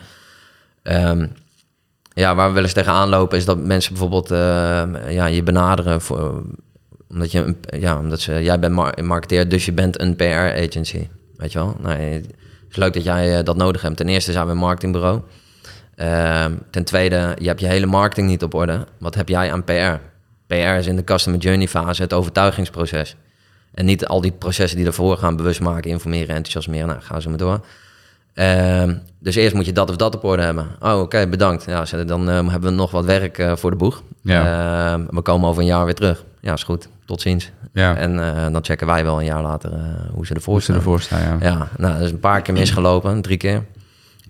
Ja, 2.13 2.35
waar 2.35 2.47
we 2.47 2.53
wel 2.53 2.63
eens 2.63 2.73
tegenaan 2.73 3.09
lopen 3.09 3.37
is 3.37 3.45
dat 3.45 3.57
mensen 3.57 3.91
bijvoorbeeld 3.93 4.29
ja, 5.09 5.25
je 5.25 5.43
benaderen 5.43 6.01
voor, 6.01 6.43
omdat 7.11 7.31
je 7.31 7.39
een- 7.39 7.57
ja, 7.79 7.97
omdat 7.99 8.19
ze 8.19 8.43
jij 8.43 8.59
bent 8.59 8.73
mar 8.73 8.93
marketeer, 9.03 9.49
dus 9.49 9.65
je 9.65 9.71
bent 9.71 10.01
een 10.01 10.15
PR 10.15 10.23
agency, 10.67 11.07
weet 11.37 11.51
je 11.51 11.59
wel? 11.59 11.75
Nou, 11.81 11.95
het 11.99 12.25
is 12.69 12.75
leuk 12.75 12.93
dat 12.93 13.03
jij 13.03 13.37
eh, 13.37 13.43
dat 13.43 13.55
nodig 13.57 13.81
hebt. 13.81 13.97
Ten 13.97 14.07
eerste 14.09 14.31
zijn 14.31 14.45
we 14.45 14.51
een 14.51 14.57
marketingbureau. 14.57 15.21
Ehm, 15.95 16.51
ten 16.71 16.83
tweede, 16.83 17.35
je 17.39 17.47
hebt 17.47 17.59
je 17.59 17.67
hele 17.67 17.85
marketing 17.85 18.27
niet 18.27 18.43
op 18.43 18.53
orde. 18.53 18.85
Wat 18.99 19.15
heb 19.15 19.29
jij 19.29 19.51
aan 19.51 19.63
PR? 19.63 19.99
PR 20.47 20.55
is 20.55 20.87
in 20.87 20.95
de 20.95 21.03
customer 21.03 21.39
journey 21.39 21.67
fase 21.67 22.01
het 22.01 22.13
overtuigingsproces. 22.13 23.15
En 23.73 23.85
niet 23.85 24.05
al 24.07 24.21
die 24.21 24.31
processen 24.31 24.77
die 24.77 24.87
ervoor 24.87 25.17
gaan, 25.17 25.35
bewust 25.35 25.59
maken, 25.61 25.89
informeren, 25.91 26.27
enthousiasmeren. 26.35 26.87
Nou, 26.87 27.01
gaan 27.01 27.21
ze 27.21 27.29
maar 27.29 27.37
door. 27.37 27.65
Ehm, 28.33 28.95
dus 29.19 29.35
eerst 29.35 29.55
moet 29.55 29.65
je 29.65 29.71
dat 29.71 29.89
of 29.89 29.95
dat 29.95 30.15
op 30.15 30.23
orde 30.23 30.41
hebben. 30.43 30.67
Oh, 30.79 30.99
oké, 30.99 31.27
bedankt. 31.27 31.65
Ja, 31.65 31.85
dan 32.05 32.29
ehm, 32.29 32.47
hebben 32.47 32.69
we 32.69 32.75
nog 32.75 32.91
wat 32.91 33.05
werk 33.05 33.37
eh, 33.37 33.55
voor 33.55 33.69
de 33.71 33.77
boeg. 33.77 34.03
Ehm, 34.93 35.05
we 35.09 35.21
komen 35.21 35.49
over 35.49 35.61
een 35.61 35.67
jaar 35.67 35.85
weer 35.85 35.95
terug. 35.95 36.23
Ja, 36.41 36.53
is 36.53 36.63
goed. 36.63 36.87
Tot 37.11 37.21
ziens. 37.21 37.51
Ja, 37.73 37.95
En 37.95 38.35
eh, 38.35 38.51
dan 38.51 38.63
checken 38.63 38.87
wij 38.87 39.03
wel 39.03 39.19
een 39.19 39.25
jaar 39.25 39.41
later 39.41 39.73
eh, 39.73 39.79
hoe 40.13 40.25
ze 40.25 40.33
ervoor 40.33 40.53
hoe 40.53 40.61
ze 40.61 40.65
staan. 40.65 40.75
ervoor 40.77 41.01
staan, 41.01 41.21
ja. 41.21 41.37
Ja, 41.41 41.67
nou, 41.77 41.93
dat 41.93 42.01
is 42.01 42.11
een 42.11 42.19
paar 42.19 42.41
keer 42.41 42.53
misgelopen, 42.53 43.21
drie 43.21 43.37
keer. 43.37 43.63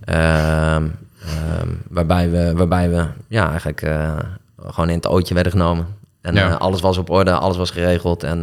Ehm, 0.03 0.87
ehm, 1.25 1.67
waarbij, 1.89 2.29
we, 2.31 2.53
waarbij 2.55 2.89
we 2.89 3.05
ja, 3.27 3.49
eigenlijk 3.49 3.81
eh, 3.81 4.17
gewoon 4.65 4.89
in 4.89 4.95
het 4.95 5.07
ootje 5.07 5.33
werden 5.33 5.51
genomen. 5.51 5.85
En 6.21 6.33
Ja. 6.35 6.53
alles 6.53 6.81
was 6.81 6.97
op 6.97 7.09
orde, 7.09 7.31
alles 7.31 7.57
was 7.57 7.71
geregeld. 7.71 8.23
En 8.23 8.41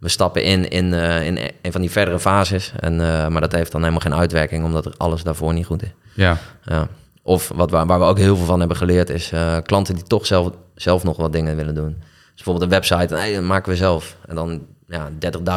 we 0.00 0.08
stappen 0.08 0.42
in 0.44 0.68
in, 0.68 0.92
in 1.24 1.50
een 1.62 1.72
van 1.72 1.80
die 1.80 1.90
verdere 1.90 2.18
fases. 2.18 2.72
En, 2.80 2.96
maar 3.32 3.40
dat 3.40 3.52
heeft 3.52 3.72
dan 3.72 3.80
helemaal 3.80 4.00
geen 4.02 4.14
uitwerking, 4.14 4.64
omdat 4.64 4.98
alles 4.98 5.22
daarvoor 5.22 5.52
niet 5.52 5.66
goed 5.66 5.82
is. 5.82 5.92
Ja, 6.12 6.36
Ja. 6.64 6.88
Of 7.22 7.50
wat 7.54 7.70
we, 7.70 7.84
waar 7.84 7.98
we 7.98 8.04
ook 8.04 8.18
heel 8.18 8.36
veel 8.36 8.46
van 8.46 8.58
hebben 8.58 8.76
geleerd, 8.76 9.10
is 9.10 9.32
klanten 9.62 9.94
die 9.94 10.04
toch 10.04 10.26
zelf, 10.26 10.50
zelf 10.74 11.04
nog 11.04 11.16
wat 11.16 11.32
dingen 11.32 11.56
willen 11.56 11.74
doen. 11.74 11.96
Dus 12.34 12.44
bijvoorbeeld 12.44 12.62
een 12.62 12.78
website, 12.78 13.14
nee, 13.14 13.34
dat 13.34 13.42
maken 13.44 13.70
we 13.70 13.76
zelf. 13.76 14.16
En 14.26 14.34
dan 14.34 14.66
ja, 14.86 15.08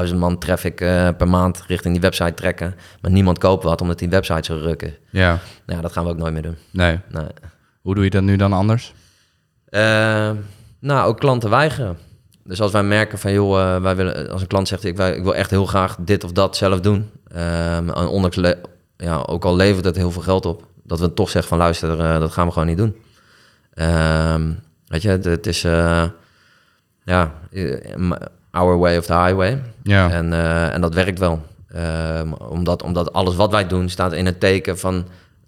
30.000 0.07 0.15
man 0.15 0.37
traffic 0.37 0.81
eh, 0.81 1.09
per 1.17 1.27
maand 1.27 1.63
richting 1.67 1.93
die 1.93 2.01
website 2.01 2.33
trekken. 2.33 2.75
Maar 3.01 3.11
niemand 3.11 3.37
koopt 3.37 3.63
wat, 3.63 3.81
omdat 3.81 3.99
die 3.99 4.09
website 4.09 4.43
zo 4.53 4.59
ruk 4.63 4.81
is. 4.81 4.91
ja, 5.09 5.39
Nou, 5.65 5.81
dat 5.81 5.91
gaan 5.91 6.03
we 6.03 6.09
ook 6.09 6.17
nooit 6.17 6.33
meer 6.33 6.41
doen. 6.41 6.57
nee. 6.71 6.99
Nee. 7.09 7.27
Hoe 7.81 7.95
doe 7.95 8.03
je 8.03 8.09
dat 8.09 8.23
nu 8.23 8.35
dan 8.35 8.53
anders? 8.53 8.93
Eh, 9.65 10.31
nou, 10.79 11.07
ook 11.07 11.19
klanten 11.19 11.49
weigeren. 11.49 11.97
Dus 12.43 12.61
als 12.61 12.71
wij 12.71 12.83
merken 12.83 13.17
van, 13.19 13.31
joh, 13.33 13.59
eh, 13.75 13.81
wij 13.81 13.95
willen, 13.95 14.29
als 14.31 14.41
een 14.41 14.47
klant 14.47 14.67
zegt, 14.67 14.83
ik, 14.83 14.97
wij- 14.97 15.15
ik 15.15 15.23
wil 15.23 15.35
echt 15.35 15.49
heel 15.49 15.65
graag 15.65 15.95
dit 15.99 16.23
of 16.23 16.31
dat 16.31 16.55
zelf 16.57 16.79
doen. 16.79 17.09
ehm, 17.27 17.89
en 17.89 18.07
ondanks, 18.07 18.37
ja, 18.97 19.15
ook 19.25 19.45
al 19.45 19.55
levert 19.55 19.85
het 19.85 19.95
heel 19.95 20.11
veel 20.11 20.21
geld 20.21 20.45
op, 20.45 20.67
dat 20.83 20.99
we 20.99 21.13
toch 21.13 21.29
zeggen 21.29 21.49
van 21.49 21.57
luister, 21.57 21.97
dat 22.19 22.31
gaan 22.31 22.45
we 22.47 22.51
gewoon 22.53 22.67
niet 22.67 22.77
doen. 22.77 22.95
Ehm, 23.73 24.51
weet 24.87 25.01
je, 25.01 25.09
het, 25.09 25.25
het 25.25 25.47
is 25.47 25.65
ja, 27.07 27.31
eh, 27.51 28.11
our 28.51 28.77
way 28.77 28.97
of 28.97 29.05
the 29.05 29.13
highway. 29.13 29.61
Ja. 29.83 30.09
En, 30.09 30.33
eh, 30.33 30.73
en 30.73 30.81
dat 30.81 30.93
werkt 30.93 31.19
wel. 31.19 31.41
Ehm, 31.73 32.31
omdat, 32.31 32.83
omdat 32.83 33.13
alles 33.13 33.35
wat 33.35 33.51
wij 33.51 33.67
doen 33.67 33.89
staat 33.89 34.13
in 34.13 34.25
het 34.25 34.39
teken 34.39 34.79
van 34.79 35.05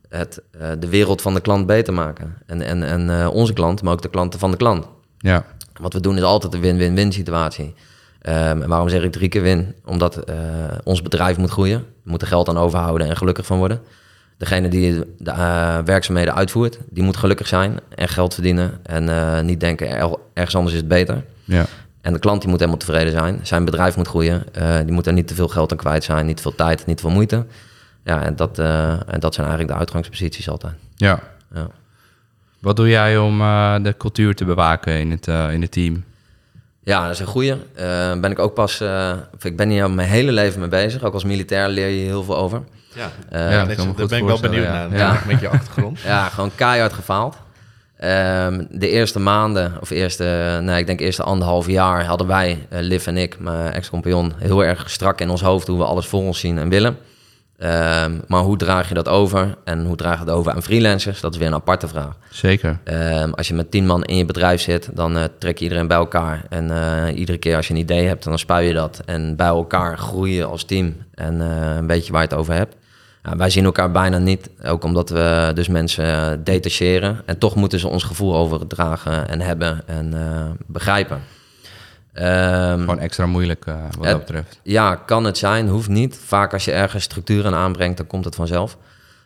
het, 0.10 0.42
eh, 0.52 0.68
de 0.80 0.90
wereld 0.90 1.22
van 1.22 1.34
de 1.34 1.42
klant 1.42 1.66
beter 1.66 1.94
maken. 1.94 2.36
En, 2.46 2.62
en, 2.62 2.84
en 2.84 3.28
onze 3.30 3.54
klant, 3.54 3.82
maar 3.82 3.94
ook 3.94 4.02
de 4.02 4.10
klanten 4.10 4.40
van 4.40 4.52
de 4.52 4.58
klant. 4.58 4.88
Ja. 5.18 5.46
Wat 5.82 5.94
we 5.94 6.00
doen 6.00 6.18
is 6.18 6.24
altijd 6.24 6.54
een 6.54 6.60
win-win-win 6.62 7.12
situatie. 7.12 7.74
Ehm, 8.22 8.62
en 8.62 8.68
waarom 8.70 8.90
zeg 8.90 9.04
ik 9.04 9.12
drie 9.12 9.30
keer 9.30 9.42
win? 9.42 9.76
Omdat 9.86 10.24
ons 10.84 11.02
bedrijf 11.02 11.38
moet 11.38 11.50
groeien. 11.50 11.80
We 12.04 12.10
moeten 12.10 12.28
geld 12.28 12.50
aan 12.50 12.58
overhouden 12.58 13.08
en 13.08 13.18
gelukkig 13.18 13.46
van 13.46 13.58
worden. 13.58 13.82
Degene 14.38 14.68
die 14.68 15.04
de 15.18 15.82
werkzaamheden 15.86 16.36
uitvoert, 16.36 16.80
die 16.90 17.04
moet 17.04 17.18
gelukkig 17.18 17.48
zijn 17.48 17.80
en 17.96 18.08
geld 18.08 18.34
verdienen. 18.34 18.80
En 18.84 19.46
niet 19.46 19.60
denken, 19.60 19.90
er- 19.90 20.16
ergens 20.34 20.56
anders 20.56 20.74
is 20.74 20.80
het 20.80 20.90
beter. 20.90 21.24
Ja. 21.50 21.66
En 22.02 22.14
de 22.14 22.20
klant 22.20 22.42
die 22.42 22.50
moet 22.50 22.60
helemaal 22.60 22.80
tevreden 22.80 23.12
zijn. 23.12 23.40
Zijn 23.44 23.66
bedrijf 23.66 23.96
moet 23.96 24.08
groeien. 24.08 24.44
Eh, 24.54 24.78
die 24.84 24.92
moet 24.92 25.08
er 25.08 25.14
niet 25.14 25.28
te 25.28 25.36
veel 25.36 25.48
geld 25.48 25.72
aan 25.72 25.78
kwijt 25.78 26.04
zijn, 26.04 26.26
niet 26.26 26.36
te 26.36 26.42
veel 26.42 26.56
tijd, 26.56 26.86
niet 26.86 26.98
te 26.98 27.04
veel 27.04 27.12
moeite. 27.12 27.46
Ja, 28.04 28.22
en 28.24 28.36
dat, 28.36 28.60
eh, 28.60 28.90
en 28.92 29.20
dat 29.20 29.34
zijn 29.34 29.48
eigenlijk 29.48 29.76
de 29.76 29.80
uitgangsposities 29.84 30.50
altijd. 30.50 30.74
ja. 30.96 31.20
Ja. 31.54 31.68
Wat 32.60 32.76
doe 32.76 32.88
jij 32.90 33.18
om 33.18 33.42
eh, 33.42 33.76
de 33.82 33.96
cultuur 33.98 34.36
te 34.36 34.46
bewaken 34.46 35.00
in 35.00 35.12
het, 35.12 35.28
eh, 35.28 35.52
in 35.54 35.62
het 35.62 35.72
team? 35.72 36.04
Ja, 36.84 37.02
dat 37.04 37.12
is 37.12 37.20
een 37.20 37.26
goeie. 37.26 37.52
Eh, 37.76 38.20
ben 38.20 38.32
ik 38.32 38.40
ook 38.40 38.54
pas, 38.54 38.80
eh, 38.82 39.12
of 39.36 39.44
ik 39.46 39.58
ben 39.58 39.70
hier 39.70 39.92
mijn 39.92 40.08
hele 40.10 40.32
leven 40.32 40.60
mee 40.60 40.70
bezig. 40.70 41.04
Ook 41.04 41.14
als 41.14 41.24
militair 41.24 41.68
leer 41.70 41.88
je 41.88 42.06
heel 42.06 42.24
veel 42.24 42.38
over. 42.38 42.62
Ja, 42.96 43.12
Eh, 43.30 43.40
Ja, 43.52 43.66
daar 43.66 44.08
ben 44.08 44.18
ik 44.20 44.26
wel 44.26 44.40
benieuwd 44.40 44.64
ja. 44.64 44.88
naar. 44.88 44.98
Ja. 44.98 45.22
Met 45.28 45.40
je 45.40 45.50
achtergrond. 45.50 46.00
Ja, 46.14 46.24
gewoon 46.30 46.52
keihard 46.56 46.94
gefaald. 46.94 47.38
Ehm, 48.00 48.66
de 48.70 48.90
eerste 48.90 49.20
maanden, 49.20 49.74
of 49.82 49.90
eerste, 49.90 50.60
nee, 50.62 50.80
ik 50.80 50.88
denk 50.88 51.00
eerste 51.00 51.24
anderhalf 51.24 51.68
jaar, 51.68 52.06
hadden 52.06 52.28
wij, 52.28 52.66
eh, 52.70 52.80
Liv 52.82 53.08
en 53.08 53.18
ik, 53.18 53.40
mijn 53.40 53.74
ex-compagnon, 53.74 54.34
heel 54.38 54.64
erg 54.64 54.90
strak 54.90 55.22
in 55.22 55.30
ons 55.30 55.42
hoofd 55.42 55.68
hoe 55.68 55.78
we 55.78 55.84
alles 55.84 56.06
voor 56.06 56.22
ons 56.22 56.40
zien 56.40 56.58
en 56.58 56.70
willen. 56.70 56.98
Ehm, 57.58 58.12
maar 58.28 58.42
hoe 58.42 58.58
draag 58.58 58.88
je 58.88 58.94
dat 58.94 59.08
over 59.08 59.56
en 59.64 59.86
hoe 59.86 59.96
draag 59.96 60.20
je 60.20 60.26
dat 60.26 60.36
over 60.36 60.52
aan 60.52 60.64
freelancers? 60.64 61.20
Dat 61.20 61.34
is 61.34 61.40
weer 61.40 61.48
een 61.48 61.54
aparte 61.54 61.88
vraag. 61.88 62.16
Zeker. 62.30 62.80
Ehm, 62.84 63.32
als 63.32 63.48
je 63.48 63.54
met 63.54 63.72
tien 63.72 63.86
man 63.86 64.04
in 64.04 64.18
je 64.18 64.26
bedrijf 64.26 64.62
zit, 64.62 64.90
dan 64.94 65.18
eh, 65.18 65.24
trek 65.40 65.58
je 65.58 65.64
iedereen 65.64 65.88
bij 65.88 65.98
elkaar. 65.98 66.46
En 66.50 66.72
eh, 66.72 67.18
iedere 67.18 67.38
keer 67.38 67.56
als 67.56 67.68
je 67.68 67.74
een 67.74 67.80
idee 67.80 68.08
hebt, 68.08 68.24
dan 68.24 68.40
spuit 68.40 68.68
je 68.68 68.74
dat. 68.74 69.02
En 69.06 69.36
bij 69.36 69.48
elkaar 69.48 69.98
groeien 69.98 70.50
als 70.50 70.64
team 70.64 70.96
en 71.14 71.40
een 71.40 71.88
beetje 71.88 72.12
waar 72.12 72.22
je 72.22 72.28
het 72.28 72.38
over 72.38 72.54
hebt. 72.54 72.76
Ja, 73.24 73.36
wij 73.38 73.50
zien 73.50 73.66
elkaar 73.66 73.92
bijna 73.92 74.18
niet, 74.18 74.50
ook 74.64 74.84
omdat 74.84 75.10
we 75.10 75.52
dus 75.54 75.68
mensen 75.68 76.06
eh, 76.06 76.38
detacheren. 76.44 77.22
En 77.26 77.38
toch 77.38 77.56
moeten 77.56 77.80
ze 77.80 77.88
ons 77.88 78.04
gevoel 78.04 78.36
overdragen 78.36 79.28
en 79.30 79.42
hebben 79.42 79.88
en 79.88 80.14
eh, 80.14 80.46
begrijpen. 80.68 81.22
Ehm, 82.14 82.80
Gewoon 82.80 83.00
extra 83.00 83.26
moeilijk 83.26 83.66
eh, 83.66 83.74
wat 83.74 83.94
Het- 83.96 84.04
dat 84.04 84.20
betreft. 84.26 84.60
ja, 84.64 84.96
kan 84.96 85.24
het 85.24 85.38
zijn, 85.38 85.68
hoeft 85.68 85.90
niet. 85.90 86.20
Vaak 86.26 86.54
als 86.54 86.66
je 86.66 86.72
ergens 86.72 87.04
structuur 87.04 87.46
aan 87.46 87.56
aanbrengt, 87.56 87.98
dan 87.98 88.08
komt 88.08 88.26
het 88.26 88.36
vanzelf. 88.36 88.78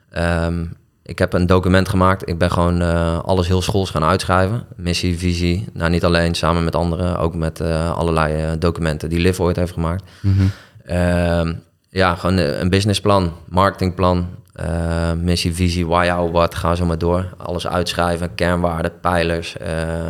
Ehm, 0.10 0.66
ik 1.04 1.20
heb 1.20 1.34
een 1.34 1.46
document 1.48 1.90
gemaakt. 1.90 2.30
Ik 2.30 2.38
ben 2.38 2.52
gewoon 2.52 2.82
alles 3.24 3.48
heel 3.48 3.62
schools 3.62 3.90
gaan 3.90 4.04
uitschrijven. 4.04 4.64
Missie, 4.76 5.18
visie. 5.18 5.66
Nou, 5.74 5.90
niet 5.90 6.04
alleen, 6.06 6.36
samen 6.36 6.64
met 6.64 6.76
anderen. 6.76 7.18
Ook 7.20 7.36
met 7.36 7.62
allerlei 7.62 8.58
documenten 8.58 9.10
die 9.10 9.20
Liv 9.20 9.40
ooit 9.40 9.56
heeft 9.56 9.74
gemaakt. 9.74 10.04
Mhm. 10.22 10.44
Ehm, 10.86 11.54
ja, 11.94 12.16
gewoon 12.16 12.38
eh, 12.38 12.60
een 12.60 12.70
businessplan, 12.70 13.34
marketingplan, 13.46 14.36
eh, 14.54 15.12
missie, 15.12 15.54
visie, 15.54 15.88
why, 15.88 16.10
how, 16.10 16.32
what, 16.32 16.56
ga 16.56 16.76
zo 16.76 16.86
maar 16.86 16.98
door. 16.98 17.34
Alles 17.38 17.68
uitschrijven, 17.68 18.36
kernwaarden, 18.36 19.00
pijlers. 19.00 19.58
eh, 19.58 20.10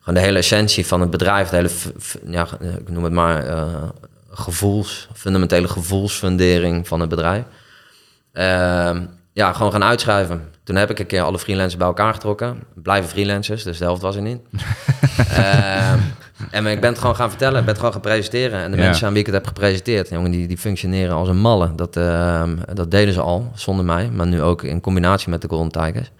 gewoon 0.00 0.20
de 0.20 0.26
hele 0.26 0.38
essentie 0.38 0.86
van 0.86 1.00
het 1.00 1.10
bedrijf, 1.10 1.48
de 1.48 1.56
hele, 1.56 1.70
ja, 2.26 2.48
ik 2.60 2.88
noem 2.88 3.04
het 3.04 3.12
maar, 3.12 3.44
gevoels, 4.30 5.08
fundamentele 5.14 5.68
gevoelsfundering 5.68 6.88
van 6.88 7.00
het 7.00 7.08
bedrijf. 7.08 7.44
Ja, 9.32 9.52
gewoon 9.52 9.72
gaan 9.72 9.84
uitschrijven. 9.84 10.48
Toen 10.66 10.76
heb 10.76 10.90
ik 10.90 10.98
een 10.98 11.06
keer 11.06 11.22
alle 11.22 11.38
freelancers 11.38 11.76
bij 11.76 11.86
elkaar 11.86 12.12
getrokken. 12.14 12.62
Blijven 12.74 13.10
freelancers, 13.10 13.62
dus 13.62 13.78
de 13.78 13.84
helft 13.84 14.02
was 14.02 14.16
er 14.16 14.22
niet. 14.22 14.40
Ehm, 15.30 15.98
en 16.50 16.66
ik 16.66 16.80
ben 16.80 16.90
het 16.90 16.98
gewoon 16.98 17.16
gaan 17.16 17.28
vertellen, 17.28 17.54
ik 17.54 17.60
ben 17.60 17.68
het 17.68 17.76
gewoon 17.78 17.92
gaan 17.92 18.00
presenteren. 18.00 18.60
En 18.60 18.70
de 18.70 18.76
Ja. 18.76 18.82
mensen 18.82 19.06
aan 19.06 19.12
wie 19.12 19.20
ik 19.20 19.26
het 19.26 19.34
heb 19.34 19.46
gepresenteerd, 19.46 20.08
jongen, 20.08 20.30
die, 20.30 20.46
die 20.48 20.58
functioneren 20.58 21.14
als 21.14 21.28
een 21.28 21.38
malle. 21.38 21.74
Dat, 21.74 21.96
ehm, 21.96 22.56
dat 22.74 22.90
deden 22.90 23.14
ze 23.14 23.20
al, 23.20 23.50
zonder 23.54 23.84
mij, 23.84 24.10
maar 24.10 24.26
nu 24.26 24.42
ook 24.42 24.62
in 24.62 24.80
combinatie 24.80 25.30
met 25.30 25.42
de 25.42 25.48
Golden 25.48 25.70
Tigers. 25.70 26.10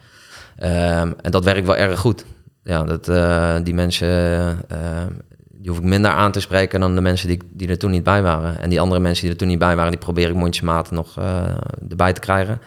Ehm, 0.56 1.12
en 1.20 1.30
dat 1.30 1.44
werkt 1.44 1.66
wel 1.66 1.76
erg 1.76 2.00
goed. 2.00 2.24
Ja, 2.62 2.84
dat, 2.84 3.08
eh, 3.08 3.54
die 3.62 3.74
mensen, 3.74 4.58
die 5.52 5.68
hoef 5.70 5.78
ik 5.78 5.84
minder 5.84 6.10
aan 6.10 6.32
te 6.32 6.40
spreken 6.40 6.80
dan 6.80 6.94
de 6.94 7.00
mensen 7.00 7.28
die, 7.28 7.38
die 7.52 7.68
er 7.68 7.78
toen 7.78 7.90
niet 7.90 8.02
bij 8.02 8.22
waren. 8.22 8.60
En 8.60 8.70
die 8.70 8.80
andere 8.80 9.00
mensen 9.00 9.22
die 9.22 9.32
er 9.32 9.38
toen 9.38 9.48
niet 9.48 9.58
bij 9.58 9.76
waren, 9.76 9.90
die 9.90 10.00
probeer 10.00 10.28
ik 10.28 10.34
mondjesmaat 10.34 10.90
nog 10.90 11.18
eh, 11.18 11.42
erbij 11.90 12.12
te 12.12 12.20
krijgen. 12.20 12.60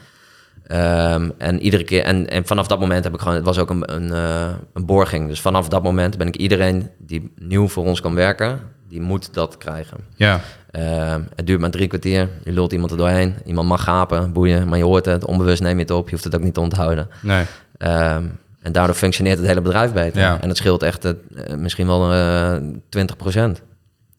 Ehm, 0.69 1.29
en 1.38 1.60
iedere 1.60 1.84
keer, 1.84 2.03
en, 2.03 2.27
en 2.27 2.45
vanaf 2.45 2.67
dat 2.67 2.79
moment 2.79 3.03
heb 3.03 3.13
ik 3.13 3.19
gewoon, 3.19 3.36
het 3.36 3.45
was 3.45 3.58
ook 3.58 3.69
een, 3.69 3.93
een, 3.95 4.12
eh, 4.13 4.49
een 4.73 4.86
borging. 4.86 5.27
Dus 5.27 5.41
vanaf 5.41 5.67
dat 5.67 5.84
moment 5.84 6.17
ben 6.17 6.27
ik 6.27 6.36
iedereen 6.36 6.89
die 6.97 7.32
nieuw 7.36 7.67
voor 7.67 7.86
ons 7.86 8.01
kan 8.01 8.15
werken, 8.15 8.60
die 8.88 9.01
moet 9.01 9.34
dat 9.34 9.58
krijgen. 9.58 9.97
Ja. 10.15 10.39
Ehm, 10.71 11.21
het 11.36 11.47
duurt 11.47 11.60
maar 11.60 11.69
drie 11.69 11.88
kwartier, 11.88 12.29
je 12.43 12.51
lult 12.51 12.71
iemand 12.71 12.91
er 12.91 12.97
doorheen. 12.97 13.36
Iemand 13.45 13.67
mag 13.67 13.84
gapen, 13.84 14.34
boeien, 14.34 14.67
maar 14.67 14.77
je 14.77 14.84
hoort 14.84 15.05
het, 15.05 15.25
onbewust 15.25 15.62
neem 15.62 15.75
je 15.75 15.82
het 15.82 15.91
op, 15.91 16.05
je 16.05 16.12
hoeft 16.12 16.23
het 16.23 16.36
ook 16.36 16.43
niet 16.43 16.53
te 16.53 16.60
onthouden. 16.60 17.08
Nee. 17.21 17.45
Ehm, 17.77 18.23
en 18.62 18.71
daardoor 18.71 18.95
functioneert 18.95 19.38
het 19.38 19.47
hele 19.47 19.62
bedrijf 19.62 19.93
beter. 19.93 20.21
Ja. 20.21 20.41
En 20.41 20.47
het 20.47 20.58
scheelt 20.58 20.84
echt 20.84 21.05
eh, 21.05 21.13
misschien 21.58 21.88
wel 21.88 22.13
eh 22.13 22.55
20% 22.89 23.62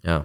Ja. 0.01 0.25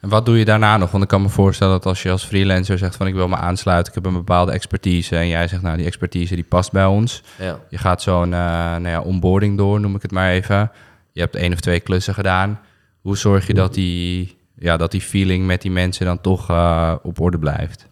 En 0.00 0.08
wat 0.08 0.26
doe 0.26 0.38
je 0.38 0.44
daarna 0.44 0.76
nog? 0.76 0.90
Want 0.90 1.02
ik 1.02 1.08
kan 1.08 1.22
me 1.22 1.28
voorstellen 1.28 1.72
dat 1.72 1.86
als 1.86 2.02
je 2.02 2.10
als 2.10 2.24
freelancer 2.24 2.78
zegt 2.78 2.96
van 2.96 3.06
ik 3.06 3.14
wil 3.14 3.28
me 3.28 3.36
aansluiten, 3.36 3.92
ik 3.92 3.94
heb 4.02 4.06
een 4.06 4.18
bepaalde 4.18 4.52
expertise 4.52 5.16
en 5.16 5.28
jij 5.28 5.48
zegt 5.48 5.62
nou 5.62 5.76
die 5.76 5.86
expertise 5.86 6.34
die 6.34 6.44
past 6.44 6.72
bij 6.72 6.84
ons. 6.84 7.22
ja. 7.38 7.58
Je 7.68 7.78
gaat 7.78 8.02
zo'n 8.02 8.32
eh 8.34 8.40
nou 8.40 8.88
ja, 8.88 9.00
onboarding 9.00 9.56
door, 9.56 9.80
noem 9.80 9.94
ik 9.94 10.02
het 10.02 10.10
maar 10.10 10.30
even. 10.30 10.70
Je 11.12 11.20
hebt 11.20 11.36
één 11.36 11.52
of 11.52 11.60
twee 11.60 11.80
klussen 11.80 12.14
gedaan. 12.14 12.60
Hoe 13.00 13.16
zorg 13.16 13.46
je 13.46 13.54
dat 13.54 13.74
die, 13.74 14.36
ja, 14.54 14.76
dat 14.76 14.90
die 14.90 15.00
feeling 15.00 15.46
met 15.46 15.62
die 15.62 15.70
mensen 15.70 16.06
dan 16.06 16.20
toch 16.20 16.50
eh, 16.50 16.94
op 17.02 17.20
orde 17.20 17.38
blijft? 17.38 17.86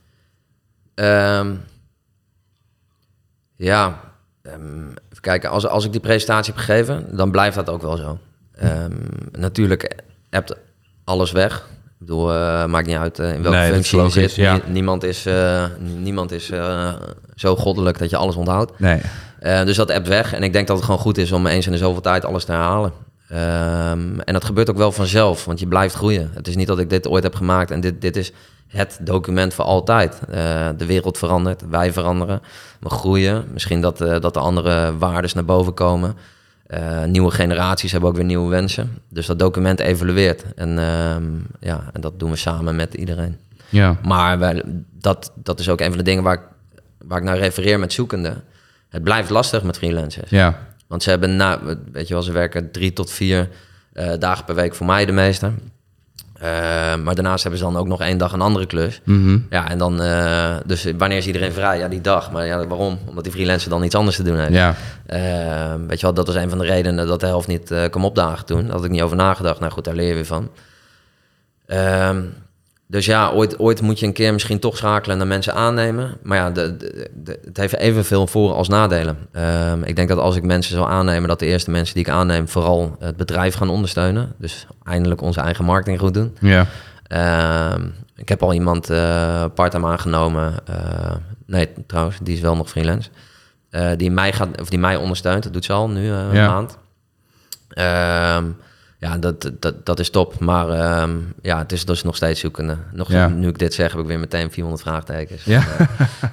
Ehm, 0.95 1.55
ja, 3.57 4.01
ehm, 4.43 4.87
even 4.89 5.21
kijken. 5.21 5.51
Als, 5.51 5.67
als 5.67 5.85
ik 5.85 5.93
die 5.93 6.01
presentatie 6.01 6.53
heb 6.53 6.63
gegeven, 6.63 7.17
dan 7.17 7.31
blijft 7.31 7.57
dat 7.57 7.69
ook 7.69 7.83
wel 7.83 7.97
zo. 7.97 8.19
Ehm, 8.53 8.97
natuurlijk 9.33 10.03
hebt 10.31 10.57
alles 11.05 11.33
weg. 11.33 11.69
Ik 12.01 12.07
bedoel, 12.07 12.33
eh, 12.33 12.65
maakt 12.65 12.87
niet 12.87 12.97
uit 12.97 13.19
eh, 13.19 13.33
in 13.35 13.43
welke 13.43 13.59
Nee, 13.59 13.73
functie 13.73 14.01
je 14.03 14.09
zit. 14.11 14.35
ja. 14.35 14.53
Nie- 14.53 14.63
niemand 14.67 15.05
is, 15.05 15.27
eh, 15.27 15.65
niemand 15.97 16.33
is 16.33 16.51
zo 17.35 17.57
goddelijk 17.57 17.99
dat 17.99 18.11
je 18.11 18.17
alles 18.17 18.37
onthoudt. 18.37 18.73
Nee. 18.79 19.01
Dus 19.65 19.77
dat 19.77 19.91
appt 19.91 20.09
weg. 20.09 20.33
En 20.33 20.43
ik 20.43 20.53
denk 20.53 20.67
dat 20.67 20.77
het 20.77 20.85
gewoon 20.85 21.01
goed 21.01 21.19
is 21.19 21.33
om 21.33 21.47
eens 21.47 21.67
in 21.67 21.73
de 21.73 21.79
zoveel 21.79 22.01
tijd 22.01 22.25
alles 22.25 22.45
te 22.45 22.53
herhalen. 22.53 22.93
Ehm, 23.29 24.19
en 24.21 24.33
dat 24.33 24.45
gebeurt 24.45 24.71
ook 24.71 24.77
wel 24.77 24.93
vanzelf, 24.93 25.45
want 25.45 25.61
je 25.61 25.67
blijft 25.67 25.95
groeien. 25.95 26.31
Het 26.35 26.49
is 26.49 26.57
niet 26.57 26.67
dat 26.67 26.79
ik 26.79 26.91
dit 26.91 27.09
ooit 27.09 27.23
heb 27.23 27.35
gemaakt 27.35 27.71
en 27.71 27.81
dit, 27.81 28.01
dit 28.01 28.17
is 28.17 28.33
het 28.69 28.99
document 29.01 29.55
voor 29.55 29.65
altijd. 29.65 30.21
De 30.77 30.87
wereld 30.87 31.19
verandert, 31.19 31.63
wij 31.71 31.93
veranderen, 31.93 32.41
we 32.81 32.91
groeien. 32.91 33.45
Misschien 33.53 33.81
dat, 33.81 33.99
dat 33.99 34.35
de 34.35 34.41
andere 34.41 34.99
waardes 34.99 35.35
naar 35.35 35.45
boven 35.45 35.75
komen. 35.75 36.17
Eh, 36.69 37.05
nieuwe 37.05 37.31
generaties 37.31 37.93
hebben 37.93 38.11
ook 38.11 38.17
weer 38.17 38.25
nieuwe 38.25 38.51
wensen. 38.51 38.99
Dus 39.09 39.27
dat 39.27 39.39
document 39.39 39.81
evolueert. 39.81 40.45
En, 40.55 40.79
ehm, 40.79 41.25
ja, 41.61 41.91
en 41.93 42.01
dat 42.01 42.19
doen 42.19 42.31
we 42.31 42.37
samen 42.37 42.77
met 42.77 42.95
iedereen. 42.95 43.37
Ja. 43.69 43.99
Maar 44.03 44.39
wij, 44.39 44.63
dat, 44.91 45.33
dat 45.35 45.61
is 45.61 45.69
ook 45.69 45.81
een 45.81 45.89
van 45.89 45.99
de 45.99 46.05
dingen 46.05 46.23
waar 46.23 46.35
ik, 46.35 46.41
waar 46.99 47.19
ik 47.19 47.25
naar 47.25 47.39
refereer 47.39 47.79
met 47.79 47.93
zoekenden. 47.93 48.43
Het 48.89 49.03
blijft 49.03 49.31
lastig 49.31 49.63
met 49.63 49.77
freelancers. 49.77 50.31
Ja. 50.31 50.59
Want 50.87 51.03
ze 51.03 51.11
hebben, 51.11 51.37
na, 51.37 51.61
weet 51.93 52.09
je 52.09 52.15
wel, 52.15 52.23
ze 52.23 52.33
werken 52.33 52.71
drie 52.71 52.93
tot 52.93 53.11
vier 53.11 53.49
eh, 53.93 54.13
dagen 54.19 54.45
per 54.45 54.55
week 54.55 54.75
voor 54.75 54.87
mij 54.87 55.05
de 55.07 55.13
meeste. 55.13 55.53
Eh, 56.39 56.49
maar 56.97 57.15
daarnaast 57.15 57.43
hebben 57.43 57.61
ze 57.61 57.67
dan 57.67 57.77
ook 57.77 57.87
nog 57.87 58.01
één 58.01 58.19
dag 58.19 58.33
een 58.33 58.41
andere 58.41 58.67
klus. 58.67 59.01
Mhm. 59.05 59.39
Ja, 59.51 59.71
en 59.71 59.79
dan, 59.79 60.03
eh, 60.03 60.57
dus 60.67 60.87
wanneer 60.99 61.19
is 61.19 61.27
iedereen 61.27 61.53
vrij? 61.53 61.79
Ja, 61.79 61.89
die 61.89 62.01
dag. 62.01 62.31
Maar 62.31 62.47
ja, 62.47 62.67
waarom? 62.67 62.99
Omdat 63.07 63.25
die 63.25 63.33
freelancer 63.33 63.71
dan 63.71 63.83
iets 63.83 63.95
anders 63.95 64.17
te 64.17 64.23
doen 64.23 64.39
heeft. 64.39 64.53
Ja. 64.53 64.75
Eh, 65.07 65.75
weet 65.87 66.01
je 66.01 66.07
wel, 66.07 66.15
dat 66.15 66.29
is 66.29 66.35
een 66.35 66.49
van 66.49 66.59
de 66.59 66.65
redenen 66.65 67.07
dat 67.07 67.21
de 67.21 67.27
helft 67.27 67.49
niet 67.49 67.75
kwam 67.91 68.05
opdagen 68.05 68.47
toen. 68.47 68.63
Daar 68.63 68.73
had 68.73 68.85
ik 68.85 68.91
niet 68.91 69.03
over 69.03 69.17
nagedacht. 69.17 69.61
Nou 69.61 69.73
goed, 69.73 69.85
daar 69.85 69.95
leer 69.95 70.09
je 70.09 70.15
weer 70.15 70.27
van. 70.27 70.51
Ehm, 71.67 72.23
dus 72.91 73.07
ja, 73.07 73.31
ooit, 73.31 73.59
ooit 73.59 73.81
moet 73.83 73.99
je 74.01 74.07
een 74.07 74.13
keer 74.13 74.33
misschien 74.33 74.59
toch 74.59 74.77
schakelen 74.77 75.19
naar 75.19 75.27
mensen 75.27 75.55
aannemen. 75.55 76.17
Maar 76.23 76.39
ja, 76.39 76.51
de, 76.51 76.77
de, 76.77 77.11
de- 77.15 77.41
het 77.45 77.57
heeft 77.57 77.77
evenveel 77.77 78.27
voor- 78.27 78.53
als 78.55 78.69
nadelen. 78.69 79.17
Ehm, 79.33 79.83
ik 79.83 79.97
denk 79.97 80.09
dat 80.09 80.19
als 80.19 80.37
ik 80.37 80.43
mensen 80.43 80.75
zou 80.77 80.91
aannemen, 80.91 81.29
dat 81.29 81.39
de 81.39 81.47
eerste 81.47 81.71
mensen 81.71 81.95
die 81.95 82.05
ik 82.05 82.11
aanneem 82.11 82.49
vooral 82.49 82.97
het 82.99 83.17
bedrijf 83.17 83.55
gaan 83.55 83.69
ondersteunen. 83.69 84.33
Dus 84.39 84.67
eindelijk 84.85 85.21
onze 85.21 85.41
eigen 85.41 85.65
marketing 85.65 85.99
goed 86.01 86.15
doen. 86.15 86.37
Ja. 86.41 86.67
Ehm, 87.07 87.87
ik 88.17 88.29
heb 88.29 88.43
al 88.43 88.53
iemand 88.53 88.91
eh 88.91 89.45
part-time 89.55 89.87
aangenomen. 89.87 90.55
Eh, 90.67 91.15
nee, 91.47 91.69
trouwens, 91.87 92.17
die 92.23 92.35
is 92.35 92.41
wel 92.41 92.57
nog 92.57 92.69
freelance. 92.69 93.11
eh, 93.71 93.91
die, 93.97 94.11
mij 94.11 94.33
gaat, 94.33 94.61
of 94.61 94.69
die 94.69 94.79
mij 94.79 94.97
ondersteunt. 94.97 95.43
Dat 95.43 95.53
doet 95.53 95.65
ze 95.65 95.73
al 95.73 95.89
nu 95.89 96.09
een 96.11 96.35
Ja. 96.35 96.47
maand. 96.49 96.79
Ja, 99.01 99.19
dat, 99.19 99.51
dat, 99.61 99.87
dat 99.87 99.99
is 99.99 100.11
top. 100.11 100.39
Maar 100.39 100.69
ehm, 100.69 101.17
ja, 101.43 101.59
het 101.59 101.73
is 101.73 101.85
dus 101.85 102.03
nog 102.03 102.17
steeds 102.17 102.41
zoekende. 102.41 102.77
Nog, 102.93 103.11
Ja. 103.13 103.29
Nu 103.29 103.49
ik 103.49 103.59
dit 103.59 103.75
zeg, 103.75 103.93
heb 103.93 104.01
ik 104.01 104.07
weer 104.07 104.19
meteen 104.19 104.51
400 104.51 104.83
vraagtekens. 104.83 105.45
Ja. 105.45 105.63
Eh, 105.79 105.87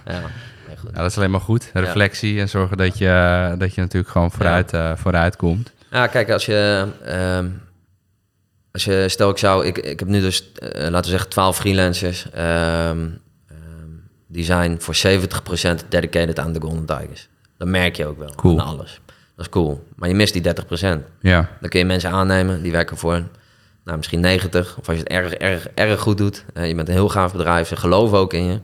ja, 0.05 0.21
heel 0.67 0.75
goed. 0.77 0.89
Ja, 0.93 1.01
dat 1.01 1.11
is 1.11 1.17
alleen 1.17 1.31
maar 1.31 1.41
goed. 1.41 1.69
Reflectie 1.73 2.39
en 2.39 2.49
zorgen 2.49 2.77
dat 2.77 2.97
je, 2.97 3.55
dat 3.57 3.73
je 3.75 3.81
natuurlijk 3.81 4.11
gewoon 4.11 4.31
vooruit, 4.31 4.73
eh, 4.73 4.91
vooruit 4.95 5.35
komt. 5.35 5.71
Ja, 5.91 6.07
kijk, 6.07 6.29
als 6.29 6.45
je, 6.45 6.87
ehm, 7.03 7.47
als 8.71 8.83
je 8.85 9.05
stel 9.09 9.29
ik 9.29 9.37
zou, 9.37 9.65
ik, 9.65 9.77
ik 9.77 9.99
heb 9.99 10.07
nu 10.09 10.19
dus, 10.21 10.51
eh, 10.51 10.69
laten 10.81 11.01
we 11.01 11.09
zeggen, 11.09 11.29
12 11.29 11.57
freelancers. 11.57 12.29
ehm, 12.31 13.07
die 14.27 14.43
zijn 14.43 14.81
voor 14.81 14.95
70% 14.95 15.85
dedicated 15.89 16.39
aan 16.39 16.53
de 16.53 16.61
Golden 16.61 16.85
Tigers. 16.85 17.29
Dat 17.57 17.67
merk 17.67 17.95
je 17.95 18.05
ook 18.05 18.17
wel, 18.17 18.31
Cool. 18.35 18.59
aan 18.59 18.67
alles. 18.67 18.99
Dat 19.35 19.45
is 19.45 19.51
cool. 19.51 19.87
Maar 19.95 20.09
je 20.09 20.15
mist 20.15 20.33
die 20.33 20.41
30%. 20.41 21.01
Ja, 21.19 21.49
Dan 21.61 21.69
kun 21.69 21.79
je 21.79 21.85
mensen 21.85 22.09
aannemen, 22.11 22.61
die 22.61 22.71
werken 22.71 22.97
voor 22.97 23.23
nou, 23.83 23.97
misschien 23.97 24.19
90. 24.19 24.77
Of 24.79 24.87
als 24.87 24.97
je 24.97 25.03
het 25.03 25.11
erg, 25.11 25.33
erg, 25.33 25.67
erg 25.75 25.99
goed 25.99 26.17
doet, 26.17 26.45
je 26.53 26.75
bent 26.75 26.87
een 26.87 26.93
heel 26.93 27.09
gaaf 27.09 27.31
bedrijf, 27.31 27.67
ze 27.67 27.75
geloven 27.75 28.17
ook 28.17 28.33
in 28.33 28.43
je, 28.45 28.59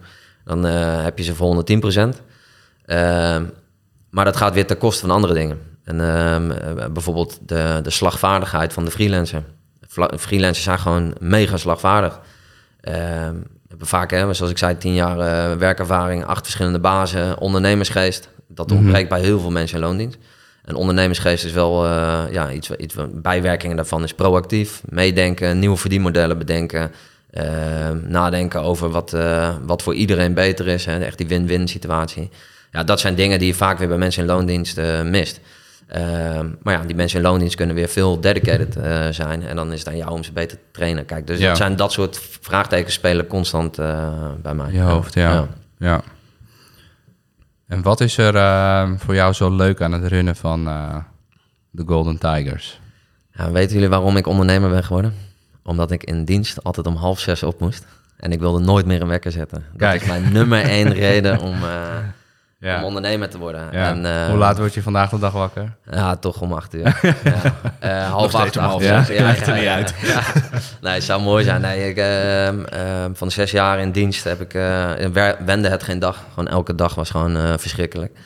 dan 0.46 0.66
eh, 0.68 1.04
heb 1.04 1.18
je 1.18 1.24
ze 1.24 1.36
voor 1.36 1.48
110%. 1.48 2.22
Ehm, 2.86 3.44
maar 4.10 4.26
dat 4.26 4.36
gaat 4.38 4.54
weer 4.54 4.66
ten 4.66 4.78
koste 4.78 5.02
van 5.02 5.12
andere 5.12 5.34
dingen. 5.34 5.60
En 5.84 6.02
ehm, 6.16 6.52
eh, 6.52 6.86
bijvoorbeeld 6.88 7.38
de, 7.42 7.80
de 7.84 7.90
slagvaardigheid 7.90 8.74
van 8.74 8.86
de 8.86 8.92
freelancer. 8.92 9.44
Vla- 9.88 10.12
Freelancers 10.18 10.64
zijn 10.64 10.80
gewoon 10.80 11.14
mega 11.20 11.58
slagvaardig. 11.58 12.20
Ehm, 12.82 13.36
hebben 13.68 13.88
vaak, 13.88 14.12
hè, 14.12 14.34
zoals 14.34 14.52
ik 14.52 14.58
zei, 14.58 14.78
tien 14.78 14.94
jaar 14.94 15.20
eh, 15.20 15.58
werkervaring, 15.58 16.26
acht 16.26 16.42
verschillende 16.44 16.80
bazen, 16.80 17.38
ondernemersgeest. 17.40 18.30
Dat 18.48 18.72
ontbreekt 18.72 19.10
bij 19.10 19.22
heel 19.22 19.40
veel 19.40 19.52
mensen 19.52 19.78
in 19.78 19.84
loondienst. 19.84 20.18
En 20.72 20.78
ondernemersgeest 20.78 21.46
is 21.46 21.52
wel 21.52 21.86
eh, 21.86 22.24
ja, 22.32 22.52
iets, 22.52 22.70
iets 22.72 22.96
bijwerkingen 23.14 23.76
daarvan 23.76 24.04
is 24.04 24.14
proactief, 24.14 24.82
meedenken, 24.90 25.60
nieuwe 25.60 25.78
verdienmodellen 25.78 26.38
bedenken, 26.38 26.92
ehm, 27.32 27.98
nadenken 28.08 28.62
over 28.62 28.90
wat, 28.90 29.14
eh, 29.14 29.56
wat 29.66 29.82
voor 29.82 29.94
iedereen 29.94 30.34
beter 30.34 30.68
is, 30.68 30.86
hè, 30.86 31.00
echt 31.00 31.18
die 31.18 31.28
win-win 31.28 31.68
situatie. 31.68 32.30
Ja, 32.72 32.84
dat 32.84 33.00
zijn 33.00 33.16
dingen 33.16 33.40
die 33.40 33.48
je 33.48 33.54
vaak 33.54 33.78
weer 33.78 33.88
bij 33.88 33.98
mensen 33.98 34.22
in 34.22 34.28
loondienst 34.28 34.78
eh, 34.78 35.02
mist. 35.02 35.40
Ehm, 35.88 36.48
maar 36.62 36.74
ja, 36.74 36.84
die 36.86 36.96
mensen 36.96 37.18
in 37.18 37.26
loondienst 37.26 37.56
kunnen 37.56 37.76
weer 37.76 37.90
veel 37.90 38.20
dedicated 38.20 38.78
zijn. 39.16 39.48
En 39.48 39.56
dan 39.56 39.72
is 39.74 39.80
het 39.80 39.88
aan 39.88 39.98
jou 39.98 40.12
om 40.12 40.24
ze 40.24 40.32
beter 40.32 40.58
te 40.58 40.64
trainen. 40.72 41.06
Kijk, 41.06 41.28
dus 41.28 41.40
Ja. 41.40 41.48
dat 41.48 41.58
zijn 41.58 41.76
dat 41.76 41.92
soort 41.92 42.20
vraagtekens 42.42 42.94
spelen 42.94 43.28
constant 43.28 43.76
bij 44.42 44.54
mij. 44.54 44.72
je 44.72 44.82
hoofd, 44.82 45.14
ja. 45.14 45.48
ja. 45.78 46.02
En 47.72 47.82
wat 47.82 48.02
is 48.02 48.18
er 48.18 48.36
eh, 48.36 48.90
voor 48.98 49.16
jou 49.16 49.34
zo 49.34 49.56
leuk 49.56 49.82
aan 49.82 49.92
het 49.92 50.06
runnen 50.06 50.36
van 50.36 50.68
eh, 50.68 50.96
de 51.70 51.84
Golden 51.86 52.18
Tigers? 52.18 52.80
Ja, 53.34 53.52
weten 53.52 53.74
jullie 53.74 53.90
waarom 53.90 54.18
ik 54.18 54.28
ondernemer 54.28 54.70
ben 54.70 54.84
geworden? 54.84 55.14
Omdat 55.64 55.92
ik 55.92 56.04
in 56.04 56.26
dienst 56.26 56.64
altijd 56.64 56.88
om 56.88 56.96
half 56.96 57.20
zes 57.20 57.44
op 57.44 57.60
moest. 57.60 57.86
En 58.18 58.32
ik 58.32 58.40
wilde 58.40 58.60
nooit 58.60 58.86
meer 58.86 59.02
een 59.02 59.08
wekker 59.08 59.32
zetten. 59.32 59.64
Dat 59.72 59.78
Kijk. 59.78 60.02
is 60.02 60.08
mijn 60.08 60.32
nummer 60.32 60.62
één 60.62 60.94
reden 61.08 61.40
om, 61.40 61.56
om 62.62 62.68
Ja. 62.68 62.84
ondernemer 62.84 63.30
te 63.30 63.38
worden. 63.38 63.68
ja. 63.72 63.88
En, 63.90 64.06
eh, 64.06 64.26
Hoe 64.28 64.38
laat 64.38 64.58
word 64.58 64.74
je 64.74 64.82
vandaag 64.82 65.10
de 65.10 65.20
dag 65.20 65.32
wakker? 65.32 65.74
Ja, 65.92 66.16
toch 66.16 66.42
om 66.42 66.54
acht 66.54 66.74
uur. 66.74 66.84
ja. 67.24 67.42
Eh, 67.80 68.10
half 68.10 68.36
acht, 68.36 68.58
om 68.58 68.64
acht 68.64 68.72
half 68.72 68.82
uur. 68.84 69.04
zes. 69.06 69.20
Maakt 69.20 69.48
er 69.48 69.56
niet 69.56 69.68
uit. 69.68 69.94
Ja. 70.14 70.22
Nee, 70.82 70.94
het 70.94 71.04
zou 71.04 71.22
mooi 71.22 71.44
zijn. 71.44 71.62
Nee, 71.62 71.90
ik, 71.90 71.98
ehm, 71.98 72.64
ehm, 72.66 73.14
van 73.14 73.28
de 73.28 73.34
zes 73.34 73.52
jaar 73.52 73.80
in 73.80 73.92
dienst 73.92 74.24
heb 74.24 74.42
ik, 74.42 74.54
eh, 74.54 74.90
wende 75.46 75.70
het 75.70 75.84
geen 75.84 76.00
dag. 76.00 76.24
Gewoon 76.34 76.48
elke 76.48 76.76
dag 76.76 76.96
was 76.96 77.10
gewoon 77.10 77.38
eh, 77.38 77.54
verschrikkelijk. 77.58 78.18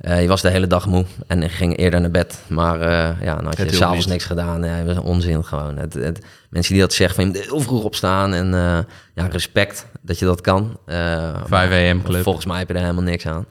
Eh, 0.00 0.22
je 0.22 0.28
was 0.28 0.42
de 0.42 0.50
hele 0.50 0.66
dag 0.66 0.86
moe 0.86 1.04
en 1.26 1.50
ging 1.50 1.76
eerder 1.76 2.00
naar 2.00 2.10
bed. 2.10 2.38
Maar 2.46 2.80
eh, 2.80 3.22
ja, 3.22 3.34
dan 3.34 3.44
had 3.44 3.56
je 3.56 3.74
s'avonds 3.74 4.06
niks 4.06 4.24
gedaan. 4.24 4.62
Ja, 4.64 4.72
het 4.72 4.86
was 4.86 4.98
onzin 4.98 5.44
gewoon. 5.44 5.76
Het, 5.76 5.94
het, 5.94 6.24
mensen 6.50 6.72
die 6.72 6.82
dat 6.82 6.92
zeggen, 6.92 7.16
van 7.16 7.24
je 7.24 7.30
moet 7.30 7.48
heel 7.48 7.60
vroeg 7.60 7.84
opstaan. 7.84 8.34
En 8.34 8.54
eh, 8.54 8.78
ja, 9.14 9.26
respect 9.30 9.86
dat 10.00 10.18
je 10.18 10.24
dat 10.24 10.40
kan. 10.40 10.78
Eh, 10.86 11.34
5 11.46 11.92
AM 11.92 12.02
club. 12.02 12.22
Volgens 12.22 12.46
mij 12.46 12.58
heb 12.58 12.68
je 12.68 12.74
er 12.74 12.80
helemaal 12.80 13.02
niks 13.02 13.26
aan. 13.26 13.46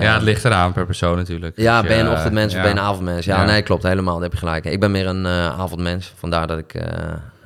Ja, 0.00 0.14
het 0.14 0.22
ligt 0.22 0.44
eraan 0.44 0.72
per 0.72 0.86
persoon 0.86 1.16
natuurlijk. 1.16 1.56
ja, 1.56 1.80
Dus 1.80 1.88
ben 1.88 1.98
je 1.98 2.04
een 2.04 2.10
ochtendmens 2.10 2.52
ja. 2.52 2.58
of 2.58 2.64
ben 2.64 2.74
je 2.74 2.80
een 2.80 2.86
avondmens? 2.86 3.24
Ja, 3.24 3.40
Ja. 3.40 3.44
nee, 3.44 3.62
klopt. 3.62 3.82
Helemaal, 3.82 4.14
daar 4.14 4.22
heb 4.22 4.32
je 4.32 4.38
gelijk. 4.38 4.64
Ik 4.64 4.80
ben 4.80 4.90
meer 4.90 5.06
een 5.06 5.26
avondmens. 5.26 6.12
Vandaar 6.16 6.46
dat 6.46 6.58
ik 6.58 6.74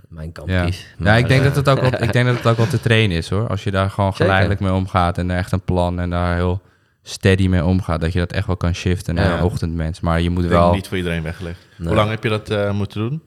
mijn 0.09 0.33
kant 0.33 0.51
Ja. 0.51 0.65
kies. 0.65 0.87
ja, 0.99 1.15
ik 1.17 1.29
denk, 1.29 1.45
dat 1.45 1.57
het 1.57 1.69
ook 1.69 1.81
wel, 1.81 2.03
ik 2.03 2.13
denk 2.17 2.27
dat 2.27 2.37
het 2.37 2.47
ook 2.47 2.57
wel 2.57 2.67
te 2.67 2.81
trainen 2.81 3.17
is 3.17 3.29
hoor. 3.31 3.49
Als 3.49 3.65
je 3.65 3.71
daar 3.71 3.91
gewoon 3.91 4.11
Zeker. 4.11 4.25
geleidelijk 4.25 4.61
mee 4.61 4.73
omgaat 4.73 5.19
en 5.19 5.31
er 5.31 5.37
echt 5.37 5.53
een 5.53 5.61
plan 5.61 6.01
en 6.01 6.11
daar 6.11 6.35
heel 6.35 6.61
steady 7.09 7.47
mee 7.49 7.65
omgaat, 7.65 8.01
dat 8.01 8.13
je 8.13 8.19
dat 8.19 8.33
echt 8.33 8.47
wel 8.47 8.57
kan 8.57 8.75
shiften 8.75 9.15
naar 9.15 9.25
Ja. 9.31 9.37
een 9.39 9.43
ochtendmens. 9.45 10.01
Maar 10.01 10.21
je 10.21 10.31
moet 10.31 10.45
Ik 10.45 10.51
wel... 10.51 10.73
niet 10.73 10.89
voor 10.89 10.97
iedereen 10.97 11.23
weggelegd. 11.23 11.59
Nee. 11.77 11.87
Hoe 11.89 11.97
lang 11.97 12.11
heb 12.11 12.23
je 12.23 12.29
dat 12.29 12.51
eh, 12.51 12.71
moeten 12.73 13.01
doen? 13.01 13.23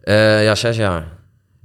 eh, 0.00 0.44
ja, 0.44 0.54
zes 0.54 0.76
jaar. 0.76 1.04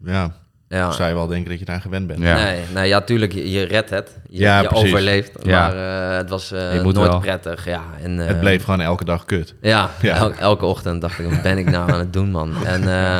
Ja, 0.03 0.31
Ja. 0.69 0.91
zou 0.91 1.09
je 1.09 1.15
wel 1.15 1.27
denken 1.27 1.49
dat 1.49 1.59
je 1.59 1.65
daar 1.65 1.81
gewend 1.81 2.07
bent. 2.07 2.19
Ja. 2.19 2.35
Nee, 2.35 2.61
nee, 2.73 2.87
ja, 2.87 3.01
tuurlijk, 3.01 3.33
je, 3.33 3.51
je 3.51 3.63
redt 3.63 3.89
het. 3.89 4.19
Je, 4.29 4.39
Ja, 4.39 4.61
je 4.61 4.69
overleeft. 4.71 5.31
Ja. 5.41 5.67
Maar 5.67 5.75
eh, 6.11 6.17
het 6.17 6.29
was 6.29 6.51
eh, 6.51 6.73
Je 6.75 6.81
moet 6.81 6.93
nooit 6.93 7.09
wel. 7.09 7.19
prettig. 7.19 7.65
Ja, 7.65 7.81
en, 8.01 8.19
eh, 8.19 8.27
Het 8.27 8.39
bleef 8.39 8.63
gewoon 8.63 8.81
elke 8.81 9.05
dag 9.05 9.25
kut. 9.25 9.55
Ja, 9.61 9.89
Ja. 10.01 10.15
el- 10.17 10.33
elke 10.33 10.65
ochtend 10.65 11.01
dacht 11.01 11.19
ik, 11.19 11.29
wat 11.29 11.41
ben 11.41 11.57
ik 11.57 11.69
nou 11.69 11.91
aan 11.91 11.99
het 11.99 12.13
doen, 12.13 12.31
man? 12.31 12.65
En 12.65 12.87
eh, 12.87 13.19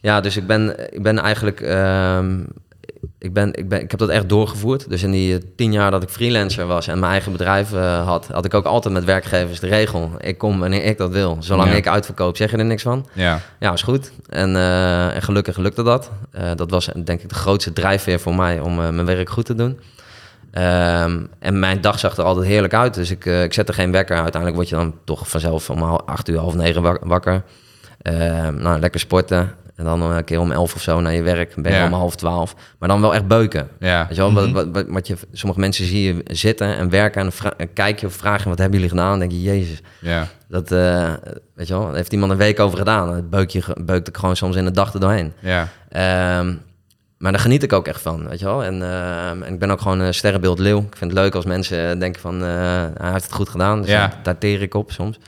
ja, 0.00 0.20
dus 0.20 0.36
ik 0.36 0.46
ben, 0.46 0.92
ik 0.94 1.02
ben 1.02 1.18
eigenlijk... 1.18 1.60
ehm, 1.60 2.40
ik, 3.18 3.32
ben, 3.32 3.54
ik, 3.54 3.68
ben, 3.68 3.80
ik 3.82 3.90
heb 3.90 4.00
dat 4.00 4.08
echt 4.08 4.28
doorgevoerd. 4.28 4.88
Dus 4.88 5.02
in 5.02 5.10
die 5.10 5.34
eh, 5.34 5.40
tien 5.56 5.72
jaar 5.72 5.90
dat 5.90 6.02
ik 6.02 6.08
freelancer 6.08 6.66
was 6.66 6.86
en 6.86 6.98
mijn 6.98 7.12
eigen 7.12 7.32
bedrijf 7.32 7.72
eh, 7.72 8.06
had... 8.06 8.26
had 8.32 8.44
ik 8.44 8.54
ook 8.54 8.64
altijd 8.64 8.94
met 8.94 9.04
werkgevers 9.04 9.60
de 9.60 9.66
regel. 9.66 10.10
Ik 10.20 10.38
kom 10.38 10.60
wanneer 10.60 10.84
ik 10.84 10.98
dat 10.98 11.10
wil. 11.10 11.36
Zolang 11.40 11.70
Ja. 11.70 11.76
ik 11.76 11.86
uitverkoop, 11.88 12.36
zeg 12.36 12.50
je 12.50 12.56
er 12.56 12.64
niks 12.64 12.82
van. 12.82 13.06
Ja, 13.12 13.40
Ja, 13.58 13.72
is 13.72 13.82
goed. 13.82 14.12
En, 14.28 14.56
eh, 14.56 15.14
en 15.14 15.22
gelukkig 15.22 15.56
lukte 15.56 15.82
dat. 15.82 16.10
Dat 16.56 16.70
was 16.70 16.88
denk 17.04 17.22
ik 17.22 17.28
de 17.28 17.34
grootste 17.34 17.72
drijfveer 17.72 18.20
voor 18.20 18.34
mij 18.34 18.60
om 18.60 18.74
mijn 18.74 19.04
werk 19.04 19.30
goed 19.30 19.44
te 19.44 19.54
doen. 19.54 19.80
Ehm, 20.50 21.20
en 21.38 21.58
mijn 21.58 21.80
dag 21.80 21.98
zag 21.98 22.16
er 22.16 22.24
altijd 22.24 22.46
heerlijk 22.46 22.74
uit. 22.74 22.94
Dus 22.94 23.10
ik, 23.10 23.24
ik 23.24 23.52
zette 23.52 23.72
geen 23.72 23.92
wekker. 23.92 24.14
Uiteindelijk 24.16 24.54
word 24.54 24.68
je 24.68 24.74
dan 24.74 24.94
toch 25.04 25.28
vanzelf 25.28 25.70
om 25.70 25.82
acht 25.82 26.28
uur, 26.28 26.38
half 26.38 26.54
negen 26.54 26.82
wak- 26.82 27.04
wakker. 27.04 27.42
Ehm, 28.02 28.54
nou, 28.62 28.80
lekker 28.80 29.00
sporten. 29.00 29.50
En 29.78 29.84
dan 29.84 30.02
een 30.02 30.24
keer 30.24 30.40
om 30.40 30.52
elf 30.52 30.74
of 30.74 30.82
zo 30.82 31.00
naar 31.00 31.12
je 31.12 31.22
werk. 31.22 31.54
Ben 31.54 31.72
je 31.72 31.78
Ja. 31.78 31.86
om 31.86 31.92
half 31.92 32.16
twaalf. 32.16 32.54
Maar 32.78 32.88
dan 32.88 33.00
wel 33.00 33.14
echt 33.14 33.26
beuken. 33.26 33.68
ja. 33.78 34.06
Weet 34.06 34.16
je 34.16 34.22
wel, 34.22 34.32
wat, 34.32 34.50
wat, 34.50 34.66
wat, 34.72 34.84
wat 34.88 35.06
je, 35.06 35.16
sommige 35.32 35.60
mensen 35.60 35.84
zie 35.86 36.02
je 36.14 36.22
zitten 36.34 36.76
en 36.76 36.90
werken. 36.90 37.20
En 37.22 37.32
en 37.56 37.72
kijk 37.72 38.00
je 38.00 38.06
of 38.06 38.12
vraag 38.14 38.42
je, 38.42 38.48
wat 38.48 38.58
hebben 38.58 38.76
jullie 38.78 38.94
gedaan? 38.94 39.10
Dan 39.10 39.18
denk 39.18 39.30
je, 39.30 39.42
jezus. 39.42 39.80
ja. 40.00 40.26
Dat, 40.48 40.72
eh, 40.72 41.12
weet 41.54 41.68
je 41.68 41.74
wel, 41.78 41.92
heeft 41.94 42.12
iemand 42.12 42.32
een 42.32 42.38
week 42.38 42.60
over 42.60 42.78
gedaan. 42.78 43.28
Beuk 43.30 43.50
je, 43.50 43.62
beukt 43.80 44.08
ik 44.08 44.16
gewoon 44.16 44.36
soms 44.36 44.56
in 44.56 44.64
de 44.64 44.70
dag 44.70 44.94
er 44.94 45.00
doorheen. 45.00 45.32
ja. 45.40 45.68
Ehm, 45.88 46.54
maar 47.18 47.32
daar 47.32 47.40
geniet 47.40 47.62
ik 47.62 47.72
ook 47.72 47.86
echt 47.88 48.00
van, 48.00 48.28
weet 48.28 48.38
je 48.38 48.44
wel. 48.44 48.64
En, 48.64 48.82
ehm, 48.82 49.42
en 49.42 49.52
ik 49.52 49.58
ben 49.58 49.70
ook 49.70 49.80
gewoon 49.80 50.00
een 50.00 50.14
sterrenbeeld 50.14 50.58
leeuw. 50.58 50.78
Ik 50.78 50.96
vind 50.96 51.10
het 51.10 51.20
leuk 51.20 51.34
als 51.34 51.44
mensen 51.44 51.98
denken 51.98 52.20
van, 52.20 52.42
eh, 52.42 52.48
hij 52.96 53.10
heeft 53.12 53.24
het 53.24 53.32
goed 53.32 53.48
gedaan. 53.48 53.80
Dus 53.80 53.90
Ja. 53.90 53.98
daar- 53.98 54.18
daar 54.22 54.38
teer 54.38 54.62
ik 54.62 54.74
op 54.74 54.92
soms. 54.92 55.18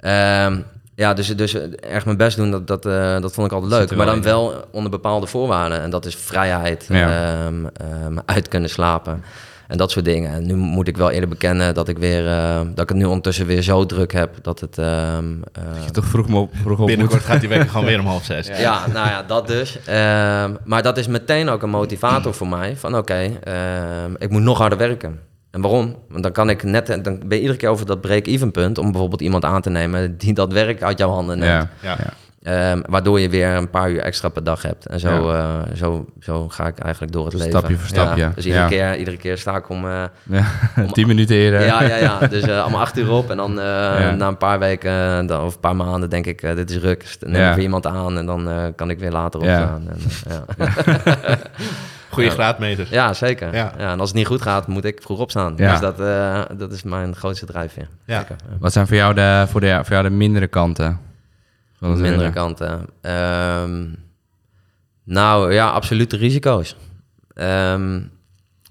Ehm, 0.00 0.58
ja, 0.98 1.14
dus, 1.14 1.36
dus 1.36 1.54
erg 1.80 2.04
mijn 2.04 2.16
best 2.16 2.36
doen, 2.36 2.50
dat, 2.50 2.66
dat, 2.66 2.86
eh, 2.86 3.20
dat 3.20 3.32
vond 3.32 3.46
ik 3.46 3.52
altijd 3.52 3.72
leuk. 3.72 3.96
Maar 3.96 4.06
dan 4.06 4.14
in. 4.16 4.22
wel 4.22 4.64
onder 4.70 4.90
bepaalde 4.90 5.26
voorwaarden. 5.26 5.80
En 5.80 5.90
dat 5.90 6.04
is 6.06 6.16
vrijheid, 6.16 6.86
Ja. 6.88 7.08
ehm, 7.44 7.54
ehm, 7.66 8.18
uit 8.24 8.48
kunnen 8.48 8.70
slapen 8.70 9.22
en 9.68 9.76
dat 9.76 9.90
soort 9.90 10.04
dingen. 10.04 10.32
En 10.32 10.46
nu 10.46 10.54
moet 10.54 10.88
ik 10.88 10.96
wel 10.96 11.10
eerder 11.10 11.28
bekennen 11.28 11.74
dat 11.74 11.88
ik, 11.88 11.98
weer, 11.98 12.26
eh, 12.28 12.56
dat 12.74 12.82
ik 12.82 12.88
het 12.88 12.98
nu 12.98 13.04
ondertussen 13.04 13.46
weer 13.46 13.62
zo 13.62 13.86
druk 13.86 14.12
heb... 14.12 14.30
dat 14.42 14.60
het... 14.60 14.78
ehm, 14.78 15.24
eh, 15.52 15.84
Je 15.84 15.90
toch 15.90 16.04
vroeg, 16.04 16.28
mo- 16.28 16.50
vroeg 16.62 16.78
op 16.78 16.86
Binnenkort 16.86 17.20
moet. 17.20 17.30
gaat 17.30 17.40
die 17.40 17.48
wekker 17.48 17.68
gewoon 17.68 17.84
weer 17.86 17.98
om 18.04 18.06
half 18.06 18.24
zes. 18.24 18.46
ja. 18.46 18.86
nou 18.92 19.08
ja, 19.08 19.22
dat 19.22 19.46
dus. 19.46 19.78
Ehm, 19.84 20.54
maar 20.64 20.82
dat 20.82 20.98
is 20.98 21.06
meteen 21.06 21.48
ook 21.48 21.62
een 21.62 21.70
motivator 21.70 22.34
voor 22.40 22.48
mij. 22.48 22.76
Van 22.76 22.96
oké, 22.96 23.30
ehm, 23.42 24.12
ik 24.18 24.30
moet 24.30 24.42
nog 24.42 24.58
harder 24.58 24.78
werken. 24.78 25.20
En 25.50 25.60
waarom? 25.60 25.96
Want 26.08 26.22
dan 26.22 26.32
kan 26.32 26.50
ik 26.50 26.62
net, 26.62 26.86
dan 26.86 27.02
ben 27.18 27.28
je 27.36 27.40
iedere 27.40 27.56
keer 27.58 27.68
over 27.68 27.86
dat 27.86 28.00
break-even 28.00 28.50
punt 28.50 28.78
om 28.78 28.90
bijvoorbeeld 28.90 29.20
iemand 29.20 29.44
aan 29.44 29.60
te 29.62 29.70
nemen 29.70 30.18
die 30.18 30.32
dat 30.34 30.52
werk 30.52 30.82
uit 30.82 30.98
jouw 30.98 31.10
handen 31.10 31.38
neemt. 31.38 31.66
Ja. 31.80 31.96
Ja. 31.98 32.12
Ehm, 32.42 32.80
waardoor 32.86 33.20
je 33.20 33.28
weer 33.28 33.48
een 33.48 33.70
paar 33.70 33.90
uur 33.90 34.00
extra 34.00 34.28
per 34.28 34.44
dag 34.44 34.62
hebt. 34.62 34.86
En 34.86 35.00
zo, 35.00 35.30
eh, 35.30 35.54
zo, 35.74 36.06
zo 36.20 36.48
ga 36.48 36.66
ik 36.66 36.78
eigenlijk 36.78 37.12
door 37.12 37.24
het 37.24 37.34
leven. 37.34 37.50
Stapje 37.50 37.76
voor 37.76 37.88
stapje, 37.88 38.30
Dus 38.34 38.44
iedere, 38.46 38.62
ja. 38.62 38.68
keer, 38.68 38.96
iedere 38.98 39.16
keer 39.16 39.38
sta 39.38 39.56
ik 39.56 39.68
om... 39.68 39.84
eh, 39.84 40.02
Ja. 40.22 40.44
Tien 40.92 41.06
minuten 41.06 41.36
eerder. 41.36 41.64
ja, 41.64 41.82
ja, 41.82 41.96
ja. 41.96 42.18
Dus 42.18 42.42
eh, 42.42 42.64
om 42.66 42.74
acht 42.74 42.98
uur 42.98 43.10
op. 43.10 43.30
En 43.30 43.36
dan 43.36 43.58
eh, 43.58 43.64
Ja. 43.64 44.10
na 44.14 44.28
een 44.28 44.36
paar 44.36 44.58
weken 44.58 44.90
eh, 44.90 45.26
dan, 45.26 45.40
of 45.44 45.54
een 45.54 45.60
paar 45.60 45.76
maanden 45.76 46.10
denk 46.10 46.26
ik, 46.26 46.42
eh, 46.42 46.54
dit 46.54 46.70
is 46.70 46.76
ruk. 46.78 47.16
Dan 47.18 47.30
neem 47.30 47.40
Ja. 47.40 47.48
ik 47.48 47.54
weer 47.54 47.64
iemand 47.64 47.86
aan 47.86 48.18
en 48.18 48.26
dan 48.26 48.48
eh, 48.48 48.64
kan 48.76 48.90
ik 48.90 48.98
weer 48.98 49.12
later 49.12 49.44
Ja. 49.44 49.60
opstaan. 49.60 49.88
En, 49.88 49.98
Ja. 52.24 52.30
graadmeter. 52.30 52.86
ja, 52.90 53.12
zeker. 53.12 53.54
Ja. 53.54 53.72
Ja. 53.78 53.92
en 53.92 54.00
als 54.00 54.08
het 54.08 54.18
niet 54.18 54.26
goed 54.26 54.42
gaat, 54.42 54.66
moet 54.66 54.84
ik 54.84 55.02
vroeg 55.02 55.18
opstaan. 55.18 55.54
Ja. 55.56 55.70
Dus 55.70 55.80
dat, 55.80 56.00
eh, 56.00 56.42
dat 56.58 56.72
is 56.72 56.82
mijn 56.82 57.16
grootste 57.16 57.46
drijfveer. 57.46 57.88
Ja. 58.04 58.18
Zeker. 58.18 58.36
Wat 58.58 58.72
zijn 58.72 58.86
voor 58.86 58.96
jou 58.96 59.14
de, 59.14 59.44
voor 59.48 59.60
de, 59.60 59.78
voor 59.82 59.92
jou 59.92 60.02
de 60.02 60.10
mindere 60.14 60.46
kanten? 60.46 61.00
van 61.78 61.90
het 61.90 62.00
Mindere 62.00 62.30
kanten. 62.30 62.86
Ehm, 63.00 63.86
nou 65.04 65.52
ja, 65.52 65.68
absolute 65.70 66.16
risico's. 66.16 66.76
Ehm, 67.34 68.00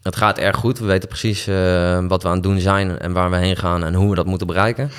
Het 0.02 0.16
gaat 0.16 0.38
erg 0.38 0.56
goed. 0.58 0.80
We 0.80 0.86
weten 0.86 1.10
precies 1.10 1.48
eh, 1.48 2.06
wat 2.08 2.22
we 2.24 2.28
aan 2.28 2.34
het 2.34 2.44
doen 2.44 2.60
zijn 2.60 3.00
en 3.00 3.12
waar 3.14 3.30
we 3.30 3.36
heen 3.38 3.56
gaan 3.58 3.84
en 3.84 3.94
hoe 3.94 4.10
we 4.10 4.16
dat 4.16 4.26
moeten 4.26 4.48
bereiken. 4.48 4.90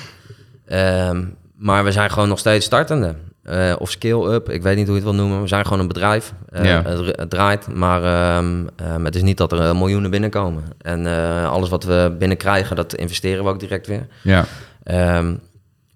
Ehm, 0.65 1.25
maar 1.55 1.83
we 1.83 1.91
zijn 1.91 2.09
gewoon 2.09 2.27
nog 2.29 2.39
steeds 2.39 2.65
startende. 2.65 3.15
Eh, 3.49 3.75
of 3.79 3.91
scale-up, 3.91 4.49
ik 4.49 4.61
weet 4.61 4.75
niet 4.75 4.87
hoe 4.87 4.95
je 4.95 5.01
het 5.05 5.11
wil 5.15 5.19
noemen. 5.21 5.41
We 5.41 5.47
zijn 5.47 5.63
gewoon 5.65 5.79
een 5.79 5.87
bedrijf. 5.87 6.33
Eh, 6.49 6.63
Ja. 6.65 6.81
het, 6.83 7.15
het 7.17 7.29
draait, 7.29 7.67
maar 7.73 8.03
ehm, 8.03 8.67
ehm, 8.75 9.05
het 9.05 9.15
is 9.15 9.21
niet 9.21 9.37
dat 9.37 9.51
er 9.51 9.59
eh, 9.59 9.73
miljoenen 9.79 10.11
binnenkomen. 10.11 10.63
En 10.81 11.05
alles 11.49 11.69
wat 11.69 11.83
we 11.83 12.15
binnenkrijgen, 12.19 12.75
dat 12.75 12.95
investeren 12.95 13.43
we 13.43 13.49
ook 13.49 13.59
direct 13.59 13.87
weer. 13.87 14.07
Ja, 14.21 14.45
Ehm, 14.83 15.33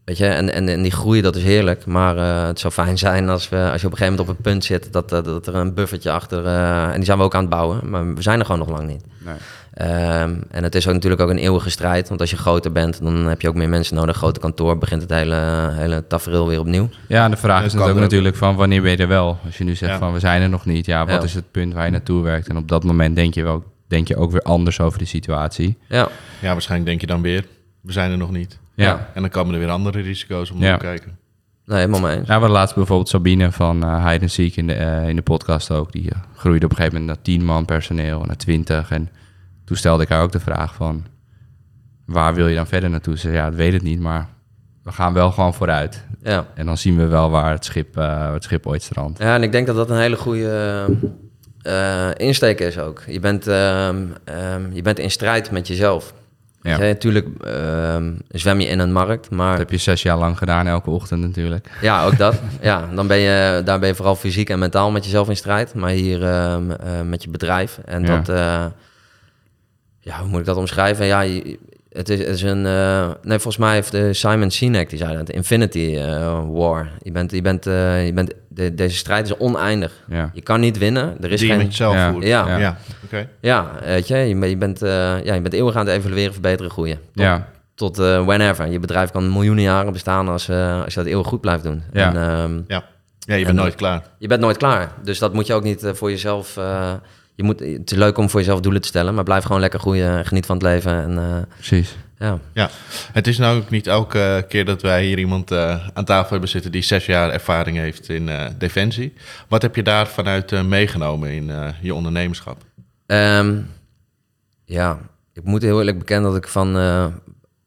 weet 0.06 0.18
je, 0.18 0.26
en, 0.26 0.54
en, 0.54 0.70
en 0.70 0.82
die 0.82 0.91
groei, 0.91 1.22
dat 1.22 1.36
is 1.36 1.43
heerlijk. 1.43 1.86
Maar 1.86 2.18
het 2.47 2.60
zou 2.60 2.74
fijn 2.74 2.97
zijn 2.97 3.30
als, 3.30 3.49
we, 3.49 3.70
als 3.72 3.82
je 3.82 3.88
op 3.88 3.91
een 3.91 3.97
gegeven 3.97 4.12
moment 4.12 4.20
op 4.20 4.28
een 4.38 4.51
punt 4.51 4.64
zit... 4.64 4.93
dat, 4.93 5.10
dat 5.10 5.47
er 5.47 5.56
een 5.56 5.74
buffertje 5.74 6.12
achter... 6.12 6.45
en 6.45 6.95
die 6.95 7.06
zijn 7.06 7.18
we 7.18 7.24
ook 7.24 7.36
aan 7.36 7.41
het 7.41 7.49
bouwen, 7.49 7.89
maar 7.89 8.14
we 8.14 8.22
zijn 8.22 8.39
er 8.39 8.45
gewoon 8.45 8.68
nog 8.68 8.78
lang 8.78 8.88
niet. 8.88 9.04
nee. 9.18 9.36
Ehm, 9.74 10.36
en 10.51 10.63
het 10.63 10.76
is 10.76 10.88
ook 10.88 10.93
natuurlijk 10.93 11.21
ook 11.21 11.30
een 11.30 11.38
eeuwige 11.38 11.69
strijd. 11.69 12.07
Want 12.09 12.21
als 12.21 12.30
je 12.30 12.38
groter 12.38 12.71
bent, 12.71 13.01
dan 13.03 13.15
heb 13.26 13.41
je 13.41 13.47
ook 13.47 13.55
meer 13.55 13.69
mensen 13.69 13.95
nodig. 13.95 14.17
Grote 14.17 14.39
kantoor 14.39 14.78
begint 14.78 15.01
het 15.01 15.09
hele, 15.11 15.69
hele 15.71 16.07
tafereel 16.07 16.47
weer 16.47 16.59
opnieuw. 16.59 16.89
ja, 17.07 17.30
de 17.30 17.38
vraag 17.38 17.59
Ja, 17.59 17.65
is 17.65 17.76
ook 17.76 17.88
er 17.88 17.95
natuurlijk 17.95 18.36
van 18.36 18.55
wanneer 18.55 18.82
ben 18.82 18.91
je 18.91 18.97
er 18.97 19.07
wel? 19.07 19.38
Als 19.45 19.57
je 19.57 19.63
nu 19.63 19.76
zegt 19.76 19.91
Ja. 19.91 19.97
van 19.97 20.13
we 20.13 20.19
zijn 20.19 20.41
er 20.41 20.49
nog 20.49 20.65
niet, 20.65 20.86
ja, 20.86 21.05
wat 21.05 21.15
Ja. 21.15 21.21
is 21.21 21.34
het 21.34 21.51
punt 21.51 21.74
waar 21.74 21.86
je 21.86 21.91
naartoe 21.91 22.24
werkt? 22.24 22.47
En 22.47 22.57
op 22.57 22.67
dat 22.67 22.84
moment 22.84 23.15
denk 23.15 23.34
je, 23.34 23.43
wel, 23.43 23.63
denk 23.88 24.07
je 24.07 24.15
ook 24.15 24.32
weer 24.32 24.41
anders 24.41 24.80
over 24.80 24.99
de 24.99 25.05
situatie. 25.05 25.78
Ja, 25.88 26.07
Ja, 26.41 26.51
waarschijnlijk 26.51 26.89
denk 26.89 27.01
je 27.01 27.07
dan 27.07 27.21
weer, 27.21 27.45
we 27.82 27.91
zijn 27.91 28.11
er 28.11 28.17
nog 28.17 28.32
niet. 28.32 28.59
Ja. 28.76 28.86
Ja. 28.86 29.09
En 29.13 29.21
dan 29.21 29.30
komen 29.30 29.53
er 29.53 29.59
weer 29.59 29.69
andere 29.69 30.01
risico's 30.01 30.51
om 30.51 30.59
Ja. 30.61 30.78
te 30.78 30.86
kijken. 30.86 31.17
nee, 31.65 31.78
helemaal 31.80 31.99
mee 32.01 32.11
eens. 32.11 32.19
Ja, 32.19 32.26
we 32.26 32.32
hadden 32.32 32.49
laatst 32.51 32.76
bijvoorbeeld 32.76 33.09
Sabine 33.09 33.51
van 33.51 33.84
uh, 33.86 34.07
Hide 34.07 34.21
and 34.21 34.32
Seek 34.32 34.55
in 34.55 34.67
de, 34.67 34.74
eh, 34.74 35.07
in 35.09 35.15
de 35.15 35.21
podcast 35.21 35.71
ook. 35.71 35.91
Die 35.91 36.09
eh, 36.11 36.17
groeide 36.36 36.65
op 36.65 36.71
een 36.71 36.78
gegeven 36.78 36.99
moment 36.99 37.15
naar 37.15 37.26
10 37.26 37.45
man 37.45 37.65
personeel, 37.65 38.24
naar 38.26 38.38
20. 38.38 38.91
En 38.91 39.09
toen 39.74 39.82
stelde 39.82 40.03
ik 40.03 40.09
haar 40.09 40.21
ook 40.21 40.32
de 40.32 40.39
vraag 40.39 40.74
van, 40.76 41.05
waar 42.05 42.34
wil 42.34 42.47
je 42.47 42.55
dan 42.55 42.67
verder 42.67 42.89
naartoe? 42.89 43.15
Ze 43.15 43.21
zei, 43.21 43.34
ja, 43.34 43.47
ik 43.47 43.53
weet 43.53 43.74
het 43.74 43.82
niet, 43.82 43.99
maar 43.99 44.28
we 44.84 44.91
gaan 44.91 45.13
wel 45.13 45.32
gewoon 45.32 45.53
vooruit. 45.53 46.03
Ja. 46.24 46.45
En 46.55 46.65
dan 46.65 46.78
zien 46.78 46.97
we 46.97 47.05
wel 47.07 47.30
waar 47.30 47.51
het 47.51 47.65
schip, 47.65 47.97
eh, 47.97 48.34
het 48.34 48.43
schip 48.43 48.67
ooit 48.67 48.84
strandt. 48.84 49.19
ja, 49.19 49.36
en 49.36 49.43
ik 49.43 49.51
denk 49.51 49.67
dat 49.67 49.76
dat 49.76 49.89
een 49.89 49.97
hele 49.97 50.15
goede 50.15 50.86
eh, 51.61 52.09
insteek 52.17 52.59
is 52.59 52.80
ook. 52.80 53.01
Je 53.07 53.19
bent, 53.19 53.47
ehm, 53.47 54.05
ehm, 54.24 54.61
je 54.71 54.82
bent 54.82 54.99
in 54.99 55.11
strijd 55.11 55.51
met 55.51 55.67
jezelf. 55.67 56.13
Ja. 56.61 56.78
Natuurlijk 56.78 57.28
ehm, 57.45 58.11
zwem 58.30 58.59
je 58.59 58.67
in 58.67 58.80
een 58.80 58.91
markt, 58.91 59.30
maar 59.30 59.49
Dat 59.49 59.59
heb 59.59 59.69
je 59.71 59.78
zes 59.78 60.01
jaar 60.01 60.17
lang 60.17 60.38
gedaan, 60.38 60.67
elke 60.67 60.89
ochtend 60.89 61.21
natuurlijk. 61.21 61.69
Ja, 61.82 62.05
ook 62.05 62.17
dat. 62.17 62.41
ja, 62.61 62.89
dan 62.95 63.07
ben 63.07 63.17
je, 63.17 63.61
daar 63.65 63.80
ben 63.80 63.88
je 63.88 63.95
vooral 63.95 64.15
fysiek 64.15 64.49
en 64.49 64.59
mentaal 64.59 64.91
met 64.91 65.03
jezelf 65.05 65.30
in 65.30 65.36
strijd. 65.38 65.74
Maar 65.74 65.89
hier 65.89 66.24
eh, 66.24 66.57
met 67.05 67.24
je 67.24 67.30
bedrijf. 67.30 67.80
En 67.86 68.03
Ja. 68.05 68.19
dat, 68.19 68.36
ja, 70.04 70.20
hoe 70.20 70.28
moet 70.30 70.39
ik 70.39 70.45
dat 70.45 70.58
omschrijven? 70.58 71.06
Ja, 71.06 71.20
het 71.89 72.10
is, 72.10 72.20
het 72.20 72.28
is 72.28 72.41
een, 72.41 72.66
eh, 72.66 73.10
nee, 73.22 73.39
volgens 73.39 73.58
mij 73.58 73.74
heeft 73.74 73.91
de 73.91 74.14
Simon 74.14 74.51
Sinek, 74.51 74.89
die 74.89 74.97
zei 74.97 75.16
dat, 75.18 75.30
Infinity 75.30 75.95
eh, 75.97 76.43
War. 76.49 76.89
Je 77.01 77.12
bent, 77.12 77.32
je 77.32 77.41
bent, 77.41 77.68
eh, 77.68 78.06
je 78.06 78.14
bent, 78.14 78.34
de, 78.49 78.74
deze 78.76 78.95
strijd 78.97 79.26
is 79.26 79.38
oneindig. 79.38 79.91
Ja. 80.10 80.32
Je 80.34 80.41
kan 80.41 80.60
niet 80.60 80.78
winnen. 80.78 81.16
Er 81.22 81.32
is 81.32 81.39
Die 81.39 81.47
je 81.49 81.54
geen, 81.54 81.64
met 81.64 81.72
jezelf 81.72 81.93
Ja. 81.95 82.12
voert. 82.12 82.24
Ja. 82.26 82.58
ja. 82.58 82.78
oké. 83.04 83.30
ja, 83.41 83.72
weet 83.86 84.08
je, 84.08 84.16
je, 84.18 84.36
bent- 84.36 84.51
je 84.51 84.58
bent, 84.58 84.82
eh, 84.82 85.24
ja, 85.24 85.34
je 85.34 85.41
bent 85.41 85.54
eeuwig 85.54 85.76
aan 85.76 85.86
het 85.88 85.95
evalueren, 85.95 86.34
verbeteren, 86.34 86.72
groeien. 86.72 86.97
Tot, 87.14 87.24
Ja, 87.24 87.47
tot 87.76 87.99
eh, 87.99 88.26
whenever. 88.26 88.68
Je 88.72 88.80
bedrijf 88.80 89.12
kan 89.12 89.32
miljoenen 89.32 89.64
jaren 89.64 89.93
bestaan 89.93 90.28
als, 90.30 90.49
eh, 90.49 90.84
als 90.84 90.93
je 90.93 90.99
dat 90.99 91.10
eeuwig 91.10 91.28
goed 91.28 91.41
blijft 91.41 91.64
doen. 91.64 91.84
Ja. 91.93 92.10
En, 92.10 92.16
ehm, 92.30 92.54
Ja. 92.68 92.84
ja, 93.20 93.34
je 93.36 93.39
En 93.39 93.43
bent 93.45 93.58
nooit 93.58 93.76
klaar. 93.76 94.04
je 94.18 94.28
bent 94.28 94.41
nooit 94.41 94.58
klaar. 94.58 94.91
Dus 95.04 95.20
dat 95.20 95.34
moet 95.34 95.47
je 95.47 95.54
ook 95.54 95.64
niet 95.64 95.84
eh, 95.84 95.93
voor 95.93 96.10
jezelf. 96.10 96.58
Je 97.36 97.44
moet, 97.44 97.60
het 97.60 97.92
is 97.92 97.98
leuk 97.98 98.18
om 98.18 98.30
voor 98.30 98.40
jezelf 98.40 98.60
doelen 98.60 98.82
te 98.82 98.88
stellen, 98.88 99.14
maar 99.14 99.24
blijf 99.24 99.44
gewoon 99.44 99.62
lekker 99.62 99.80
groeien. 99.80 100.18
en 100.18 100.26
Geniet 100.26 100.46
van 100.46 100.56
het 100.56 100.66
leven. 100.66 101.02
En, 101.04 101.18
eh, 101.18 101.42
precies. 101.56 101.96
ja. 102.20 102.40
Ja, 102.54 102.70
het 103.12 103.28
is 103.28 103.38
nou 103.38 103.58
ook 103.62 103.70
niet 103.70 103.88
elke 103.88 104.46
keer 104.48 104.66
dat 104.66 104.82
wij 104.82 105.06
hier 105.06 105.20
iemand 105.20 105.52
eh, 105.52 105.88
aan 105.94 106.06
tafel 106.06 106.30
hebben 106.32 106.50
zitten 106.50 106.72
die 106.72 106.82
zes 106.82 107.06
jaar 107.06 107.30
ervaring 107.30 107.78
heeft 107.78 108.10
in 108.10 108.30
eh, 108.30 108.46
defensie. 108.58 109.14
Wat 109.48 109.62
heb 109.62 109.76
je 109.76 109.84
daar 109.84 110.08
vanuit 110.08 110.52
eh, 110.52 110.64
meegenomen 110.64 111.30
in 111.32 111.50
eh, 111.50 111.68
je 111.82 111.94
ondernemerschap? 111.94 112.58
Ehm, 113.06 113.58
ja, 114.66 115.00
ik 115.34 115.44
moet 115.44 115.62
heel 115.62 115.78
eerlijk 115.80 115.98
bekennen 116.00 116.32
dat 116.32 116.44
ik 116.44 116.48
van, 116.48 116.78
eh, 116.78 117.06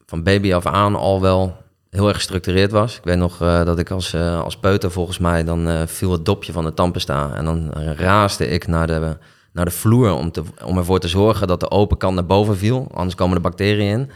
van 0.07 0.23
baby 0.23 0.55
af 0.55 0.67
aan 0.67 0.95
al 0.97 1.21
wel 1.21 1.64
heel 1.91 2.09
erg 2.09 2.17
gestructureerd 2.17 2.71
was. 2.71 2.97
Ik 2.97 3.05
weet 3.05 3.17
nog 3.19 3.41
eh, 3.43 3.64
dat 3.64 3.79
ik 3.79 3.91
als, 3.91 4.12
eh, 4.12 4.41
als 4.41 4.57
peuter 4.59 4.91
volgens 4.91 5.19
mij, 5.19 5.45
dan 5.45 5.69
eh, 5.69 5.83
viel 5.87 6.12
het 6.12 6.25
dopje 6.25 6.53
van 6.53 6.64
de 6.64 6.75
tandpasta. 6.75 7.35
En 7.35 7.45
dan 7.45 7.73
raasde 7.97 8.49
ik 8.49 8.67
naar 8.67 8.87
de, 8.87 9.17
naar 9.57 9.64
de 9.64 9.70
vloer 9.70 10.12
om, 10.12 10.32
te, 10.32 10.42
om 10.64 10.78
ervoor 10.78 10.98
te 11.00 11.09
zorgen 11.09 11.46
dat 11.46 11.61
de 11.61 11.70
open 11.70 11.96
kant 11.96 12.14
naar 12.14 12.26
boven 12.26 12.57
viel. 12.57 12.88
Anders 12.92 13.14
komen 13.14 13.34
de 13.36 13.42
bacteriën 13.42 13.90
in. 13.90 14.11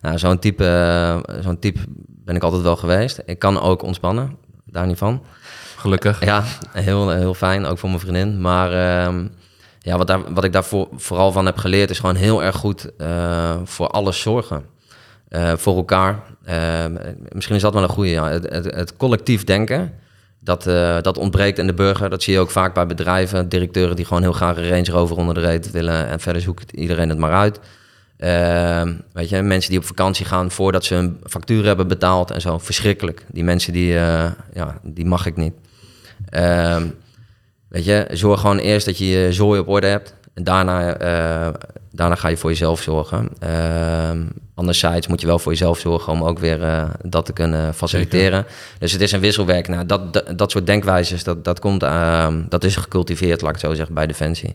Nou, 0.00 0.18
zo'n 0.18 0.38
type, 0.38 0.66
eh, 0.66 1.42
zo'n 1.42 1.58
type 1.58 1.80
ben 2.06 2.36
ik 2.36 2.42
altijd 2.42 2.62
wel 2.62 2.76
geweest. 2.76 3.22
Ik 3.24 3.38
kan 3.38 3.60
ook 3.60 3.82
ontspannen, 3.82 4.36
daar 4.64 4.86
niet 4.86 4.98
van. 4.98 5.22
Gelukkig. 5.76 6.24
Ja, 6.24 6.44
heel, 6.72 7.10
heel 7.10 7.34
fijn, 7.34 7.66
ook 7.66 7.78
voor 7.78 7.88
mijn 7.88 8.00
vriendin. 8.00 8.40
Maar 8.40 8.72
ehm, 8.72 9.26
ja, 9.78 9.96
wat, 9.96 10.06
daar, 10.06 10.34
wat 10.34 10.44
ik 10.44 10.52
daar 10.52 10.64
voor, 10.64 10.88
vooral 10.96 11.32
van 11.32 11.46
heb 11.46 11.56
geleerd... 11.56 11.90
is 11.90 11.98
gewoon 11.98 12.16
heel 12.16 12.42
erg 12.42 12.56
goed 12.56 12.96
eh, 12.96 13.56
voor 13.64 13.88
alles 13.88 14.20
zorgen. 14.20 14.64
Eh, 15.28 15.52
voor 15.56 15.76
elkaar. 15.76 16.22
Ehm, 16.44 16.96
misschien 17.32 17.56
is 17.56 17.62
dat 17.62 17.74
wel 17.74 17.82
een 17.82 17.88
goede. 17.88 18.10
Ja. 18.10 18.28
Het, 18.28 18.50
het, 18.50 18.74
het 18.74 18.96
collectief 18.96 19.44
denken, 19.44 19.92
dat, 20.46 20.66
eh, 20.66 20.96
dat 21.02 21.18
ontbreekt 21.18 21.58
in 21.58 21.66
de 21.66 21.74
burger. 21.74 22.10
Dat 22.10 22.22
zie 22.22 22.32
je 22.32 22.40
ook 22.40 22.50
vaak 22.50 22.74
bij 22.74 22.86
bedrijven. 22.86 23.48
Directeuren 23.48 23.96
die 23.96 24.04
gewoon 24.04 24.22
heel 24.22 24.32
graag 24.32 24.56
een 24.56 24.68
Range 24.68 24.90
Rover 24.90 25.16
onder 25.16 25.34
de 25.34 25.40
reet 25.40 25.70
willen... 25.70 26.08
en 26.08 26.20
verder 26.20 26.42
zoekt 26.42 26.72
iedereen 26.72 27.08
het 27.08 27.18
maar 27.18 27.32
uit. 27.32 27.60
Ehm, 28.16 28.94
weet 29.12 29.28
je, 29.28 29.42
mensen 29.42 29.70
die 29.70 29.78
op 29.78 29.86
vakantie 29.86 30.26
gaan 30.26 30.50
voordat 30.50 30.84
ze 30.84 30.94
een 30.94 31.20
factuur 31.24 31.64
hebben 31.64 31.88
betaald 31.88 32.30
en 32.30 32.40
zo. 32.40 32.58
Verschrikkelijk. 32.58 33.24
Die 33.32 33.44
mensen, 33.44 33.72
die, 33.72 33.98
eh, 33.98 34.30
ja, 34.54 34.80
die 34.82 35.06
mag 35.06 35.26
ik 35.26 35.36
niet. 35.36 35.54
Ehm, 36.28 36.86
weet 37.68 37.84
je, 37.84 38.06
zorg 38.12 38.40
gewoon 38.40 38.58
eerst 38.58 38.86
dat 38.86 38.98
je 38.98 39.06
je 39.06 39.32
zooi 39.32 39.60
op 39.60 39.68
orde 39.68 39.86
hebt. 39.86 40.14
En 40.36 40.44
daarna, 40.44 40.96
eh, 40.96 41.54
daarna 41.92 42.14
ga 42.14 42.28
je 42.28 42.36
voor 42.36 42.50
jezelf 42.50 42.82
zorgen. 42.82 43.28
Ehm 43.38 44.18
anderzijds 44.56 45.06
moet 45.06 45.20
je 45.20 45.26
wel 45.26 45.38
voor 45.38 45.52
jezelf 45.52 45.78
zorgen 45.78 46.12
om 46.12 46.24
ook 46.24 46.38
weer 46.38 46.62
eh, 46.62 46.90
dat 47.02 47.26
te 47.26 47.32
kunnen 47.32 47.74
faciliteren. 47.74 48.46
Dus 48.78 48.92
het 48.92 49.00
is 49.00 49.12
een 49.12 49.20
wisselwerk. 49.20 49.68
Nou, 49.68 49.86
dat, 49.86 50.12
dat, 50.12 50.38
dat 50.38 50.50
soort 50.50 50.66
denkwijzes, 50.66 51.24
dat, 51.24 51.44
dat, 51.44 51.60
komt, 51.60 51.82
ehm, 51.82 52.42
dat 52.48 52.64
is 52.64 52.76
gecultiveerd, 52.76 53.40
laat 53.40 53.54
ik 53.54 53.60
het 53.60 53.70
zo 53.70 53.74
zeggen, 53.76 53.94
bij 53.94 54.06
Defensie. 54.06 54.54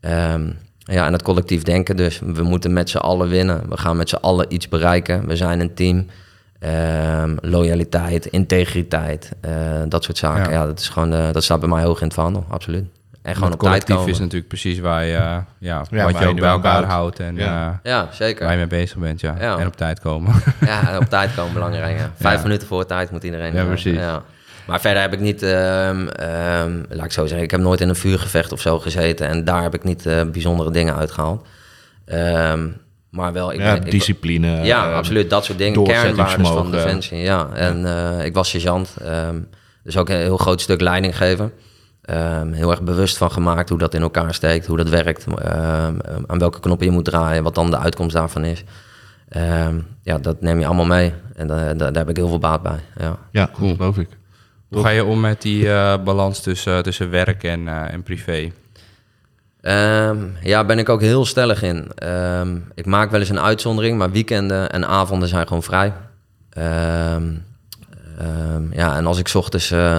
Ehm, 0.00 0.50
ja, 0.78 1.06
en 1.06 1.12
het 1.12 1.22
collectief 1.22 1.62
denken. 1.62 1.96
Dus 1.96 2.18
we 2.18 2.42
moeten 2.42 2.72
met 2.72 2.90
z'n 2.90 2.96
allen 2.96 3.28
winnen. 3.28 3.62
We 3.68 3.76
gaan 3.76 3.96
met 3.96 4.08
z'n 4.08 4.16
allen 4.16 4.46
iets 4.48 4.68
bereiken. 4.68 5.26
We 5.26 5.36
zijn 5.36 5.60
een 5.60 5.74
team. 5.74 6.06
Loyaliteit, 7.40 8.26
integriteit, 8.26 9.32
eh, 9.40 9.50
dat 9.88 10.04
soort 10.04 10.18
zaken. 10.18 10.52
Ja. 10.52 10.60
Ja, 10.60 10.66
dat, 10.66 10.78
is 10.78 10.88
gewoon, 10.88 11.32
dat 11.32 11.44
staat 11.44 11.60
bij 11.60 11.68
mij 11.68 11.82
hoog 11.82 12.00
in 12.00 12.06
het 12.06 12.14
vaandel, 12.14 12.44
absoluut. 12.48 12.84
En 13.22 13.34
gewoon 13.34 13.50
het 13.50 13.60
op 13.62 13.68
tijd 13.68 13.84
komen. 13.84 14.08
is 14.08 14.18
natuurlijk 14.18 14.48
precies 14.48 14.78
waar 14.78 15.04
je, 15.04 15.14
eh, 15.16 15.36
ja, 15.58 15.78
wat 15.78 15.88
je 15.90 16.18
je 16.18 16.26
ook 16.28 16.40
bij 16.40 16.48
elkaar 16.48 16.60
bouwt. 16.80 16.84
houdt 16.84 17.20
en 17.20 17.34
Ja. 17.36 17.80
eh, 17.82 17.90
Ja, 17.92 18.08
zeker. 18.12 18.42
waar 18.44 18.52
je 18.52 18.58
mee 18.58 18.66
bezig 18.66 18.96
bent, 18.96 19.20
ja. 19.20 19.36
Ja. 19.40 19.58
En 19.58 19.66
op 19.66 19.76
tijd 19.76 20.00
komen. 20.00 20.34
Ja, 20.60 20.90
en 20.90 20.96
op 20.98 21.04
tijd 21.04 21.34
komen 21.34 21.52
belangrijk. 21.52 21.98
Ja. 21.98 22.10
Vijf 22.20 22.36
Ja. 22.36 22.42
minuten 22.42 22.68
voor 22.68 22.86
tijd 22.86 23.10
moet 23.10 23.22
iedereen. 23.24 23.52
Ja, 23.54 23.60
eh, 23.60 23.66
precies. 23.66 23.96
Ja. 23.98 24.22
Maar 24.66 24.80
verder 24.80 25.02
heb 25.02 25.12
ik 25.12 25.20
niet, 25.20 25.42
ehm, 25.42 26.06
ehm, 26.08 26.82
laat 26.88 27.04
ik 27.04 27.12
zo 27.12 27.22
zeggen, 27.26 27.42
ik 27.44 27.50
heb 27.50 27.60
nooit 27.60 27.80
in 27.80 27.88
een 27.88 27.96
vuurgevecht 27.96 28.52
of 28.52 28.60
zo 28.60 28.78
gezeten. 28.78 29.28
En 29.28 29.44
daar 29.44 29.62
heb 29.62 29.74
ik 29.74 29.84
niet 29.84 30.06
eh, 30.06 30.22
bijzondere 30.32 30.70
dingen 30.70 30.94
uitgehaald. 30.96 31.46
Ehm, 32.04 32.68
maar 33.10 33.32
wel, 33.32 33.52
ik, 33.52 33.58
ja, 33.60 33.74
ik- 33.74 33.90
discipline. 33.90 34.62
ja, 34.64 34.92
absoluut. 34.92 35.30
Dat 35.30 35.44
soort 35.44 35.58
dingen. 35.58 35.84
Kernwaardes 35.84 36.48
van. 36.48 36.70
Defensie. 36.70 37.18
Ja, 37.18 37.48
en 37.54 37.86
eh, 37.86 38.24
ik 38.24 38.34
was 38.34 38.48
sergeant. 38.48 38.96
ehm, 39.04 39.36
dus 39.82 39.96
ook 39.96 40.08
een 40.08 40.16
heel 40.16 40.36
groot 40.36 40.60
stuk 40.60 40.80
leiding 40.80 41.16
geven. 41.16 41.52
Ehm, 42.08 42.52
heel 42.52 42.70
erg 42.70 42.82
bewust 42.82 43.16
van 43.16 43.30
gemaakt 43.30 43.68
hoe 43.68 43.78
dat 43.78 43.94
in 43.94 44.02
elkaar 44.02 44.34
steekt, 44.34 44.66
hoe 44.66 44.76
dat 44.76 44.88
werkt, 44.88 45.24
ehm, 45.38 45.94
aan 46.26 46.38
welke 46.38 46.60
knoppen 46.60 46.86
je 46.86 46.92
moet 46.92 47.04
draaien, 47.04 47.42
wat 47.42 47.54
dan 47.54 47.70
de 47.70 47.78
uitkomst 47.78 48.14
daarvan 48.14 48.44
is. 48.44 48.64
Ehm, 49.28 49.78
ja, 50.02 50.18
dat 50.18 50.40
neem 50.40 50.58
je 50.58 50.66
allemaal 50.66 50.84
mee. 50.86 51.14
En 51.34 51.46
da- 51.46 51.74
da- 51.74 51.90
daar 51.90 51.92
heb 52.02 52.08
ik 52.08 52.16
heel 52.16 52.28
veel 52.28 52.38
baat 52.38 52.62
bij. 52.62 52.78
Ja. 52.98 53.16
Ja, 53.30 53.50
Cool. 53.52 53.74
geloof 53.76 53.98
ik. 53.98 54.08
Hoe 54.68 54.82
ga 54.82 54.88
je 54.88 55.04
om 55.04 55.20
met 55.20 55.42
die 55.42 55.70
eh, 55.72 55.94
balans 56.04 56.40
tussen, 56.40 56.82
tussen 56.82 57.10
werk 57.10 57.44
en, 57.44 57.68
eh, 57.68 57.92
en 57.92 58.02
privé? 58.02 58.52
Ehm, 59.60 60.16
ja, 60.42 60.64
ben 60.64 60.78
ik 60.78 60.88
ook 60.88 61.00
heel 61.00 61.24
stellig 61.24 61.62
in. 61.62 61.90
Ehm, 61.94 62.56
ik 62.74 62.86
maak 62.86 63.10
wel 63.10 63.20
eens 63.20 63.28
een 63.28 63.40
uitzondering, 63.40 63.98
maar 63.98 64.10
weekenden 64.10 64.70
en 64.70 64.86
avonden 64.88 65.28
zijn 65.28 65.46
gewoon 65.46 65.62
vrij. 65.62 65.92
Ehm, 66.50 67.22
ehm, 68.18 68.72
ja, 68.72 68.96
en 68.96 69.06
als 69.06 69.18
ik 69.18 69.28
's 69.28 69.34
ochtends, 69.34 69.70
eh, 69.70 69.98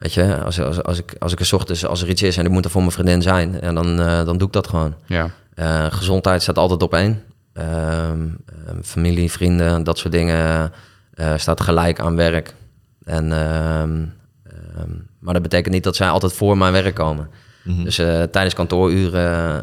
weet 0.00 0.12
je, 0.12 0.42
als, 0.44 0.60
als, 0.60 0.82
als, 0.82 0.98
ik, 0.98 1.14
als 1.18 1.32
ik 1.32 1.40
er 1.40 1.54
ochtends, 1.54 1.86
als 1.86 2.02
er 2.02 2.08
iets 2.08 2.22
is 2.22 2.36
en 2.36 2.44
ik 2.44 2.50
moet 2.50 2.64
er 2.64 2.70
voor 2.70 2.80
mijn 2.80 2.92
vriendin 2.92 3.22
zijn, 3.22 3.60
en 3.60 3.74
dan, 3.74 4.00
eh, 4.00 4.24
dan 4.24 4.38
doe 4.38 4.46
ik 4.46 4.52
dat 4.52 4.68
gewoon. 4.68 4.94
Ja, 5.06 5.30
Eh, 5.54 5.86
gezondheid 5.90 6.42
staat 6.42 6.58
altijd 6.58 6.82
op 6.82 6.94
één. 6.94 7.22
Ehm, 7.52 8.28
ehm, 8.66 8.82
familie, 8.82 9.30
vrienden, 9.30 9.84
dat 9.84 9.98
soort 9.98 10.12
dingen 10.12 10.72
eh, 11.14 11.32
staat 11.36 11.60
gelijk 11.60 12.00
aan 12.00 12.16
werk. 12.16 12.54
En, 13.04 13.32
ehm, 13.32 13.98
maar 15.18 15.34
dat 15.34 15.42
betekent 15.42 15.74
niet 15.74 15.84
dat 15.84 15.96
zij 15.96 16.08
altijd 16.08 16.32
voor 16.32 16.58
mijn 16.58 16.72
werk 16.72 16.94
komen. 16.94 17.30
Mhm. 17.64 17.84
Dus 17.84 17.96
tijdens 18.30 18.54
kantooruren 18.54 19.62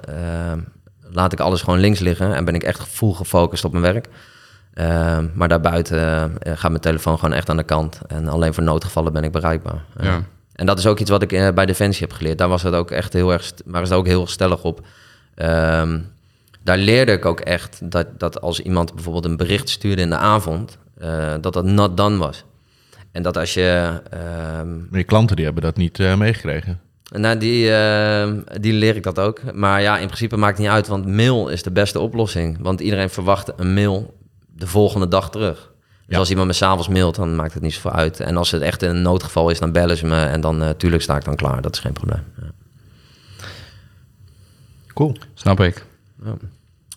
laat 1.02 1.34
ik 1.34 1.40
alles 1.40 1.62
gewoon 1.62 1.80
links 1.80 2.00
liggen 2.00 2.36
en 2.36 2.46
ben 2.46 2.56
ik 2.56 2.64
echt 2.64 2.88
full 2.88 3.14
gefocust 3.14 3.66
op 3.66 3.72
mijn 3.72 3.84
werk. 3.84 4.08
Ehm, 4.78 5.26
maar 5.34 5.48
daarbuiten 5.48 6.00
eh, 6.42 6.54
gaat 6.56 6.70
mijn 6.70 6.82
telefoon 6.82 7.20
gewoon 7.20 7.34
echt 7.36 7.50
aan 7.50 7.58
de 7.58 7.64
kant. 7.64 8.00
En 8.08 8.28
alleen 8.28 8.54
voor 8.54 8.64
noodgevallen 8.64 9.14
ben 9.14 9.24
ik 9.24 9.32
bereikbaar. 9.32 9.84
Eh, 9.98 10.06
Ja. 10.06 10.22
En 10.56 10.66
dat 10.66 10.78
is 10.80 10.88
ook 10.88 11.00
iets 11.00 11.10
wat 11.10 11.22
ik 11.22 11.32
eh, 11.32 11.50
bij 11.54 11.66
Defensie 11.66 12.08
heb 12.08 12.16
geleerd. 12.18 12.38
Daar 12.38 12.48
was 12.50 12.64
het 12.64 12.74
ook 12.74 12.92
echt 12.92 13.14
heel 13.14 13.32
erg, 13.32 13.44
st- 13.44 13.62
waren 13.66 13.88
ze 13.88 13.94
ook 13.94 14.06
heel 14.08 14.28
stellig 14.28 14.64
op. 14.64 14.86
Ehm, 15.36 16.00
daar 16.64 16.78
leerde 16.78 17.12
ik 17.12 17.26
ook 17.26 17.40
echt 17.40 17.92
dat, 17.92 18.08
dat 18.18 18.42
als 18.42 18.60
iemand 18.60 18.94
bijvoorbeeld 18.94 19.26
een 19.26 19.38
bericht 19.38 19.70
stuurde 19.70 20.02
in 20.02 20.10
de 20.10 20.16
avond, 20.18 20.78
dat 21.42 21.54
dat 21.54 21.64
not 21.66 21.98
done 21.98 22.18
was. 22.18 22.44
En 23.12 23.22
dat 23.24 23.38
als 23.38 23.54
je 23.54 24.02
ehm, 24.10 24.76
Maar 24.90 25.00
je 25.00 25.04
klanten 25.04 25.36
die 25.36 25.46
hebben 25.46 25.64
dat 25.64 25.78
niet 25.78 25.98
meegekregen. 26.18 26.80
nou, 27.12 27.38
die, 27.38 27.72
die 28.60 28.74
leer 28.74 28.96
ik 28.96 29.04
dat 29.04 29.20
ook. 29.20 29.54
Maar 29.54 29.82
ja, 29.82 29.98
in 29.98 30.06
principe 30.06 30.38
maakt 30.38 30.58
het 30.58 30.66
niet 30.66 30.76
uit, 30.76 30.88
want 30.88 31.06
mail 31.08 31.48
is 31.48 31.64
de 31.64 31.72
beste 31.72 32.00
oplossing. 32.00 32.58
Want 32.62 32.80
iedereen 32.82 33.10
verwacht 33.10 33.52
een 33.58 33.74
mail 33.74 34.17
de 34.58 34.68
volgende 34.68 35.08
dag 35.08 35.30
terug. 35.32 35.56
Dus 35.58 36.16
Ja. 36.16 36.18
als 36.18 36.30
iemand 36.30 36.48
me 36.48 36.54
s'avonds 36.54 36.88
mailt, 36.88 37.16
dan 37.16 37.36
maakt 37.36 37.54
het 37.54 37.64
niet 37.64 37.74
zoveel 37.74 37.92
uit. 37.92 38.20
En 38.20 38.38
als 38.38 38.52
het 38.52 38.62
echt 38.62 38.82
een 38.82 39.02
noodgeval 39.02 39.50
is, 39.50 39.60
dan 39.60 39.72
bellen 39.72 39.98
ze 39.98 40.06
me 40.06 40.22
en 40.26 40.42
dan 40.42 40.64
uh, 40.64 40.70
tuurlijk 40.70 41.04
sta 41.04 41.16
ik 41.16 41.24
dan 41.24 41.36
klaar. 41.36 41.62
Dat 41.62 41.74
is 41.76 41.80
geen 41.82 41.94
probleem. 41.94 42.24
Ja. 42.42 42.48
Cool. 44.94 45.18
Snap 45.34 45.60
ik. 45.60 45.86
Ja. 46.24 46.34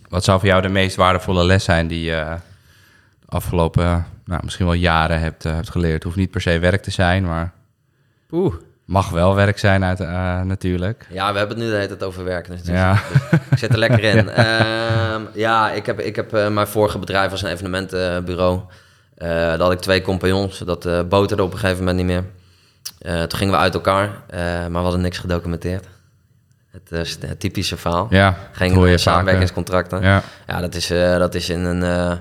Wat 0.08 0.24
zou 0.24 0.38
voor 0.38 0.48
jou 0.48 0.62
de 0.62 0.68
meest 0.68 0.96
waardevolle 0.96 1.44
les 1.44 1.64
zijn 1.64 1.86
die 1.88 2.02
je 2.02 2.14
eh, 2.14 2.34
de 3.20 3.26
afgelopen, 3.26 3.84
eh, 3.84 4.02
nou, 4.24 4.40
misschien 4.44 4.66
wel 4.66 4.74
jaren 4.74 5.20
hebt, 5.20 5.42
hebt 5.42 5.70
geleerd? 5.70 6.02
Hoeft 6.02 6.16
niet 6.16 6.30
per 6.30 6.40
se 6.40 6.58
werk 6.58 6.82
te 6.82 6.90
zijn, 6.90 7.24
maar 7.24 7.52
Oeh. 8.30 8.54
Mag 8.90 9.10
wel 9.10 9.34
werk 9.34 9.58
zijn 9.58 9.84
uit, 9.84 10.00
eh, 10.00 10.40
natuurlijk. 10.40 11.06
Ja, 11.10 11.32
we 11.32 11.38
hebben 11.38 11.56
het 11.56 11.66
nu 11.66 11.70
de 11.72 11.76
hele 11.76 11.88
tijd 11.88 12.02
over 12.02 12.24
werken. 12.24 12.56
Dus 12.56 12.66
Ja. 12.66 12.92
dus 13.20 13.40
ik 13.50 13.58
zit 13.58 13.72
er 13.72 13.78
lekker 13.78 14.04
in. 14.04 14.28
Ehm, 14.30 15.22
ja, 15.34 15.70
ik 15.70 15.86
heb, 15.86 16.00
ik 16.00 16.16
heb 16.16 16.34
eh, 16.34 16.48
mijn 16.48 16.66
vorige 16.66 16.98
bedrijf 16.98 17.30
was 17.30 17.42
een 17.42 17.50
evenementenbureau. 17.50 18.60
Eh 19.16 19.28
daar 19.28 19.58
had 19.60 19.72
ik 19.72 19.80
twee 19.80 20.02
compagnons. 20.02 20.58
Dat 20.58 21.08
boterde 21.08 21.42
op 21.42 21.52
een 21.52 21.58
gegeven 21.58 21.84
moment 21.84 21.96
niet 21.96 22.06
meer. 22.06 22.24
Toen 23.28 23.38
gingen 23.38 23.54
we 23.54 23.60
uit 23.60 23.74
elkaar, 23.74 24.10
maar 24.30 24.70
we 24.70 24.78
hadden 24.78 25.00
niks 25.00 25.18
gedocumenteerd. 25.18 25.86
Het, 26.70 27.18
het 27.20 27.40
typische 27.40 27.76
verhaal. 27.76 28.06
Ja, 28.10 28.36
Geen 28.52 28.98
samenwerkingscontracten. 28.98 30.02
Ja, 30.02 30.22
Ja, 30.46 30.60
dat 30.60 30.74
is, 30.74 30.86
dat 31.18 31.34
is 31.34 31.48
in, 31.48 31.64
een, 31.64 32.18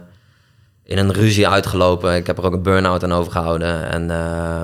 in 0.84 0.97
een 0.97 1.13
ruzie 1.13 1.47
uitgelopen. 1.47 2.15
Ik 2.15 2.28
heb 2.28 2.38
er 2.38 2.45
ook 2.45 2.53
een 2.53 2.63
burn-out 2.63 3.03
aan 3.03 3.13
overgehouden. 3.13 3.89
En 3.91 4.11
eh, 4.11 4.61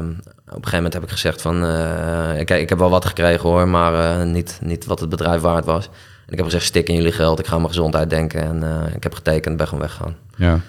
op 0.47 0.55
een 0.55 0.63
gegeven 0.63 0.75
moment 0.75 0.93
heb 0.93 1.03
ik 1.03 1.09
gezegd 1.09 1.41
van... 1.41 1.63
eh, 1.63 2.39
ik, 2.39 2.49
ik 2.49 2.69
heb 2.69 2.77
wel 2.77 2.89
wat 2.89 3.05
gekregen 3.05 3.49
hoor, 3.49 3.67
maar 3.67 4.19
eh, 4.19 4.25
niet, 4.25 4.59
niet 4.61 4.85
wat 4.85 4.99
het 4.99 5.09
bedrijf 5.09 5.41
waard 5.41 5.65
was. 5.65 5.85
En 6.25 6.31
ik 6.31 6.35
heb 6.37 6.45
gezegd, 6.45 6.65
stik 6.65 6.87
in 6.87 6.95
jullie 6.95 7.11
geld, 7.11 7.39
ik 7.39 7.47
ga 7.47 7.55
mijn 7.55 7.67
gezondheid 7.67 8.09
denken. 8.09 8.41
En 8.41 8.63
eh, 8.63 8.95
ik 8.95 9.03
heb 9.03 9.13
getekend, 9.13 9.57
ben 9.57 9.67
gewoon 9.67 9.83
weggegaan. 9.83 10.15
ja. 10.35 10.59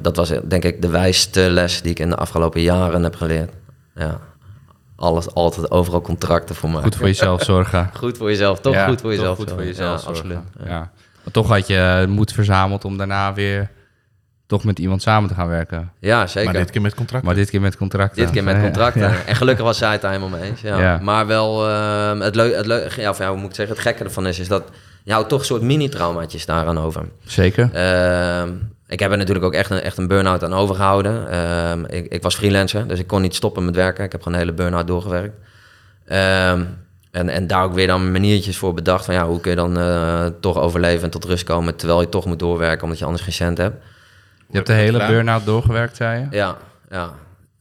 Dat 0.00 0.16
was 0.16 0.32
denk 0.44 0.64
ik 0.64 0.82
de 0.82 0.88
wijste 0.88 1.40
les 1.40 1.82
die 1.82 1.90
ik 1.90 1.98
in 1.98 2.08
de 2.08 2.16
afgelopen 2.16 2.60
jaren 2.60 3.02
heb 3.02 3.16
geleerd. 3.16 3.50
Ja, 3.94 4.20
alles, 4.96 5.34
altijd 5.34 5.70
overal 5.70 6.00
contracten 6.00 6.54
voor 6.54 6.70
mij. 6.70 6.82
Goed 6.82 6.96
voor 6.96 7.06
jezelf 7.06 7.42
zorgen. 7.42 7.90
Goed 7.98 8.16
voor 8.16 8.28
jezelf, 8.28 8.60
toch 8.60 8.74
Ja, 8.74 8.86
goed 8.86 9.00
voor 9.00 9.10
jezelf. 9.10 9.36
Goed 9.36 9.50
voor 9.50 9.64
jezelf 9.64 10.02
ja, 10.02 10.08
absoluut. 10.08 10.38
Ja. 10.64 10.90
Maar 11.24 11.32
toch 11.32 11.48
had 11.48 11.66
je 11.66 12.06
moed 12.08 12.32
verzameld 12.32 12.84
om 12.84 12.96
daarna 12.96 13.34
weer 13.34 13.70
toch 14.46 14.64
met 14.64 14.78
iemand 14.78 15.02
samen 15.02 15.28
te 15.28 15.34
gaan 15.34 15.48
werken. 15.48 15.92
Ja, 15.98 16.26
zeker. 16.26 16.52
Maar 16.52 16.60
dit 16.60 16.70
keer 16.70 16.80
met 16.80 16.94
contract. 16.94 17.24
Maar 17.24 17.34
dit 17.34 17.50
keer 17.50 17.60
met 17.60 17.76
contracten. 17.76 18.22
Dit 18.22 18.30
keer 18.30 18.44
met 18.44 18.60
contracten. 18.60 19.00
Ja. 19.02 19.14
En 19.26 19.36
gelukkig 19.36 19.64
was 19.64 19.78
zij 19.78 19.92
het 19.92 20.00
daar 20.00 20.12
helemaal 20.12 20.38
mee 20.38 20.48
eens. 20.50 20.60
Ja. 20.60 20.78
Ja. 20.78 20.98
Maar 21.02 21.26
wel, 21.26 21.68
ehm, 21.68 22.20
het 22.20 22.34
leuke, 22.34 22.56
het 22.56 22.66
leu- 22.66 22.88
ja, 22.96 23.10
of 23.10 23.18
ja, 23.18 23.28
hoe 23.28 23.38
moet 23.38 23.48
ik 23.50 23.54
zeggen, 23.54 23.74
het 23.74 23.84
gekke 23.84 24.04
ervan 24.04 24.26
is, 24.26 24.38
is 24.38 24.48
dat 24.48 24.62
je 25.04 25.12
houdt 25.12 25.28
toch 25.28 25.38
een 25.40 25.44
soort 25.46 25.62
mini-traumaatjes 25.62 26.46
daaraan 26.46 26.78
over. 26.78 27.02
Zeker. 27.24 27.70
Ehm, 27.72 28.48
ik 28.88 29.00
heb 29.00 29.10
er 29.10 29.16
natuurlijk 29.16 29.46
ook 29.46 29.54
echt 29.54 29.70
een, 29.70 29.80
echt 29.80 29.98
een 29.98 30.06
burn-out 30.08 30.44
aan 30.44 30.54
overgehouden. 30.54 31.30
Ehm, 31.30 31.84
ik, 31.84 32.06
ik 32.12 32.22
was 32.22 32.34
freelancer, 32.34 32.88
dus 32.88 32.98
ik 32.98 33.06
kon 33.06 33.22
niet 33.22 33.34
stoppen 33.34 33.64
met 33.64 33.74
werken. 33.74 34.04
Ik 34.04 34.12
heb 34.12 34.22
gewoon 34.22 34.38
een 34.38 34.44
hele 34.44 34.56
burn-out 34.56 34.86
doorgewerkt. 34.86 35.34
Ehm, 36.06 36.62
en, 37.10 37.28
en 37.28 37.46
daar 37.46 37.64
ook 37.64 37.74
weer 37.74 37.86
dan 37.86 38.12
maniertjes 38.12 38.56
voor 38.56 38.74
bedacht 38.74 39.04
van 39.04 39.14
ja, 39.14 39.26
hoe 39.26 39.40
kun 39.40 39.50
je 39.50 39.56
dan 39.56 39.78
eh, 39.78 40.26
toch 40.40 40.56
overleven 40.58 41.02
en 41.04 41.10
tot 41.10 41.24
rust 41.24 41.44
komen 41.44 41.76
terwijl 41.76 42.00
je 42.00 42.08
toch 42.08 42.24
moet 42.26 42.38
doorwerken 42.38 42.82
omdat 42.82 42.98
je 42.98 43.04
anders 43.04 43.22
geen 43.24 43.32
cent 43.32 43.58
hebt. 43.58 43.84
Je 44.48 44.54
hebt 44.54 44.66
de 44.66 44.72
hele 44.72 44.98
burn-out 45.06 45.44
doorgewerkt, 45.44 45.96
zei 45.96 46.20
je? 46.20 46.36
Ja, 46.36 46.56
ja. 46.90 47.12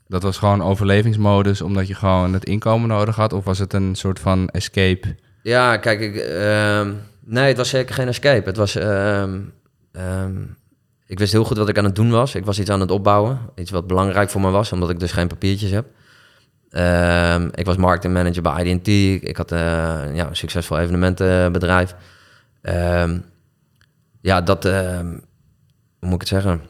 Dat 0.08 0.24
was 0.24 0.38
gewoon 0.38 0.64
overlevingsmodus 0.64 1.62
omdat 1.62 1.88
je 1.88 1.96
gewoon 1.96 2.34
het 2.34 2.46
inkomen 2.46 2.88
nodig 2.88 3.16
had? 3.16 3.34
Of 3.34 3.44
was 3.44 3.60
het 3.60 3.74
een 3.74 3.96
soort 3.96 4.20
van 4.20 4.50
escape? 4.50 5.16
Ja, 5.44 5.78
kijk, 5.78 6.00
ik, 6.00 6.16
ehm, 6.16 6.94
nee, 7.24 7.48
het 7.48 7.58
was 7.58 7.70
zeker 7.70 7.96
geen 7.96 8.08
escape. 8.08 8.48
Het 8.48 8.58
was, 8.58 8.76
ehm, 8.76 9.40
ehm, 9.92 10.42
ik 11.06 11.20
wist 11.20 11.32
heel 11.32 11.44
goed 11.44 11.58
wat 11.58 11.70
ik 11.70 11.78
aan 11.78 11.84
het 11.84 11.96
doen 11.96 12.12
was. 12.12 12.36
Ik 12.36 12.46
was 12.46 12.60
iets 12.60 12.70
aan 12.70 12.80
het 12.80 12.92
opbouwen, 12.92 13.40
iets 13.56 13.72
wat 13.72 13.88
belangrijk 13.88 14.30
voor 14.30 14.42
me 14.42 14.50
was, 14.50 14.72
omdat 14.72 14.90
ik 14.90 15.00
dus 15.00 15.12
geen 15.12 15.28
papiertjes 15.28 15.72
heb. 15.72 15.86
Ik 17.56 17.66
was 17.66 17.76
marketingmanager 17.76 18.42
bij 18.42 18.64
IDT. 18.66 18.88
Ik 19.24 19.38
had 19.38 19.52
eh, 19.52 19.60
ja, 20.14 20.28
een 20.28 20.36
succesvol 20.36 20.80
evenementenbedrijf. 20.80 21.96
Ja, 24.22 24.42
dat, 24.42 24.64
hoe 24.64 25.20
moet 26.00 26.14
ik 26.14 26.20
het 26.20 26.28
zeggen? 26.28 26.62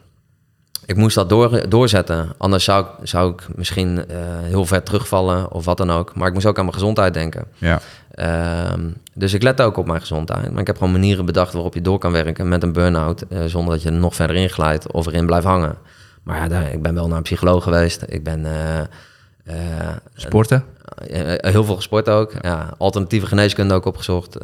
Ik 0.86 0.96
moest 0.96 1.14
dat 1.14 1.28
door, 1.28 1.68
doorzetten. 1.68 2.32
Anders 2.38 2.64
zou 2.64 2.84
ik, 2.84 3.08
zou 3.08 3.32
ik 3.32 3.46
misschien 3.54 4.08
eh, 4.08 4.16
heel 4.42 4.66
ver 4.66 4.82
terugvallen 4.82 5.52
of 5.52 5.64
wat 5.64 5.76
dan 5.76 5.90
ook. 5.90 6.14
Maar 6.14 6.28
ik 6.28 6.34
moest 6.34 6.46
ook 6.46 6.58
aan 6.58 6.64
mijn 6.64 6.76
gezondheid 6.76 7.14
denken. 7.14 7.44
Ja. 7.58 7.80
Ehm, 8.10 8.90
dus 9.14 9.32
ik 9.34 9.42
let 9.42 9.60
ook 9.60 9.76
op 9.76 9.86
mijn 9.86 10.00
gezondheid. 10.00 10.50
Maar 10.50 10.60
ik 10.60 10.66
heb 10.66 10.76
gewoon 10.76 10.92
manieren 10.92 11.24
bedacht 11.24 11.52
waarop 11.52 11.74
je 11.74 11.80
door 11.80 11.98
kan 11.98 12.12
werken 12.12 12.48
met 12.48 12.62
een 12.62 12.72
burn-out. 12.72 13.22
eh, 13.28 13.44
zonder 13.46 13.74
dat 13.74 13.82
je 13.82 13.88
er 13.88 13.94
nog 13.94 14.14
verder 14.14 14.36
in 14.36 14.50
glijdt 14.50 14.92
of 14.92 15.06
erin 15.06 15.26
blijft 15.26 15.46
hangen. 15.46 15.76
Maar 16.22 16.36
ja, 16.36 16.48
daar, 16.48 16.72
ik 16.72 16.82
ben 16.82 16.94
wel 16.94 17.08
naar 17.08 17.16
een 17.16 17.22
psycholoog 17.22 17.62
geweest. 17.62 18.04
Ik 18.06 18.24
ben 18.24 18.44
eh, 19.44 19.54
Sporten? 20.14 20.64
heel 21.36 21.64
veel 21.64 21.76
gesport 21.76 22.08
ook. 22.08 22.32
Ja, 22.40 22.74
alternatieve 22.78 23.26
geneeskunde 23.26 23.74
ook 23.74 23.84
opgezocht. 23.84 24.38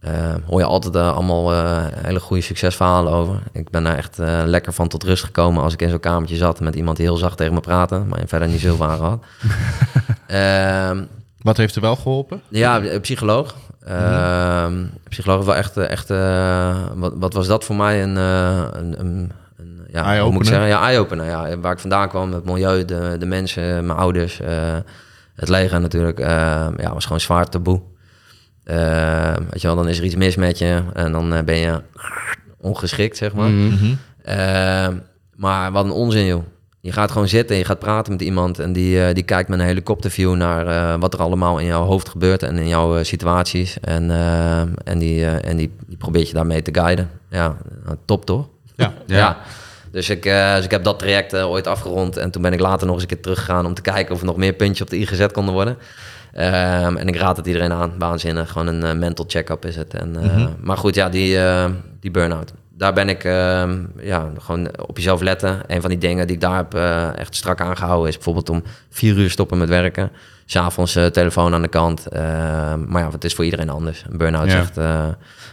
Eh, 0.00 0.34
hoor 0.46 0.60
je 0.60 0.66
altijd 0.66 0.94
eh, 0.94 1.14
allemaal 1.14 1.52
eh, 1.52 1.84
hele 1.90 2.20
goede 2.20 2.42
succesverhalen 2.42 3.12
over. 3.12 3.38
Ik 3.52 3.70
ben 3.70 3.84
daar 3.84 3.96
echt 3.96 4.18
lekker 4.44 4.72
van 4.72 4.88
tot 4.88 5.02
rust 5.02 5.24
gekomen 5.24 5.62
als 5.62 5.72
ik 5.72 5.82
in 5.82 5.88
zo'n 5.88 6.00
kamertje 6.00 6.36
zat 6.36 6.60
met 6.60 6.74
iemand 6.74 6.96
die 6.96 7.06
heel 7.06 7.16
zacht 7.16 7.36
tegen 7.36 7.54
me 7.54 7.60
praatte, 7.60 7.98
maar 7.98 8.20
verder 8.26 8.48
niet 8.48 8.60
zoveel 8.60 8.86
aan 8.86 8.96
gehad. 8.96 9.24
Ehm, 10.26 11.04
Wat 11.42 11.56
heeft 11.56 11.74
er 11.74 11.80
wel 11.80 11.96
geholpen? 11.96 12.40
ja, 12.48 12.80
psycholoog. 13.00 13.54
Ehm, 13.84 14.84
psycholoog 15.08 15.36
was 15.36 15.46
wel 15.46 15.54
echt, 15.56 15.76
echt 15.76 16.08
wat, 16.94 17.12
wat 17.16 17.32
was 17.32 17.46
dat 17.46 17.64
voor 17.64 17.76
mij? 17.76 18.02
Een, 18.02 18.16
een, 18.16 19.00
een, 19.00 19.30
een 19.56 19.80
ja, 19.92 20.02
hoe 20.02 20.02
moet 20.02 20.06
Eye-opener? 20.06 20.40
ik 20.40 20.44
zeggen? 20.44 20.68
Ja, 20.68 20.82
eye-opener. 20.82 21.26
Ja, 21.26 21.58
waar 21.58 21.72
ik 21.72 21.78
vandaan 21.78 22.08
kwam, 22.08 22.32
het 22.32 22.44
milieu, 22.44 22.84
de, 22.84 23.16
de 23.18 23.26
mensen, 23.26 23.86
mijn 23.86 23.98
ouders, 23.98 24.40
het 25.34 25.48
leger 25.48 25.80
natuurlijk. 25.80 26.18
Ja, 26.18 26.92
was 26.92 27.04
gewoon 27.04 27.20
zwaar 27.20 27.48
taboe. 27.48 27.80
Ehm, 28.68 29.42
weet 29.50 29.60
je 29.60 29.66
wel, 29.66 29.76
dan 29.76 29.88
is 29.88 29.98
er 29.98 30.04
iets 30.04 30.14
mis 30.14 30.36
met 30.36 30.58
je 30.58 30.82
en 30.92 31.12
dan 31.12 31.34
eh, 31.34 31.42
ben 31.42 31.56
je 31.56 31.80
ongeschikt, 32.60 33.16
zeg 33.16 33.34
maar. 33.34 33.48
Mhm. 33.48 33.94
Ehm, 34.22 34.96
maar 35.36 35.72
wat 35.72 35.84
een 35.84 35.90
onzin, 35.90 36.24
joh. 36.24 36.42
Je 36.80 36.92
gaat 36.92 37.10
gewoon 37.10 37.28
zitten 37.28 37.54
en 37.54 37.60
je 37.60 37.66
gaat 37.66 37.78
praten 37.78 38.12
met 38.12 38.22
iemand... 38.22 38.58
en 38.58 38.72
die, 38.72 39.04
eh, 39.04 39.14
die 39.14 39.22
kijkt 39.22 39.48
met 39.48 39.58
een 39.58 39.64
helikopterview 39.64 40.34
naar 40.34 40.66
eh, 40.66 41.00
wat 41.00 41.14
er 41.14 41.20
allemaal 41.20 41.58
in 41.58 41.66
jouw 41.66 41.84
hoofd 41.84 42.08
gebeurt... 42.08 42.42
en 42.42 42.56
in 42.56 42.68
jouw 42.68 43.02
situaties. 43.02 43.80
En, 43.80 44.10
en, 44.84 44.98
die, 44.98 45.26
en 45.26 45.56
die, 45.56 45.72
die 45.86 45.96
probeert 45.96 46.28
je 46.28 46.34
daarmee 46.34 46.62
te 46.62 46.74
guiden. 46.74 47.10
Ja, 47.30 47.56
top 48.04 48.24
toch? 48.24 48.48
Ja. 48.76 48.92
Ja. 49.06 49.38
Dus, 49.90 50.10
ik, 50.10 50.22
dus 50.22 50.64
ik 50.64 50.70
heb 50.70 50.84
dat 50.84 50.98
traject 50.98 51.36
ooit 51.36 51.66
afgerond... 51.66 52.16
en 52.16 52.30
toen 52.30 52.42
ben 52.42 52.52
ik 52.52 52.60
later 52.60 52.86
nog 52.86 52.94
eens 52.94 53.02
een 53.02 53.08
keer 53.08 53.22
teruggegaan... 53.22 53.66
om 53.66 53.74
te 53.74 53.82
kijken 53.82 54.14
of 54.14 54.20
er 54.20 54.26
nog 54.26 54.36
meer 54.36 54.52
puntjes 54.52 54.80
op 54.80 54.90
de 54.90 54.98
i 54.98 55.06
gezet 55.06 55.32
konden 55.32 55.54
worden... 55.54 55.78
Ehm, 56.32 56.96
en 56.96 57.08
ik 57.08 57.16
raad 57.16 57.36
het 57.36 57.46
iedereen 57.46 57.72
aan, 57.72 57.92
waanzinnig. 57.98 58.50
Gewoon 58.50 58.66
een 58.66 58.82
eh, 58.84 58.94
mental 58.94 59.24
check-up 59.28 59.64
is 59.64 59.76
het. 59.76 59.94
En, 59.94 60.16
eh, 60.22 60.46
Maar 60.60 60.76
goed, 60.76 60.94
ja, 60.94 61.08
die, 61.08 61.38
eh, 61.38 61.64
die 62.00 62.10
burn-out. 62.10 62.52
Daar 62.70 62.92
ben 62.92 63.08
ik, 63.08 63.24
ehm, 63.24 63.78
ja, 64.00 64.30
gewoon 64.40 64.68
op 64.86 64.96
jezelf 64.96 65.20
letten. 65.20 65.60
Een 65.66 65.80
van 65.80 65.90
die 65.90 65.98
dingen 65.98 66.26
die 66.26 66.36
ik 66.36 66.42
daar 66.42 66.56
heb 66.56 66.74
echt 67.18 67.34
strak 67.34 67.60
aangehouden... 67.60 68.08
is 68.08 68.14
bijvoorbeeld 68.14 68.48
om 68.50 68.62
vier 68.90 69.16
uur 69.16 69.30
stoppen 69.30 69.58
met 69.58 69.68
werken. 69.68 70.10
S'avonds 70.46 70.92
telefoon 70.92 71.54
aan 71.54 71.62
de 71.62 71.68
kant. 71.68 72.06
Ehm, 72.06 72.84
maar 72.86 73.02
ja, 73.02 73.10
het 73.10 73.24
is 73.24 73.34
voor 73.34 73.44
iedereen 73.44 73.70
anders. 73.70 74.04
Een 74.10 74.18
burn-out 74.18 74.50
Ja. 74.50 74.50
zegt... 74.50 74.76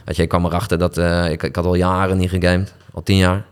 weet 0.06 0.16
je, 0.16 0.22
ik 0.22 0.30
kwam 0.30 0.46
erachter 0.46 0.78
dat... 0.78 0.98
ik, 1.32 1.44
ik 1.44 1.56
had 1.56 1.66
al 1.66 1.76
jaren 1.76 2.18
niet 2.18 2.30
gegamed. 2.30 2.74
Al 2.94 3.04
tien 3.04 3.18
jaar. 3.18 3.44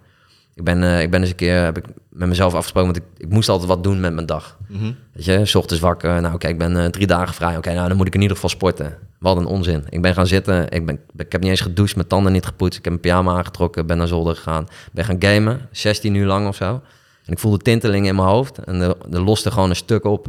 Ik 0.55 0.63
ben, 0.63 0.83
eh, 0.83 1.01
ik 1.01 1.11
ben 1.11 1.19
eens 1.21 1.29
een 1.29 1.35
keer 1.35 1.63
heb 1.63 1.77
ik 1.77 1.85
met 2.09 2.27
mezelf 2.27 2.53
afgesproken... 2.53 2.93
want 2.93 3.05
ik, 3.05 3.25
ik 3.25 3.33
moest 3.33 3.49
altijd 3.49 3.69
wat 3.69 3.83
doen 3.83 3.99
met 3.99 4.13
mijn 4.13 4.25
dag. 4.25 4.57
Mhm. 4.67 4.91
Weet 5.13 5.25
je, 5.25 5.45
s 5.45 5.55
ochtends 5.55 5.81
wakker. 5.81 6.21
Nou, 6.21 6.33
oké, 6.33 6.47
ik 6.47 6.57
ben 6.57 6.77
eh, 6.77 6.85
drie 6.85 7.07
dagen 7.07 7.33
vrij. 7.33 7.57
Oké, 7.57 7.73
nou, 7.73 7.87
dan 7.87 7.97
moet 7.97 8.07
ik 8.07 8.15
in 8.15 8.21
ieder 8.21 8.35
geval 8.35 8.49
sporten. 8.49 8.97
Wat 9.19 9.37
een 9.37 9.45
onzin. 9.45 9.85
Ik 9.89 10.01
ben 10.01 10.13
gaan 10.13 10.27
zitten. 10.27 10.69
Ik, 10.69 10.85
ben, 10.85 10.99
ik 11.15 11.31
heb 11.31 11.41
niet 11.41 11.49
eens 11.49 11.61
gedoucht, 11.61 11.95
mijn 11.95 12.07
tanden 12.07 12.31
niet 12.31 12.45
gepoetst. 12.45 12.77
Ik 12.77 12.83
heb 12.83 12.93
een 12.93 12.99
pyjama 12.99 13.37
aangetrokken, 13.37 13.85
ben 13.85 13.97
naar 13.97 14.07
zolder 14.07 14.35
gegaan. 14.35 14.67
Ben 14.91 15.05
gaan 15.05 15.15
gamen, 15.19 15.67
16 15.71 16.15
uur 16.15 16.25
lang 16.25 16.47
of 16.47 16.55
zo. 16.55 16.81
En 17.25 17.31
ik 17.31 17.39
voelde 17.39 17.57
tintelingen 17.57 18.09
in 18.09 18.15
mijn 18.15 18.27
hoofd. 18.27 18.57
En 18.57 18.81
er, 18.81 19.21
loste 19.21 19.51
gewoon 19.51 19.69
een 19.69 19.75
stuk 19.75 20.03
op. 20.05 20.27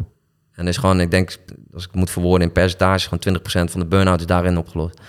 En 0.52 0.68
is 0.68 0.76
gewoon, 0.76 1.00
ik 1.00 1.10
denk, 1.10 1.36
als 1.72 1.84
ik 1.84 1.94
moet 1.94 2.10
verwoorden 2.10 2.46
in 2.46 2.52
percentage... 2.52 3.08
gewoon 3.08 3.40
20% 3.68 3.70
van 3.70 3.80
de 3.80 3.86
burn-out 3.86 4.20
is 4.20 4.26
daarin 4.26 4.58
opgelost. 4.58 5.00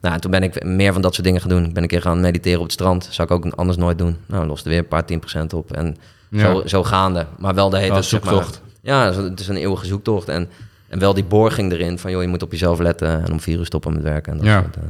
Nou, 0.00 0.14
en 0.14 0.20
toen 0.20 0.30
ben 0.30 0.42
ik 0.42 0.64
meer 0.64 0.92
van 0.92 1.02
dat 1.02 1.14
soort 1.14 1.26
dingen 1.26 1.40
gaan 1.40 1.50
doen. 1.50 1.64
Ik 1.64 1.74
ben 1.74 1.82
een 1.82 1.88
keer 1.88 2.02
gaan 2.02 2.20
mediteren 2.20 2.58
op 2.58 2.64
het 2.64 2.72
strand. 2.72 3.08
Zou 3.10 3.28
ik 3.28 3.34
ook 3.34 3.52
anders 3.54 3.78
nooit 3.78 3.98
doen. 3.98 4.16
Nou, 4.26 4.46
loste 4.46 4.68
weer 4.68 4.78
een 4.78 4.88
paar 4.88 5.04
10% 5.04 5.54
op. 5.54 5.72
En 5.72 5.96
Ja. 6.30 6.40
zo, 6.40 6.62
zo 6.66 6.82
gaande. 6.84 7.26
Maar 7.38 7.54
wel 7.54 7.70
de 7.70 7.78
hele 7.78 8.02
zeg 8.02 8.22
maar- 8.24 8.32
zoektocht. 8.34 8.62
ja, 8.82 9.12
het 9.12 9.40
is 9.40 9.48
een 9.48 9.56
eeuwige 9.56 9.86
zoektocht. 9.86 10.28
En, 10.28 10.48
en 10.88 10.98
wel 10.98 11.14
die 11.14 11.24
borging 11.24 11.72
erin 11.72 11.98
van, 11.98 12.10
joh, 12.10 12.22
je 12.22 12.28
moet 12.28 12.42
op 12.42 12.50
jezelf 12.52 12.78
letten 12.78 13.24
en 13.24 13.32
om 13.32 13.40
vier 13.40 13.58
uur 13.58 13.66
stoppen 13.66 13.92
met 13.92 14.02
werken. 14.02 14.32
En 14.32 14.38
dat 14.38 14.46
Ja. 14.46 14.60
soort, 14.62 14.76
eh, 14.76 14.82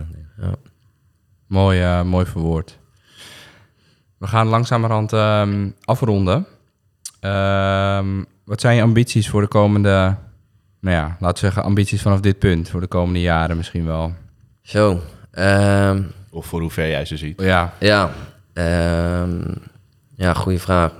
ja. 0.46 0.52
Mooi, 1.46 1.80
eh, 1.82 2.02
mooi 2.02 2.26
verwoord. 2.26 2.78
We 4.18 4.26
gaan 4.26 4.46
langzamerhand 4.46 5.12
ehm, 5.12 5.68
afronden. 5.84 6.46
Ehm, 7.20 8.06
wat 8.44 8.60
zijn 8.60 8.76
je 8.76 8.82
ambities 8.82 9.28
voor 9.28 9.40
de 9.40 9.46
komende... 9.48 10.16
Nou 10.80 10.96
ja, 10.96 11.02
laten 11.20 11.34
we 11.34 11.38
zeggen 11.38 11.62
ambities 11.62 12.02
vanaf 12.02 12.20
dit 12.20 12.38
punt. 12.38 12.68
Voor 12.68 12.80
de 12.80 12.86
komende 12.86 13.20
jaren 13.20 13.56
misschien 13.56 13.86
wel. 13.86 14.12
Zo, 14.62 15.00
ehm, 15.30 16.02
Of 16.30 16.46
voor 16.46 16.60
hoe 16.60 16.70
ver 16.70 16.88
jij 16.88 17.04
ze 17.04 17.16
ziet. 17.16 17.40
Ja, 17.40 17.72
ja, 17.78 18.10
ehm, 18.52 19.38
ja, 20.14 20.34
goede 20.34 20.58
vraag. 20.58 20.90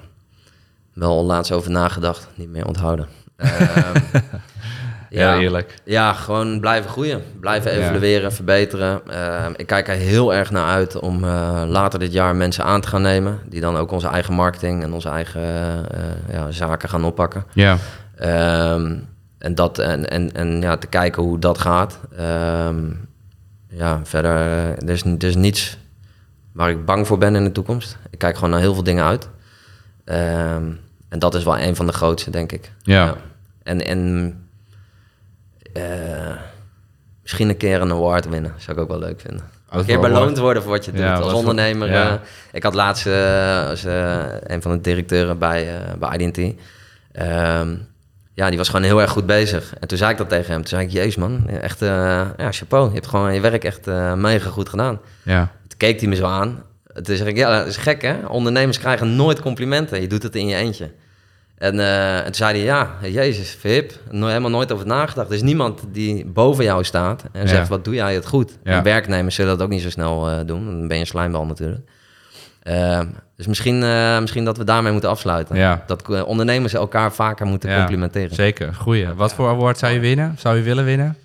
Wel 0.93 1.25
laatst 1.25 1.53
over 1.53 1.71
nagedacht, 1.71 2.29
niet 2.35 2.49
meer 2.49 2.67
onthouden. 2.67 3.07
Ehm, 3.37 3.99
ja. 5.11 5.39
eerlijk. 5.39 5.75
Ja, 5.85 6.13
gewoon 6.13 6.61
blijven 6.61 6.91
groeien. 6.91 7.23
Blijven 7.41 7.73
Ja. 7.79 7.89
evalueren, 7.91 8.33
verbeteren. 8.33 9.01
Ik 9.57 9.67
kijk 9.67 9.89
er 9.89 9.95
heel 9.95 10.35
erg 10.35 10.51
naar 10.51 10.67
uit 10.67 10.99
om 10.99 11.25
eh, 11.25 11.63
later 11.67 11.99
dit 11.99 12.13
jaar 12.13 12.37
mensen 12.37 12.65
aan 12.65 12.81
te 12.81 12.89
gaan 12.89 13.03
nemen. 13.03 13.39
Die 13.49 13.61
dan 13.61 13.77
ook 13.77 13.91
onze 13.91 14.09
eigen 14.09 14.35
marketing 14.35 14.83
en 14.83 14.93
onze 14.93 15.09
eigen 15.09 15.43
eh, 15.91 16.35
ja, 16.35 16.51
zaken 16.51 16.89
gaan 16.89 17.05
oppakken. 17.05 17.45
Ja, 17.53 17.77
en 19.39 19.55
dat, 19.55 19.79
en, 19.79 20.11
en, 20.11 20.33
en 20.33 20.61
ja, 20.61 20.77
te 20.77 20.87
kijken 20.87 21.23
hoe 21.23 21.39
dat 21.39 21.59
gaat. 21.59 21.99
Ehm, 22.17 22.85
ja, 23.81 24.01
verder, 24.05 24.37
eh, 24.37 24.69
er 24.69 24.89
is, 24.89 25.03
er 25.03 25.25
is 25.25 25.37
niets 25.37 25.79
waar 26.53 26.71
ik 26.71 26.85
bang 26.85 27.07
voor 27.07 27.19
ben 27.19 27.35
in 27.35 27.45
de 27.45 27.53
toekomst. 27.53 27.97
Ik 28.11 28.19
kijk 28.19 28.35
gewoon 28.35 28.51
naar 28.51 28.61
heel 28.61 28.75
veel 28.75 28.83
dingen 28.83 29.05
uit. 29.05 29.29
Ehm, 30.05 30.65
en 31.09 31.19
dat 31.19 31.35
is 31.35 31.45
wel 31.45 31.59
een 31.59 31.77
van 31.77 31.87
de 31.87 31.93
grootste, 31.93 32.31
denk 32.31 32.53
ik. 32.53 32.73
Ja. 32.83 33.17
En, 33.63 33.85
en 33.87 34.35
eh, 35.73 36.37
misschien 37.23 37.49
een 37.49 37.57
keer 37.57 37.81
een 37.81 37.91
award 37.91 38.29
winnen. 38.29 38.55
Zou 38.57 38.77
ik 38.77 38.83
ook 38.83 38.89
wel 38.89 38.99
leuk 38.99 39.21
vinden. 39.21 39.45
Een 39.71 39.85
keer 39.85 40.01
beloond 40.01 40.39
worden 40.39 40.63
voor 40.63 40.73
wat 40.73 40.85
je 40.85 40.91
doet. 40.91 41.01
Ja, 41.01 41.15
als 41.15 41.31
voor- 41.31 41.39
ondernemer. 41.39 41.91
ja. 41.91 42.11
eh, 42.11 42.19
ik 42.53 42.63
had 42.63 42.75
laatst 42.75 43.07
als, 43.07 43.85
een 44.43 44.63
van 44.63 44.71
de 44.71 44.81
directeuren 44.81 45.39
bij, 45.39 45.79
bij 45.99 46.17
IDT. 46.19 46.61
Ja, 48.41 48.49
die 48.49 48.59
was 48.59 48.69
gewoon 48.69 48.85
heel 48.85 49.01
erg 49.01 49.11
goed 49.11 49.27
bezig. 49.27 49.75
En 49.81 49.89
toen 49.89 49.99
zei 49.99 50.11
ik 50.11 50.17
dat 50.19 50.29
tegen 50.29 50.47
hem. 50.53 50.59
Toen 50.61 50.69
zei 50.69 50.83
ik, 50.85 50.91
jezus 50.91 51.17
man, 51.17 51.49
echt, 51.49 51.83
eh, 51.83 51.89
ja, 52.37 52.53
chapeau. 52.53 52.89
Je 52.89 52.95
hebt 52.95 53.07
gewoon 53.07 53.35
je 53.35 53.41
werk 53.41 53.65
echt 53.65 53.87
eh, 53.87 54.15
mega 54.15 54.51
goed 54.51 54.69
gedaan. 54.69 55.01
ja, 55.23 55.51
Toen 55.69 55.79
keek 55.79 56.01
hij 56.01 56.09
me 56.09 56.15
zo 56.15 56.25
aan. 56.27 56.63
Toen 57.03 57.17
zeg 57.17 57.27
ik, 57.27 57.37
ja, 57.37 57.59
dat 57.59 57.67
is 57.67 57.77
gek 57.77 58.03
hè. 58.03 58.27
Ondernemers 58.27 58.79
krijgen 58.79 59.17
nooit 59.17 59.41
complimenten. 59.41 60.01
Je 60.01 60.07
doet 60.07 60.23
het 60.23 60.35
in 60.35 60.47
je 60.47 60.57
eentje. 60.57 60.91
En, 61.59 61.81
eh, 61.81 62.17
en 62.19 62.25
toen 62.25 62.35
zei 62.35 62.53
hij, 62.57 62.63
ja, 62.65 62.91
jezus, 63.03 63.59
no 64.11 64.27
helemaal 64.27 64.51
nooit 64.51 64.73
over 64.73 64.87
nagedacht. 64.87 65.29
Er 65.29 65.35
is 65.35 65.43
niemand 65.43 65.81
die 65.93 66.27
boven 66.27 66.65
jou 66.65 66.85
staat 66.85 67.25
en 67.33 67.43
Ja. 67.43 67.49
zegt, 67.49 67.69
wat 67.69 67.85
doe 67.85 67.95
jij 67.95 68.15
het 68.15 68.27
goed? 68.27 68.59
Ja. 68.65 68.77
En 68.77 68.83
werknemers 68.83 69.35
zullen 69.35 69.57
dat 69.57 69.63
ook 69.67 69.73
niet 69.73 69.83
zo 69.83 69.91
snel 69.91 70.47
doen. 70.47 70.65
Dan 70.67 70.89
ben 70.89 70.97
je 70.97 71.03
een 71.03 71.07
slijmbal 71.09 71.47
natuurlijk. 71.47 71.81
Eh, 72.63 73.01
dus 73.37 73.47
misschien, 73.47 73.83
eh, 73.83 74.21
misschien 74.21 74.45
dat 74.45 74.57
we 74.57 74.65
daarmee 74.65 74.93
moeten 74.93 75.11
afsluiten. 75.11 75.57
Ja. 75.57 75.83
Dat 75.87 76.11
eh, 76.11 76.27
ondernemers 76.27 76.73
elkaar 76.75 77.13
vaker 77.13 77.47
moeten 77.47 77.71
Ja, 77.71 77.77
complimenteren. 77.77 78.35
zeker. 78.35 78.75
Goeie. 78.75 79.15
Wat 79.15 79.35
voor 79.35 79.49
award 79.49 79.79
zou 79.79 79.93
je 79.93 80.01
winnen? 80.01 80.35
Zou 80.39 80.57
je 80.57 80.63
willen 80.63 80.85
winnen? 80.85 81.17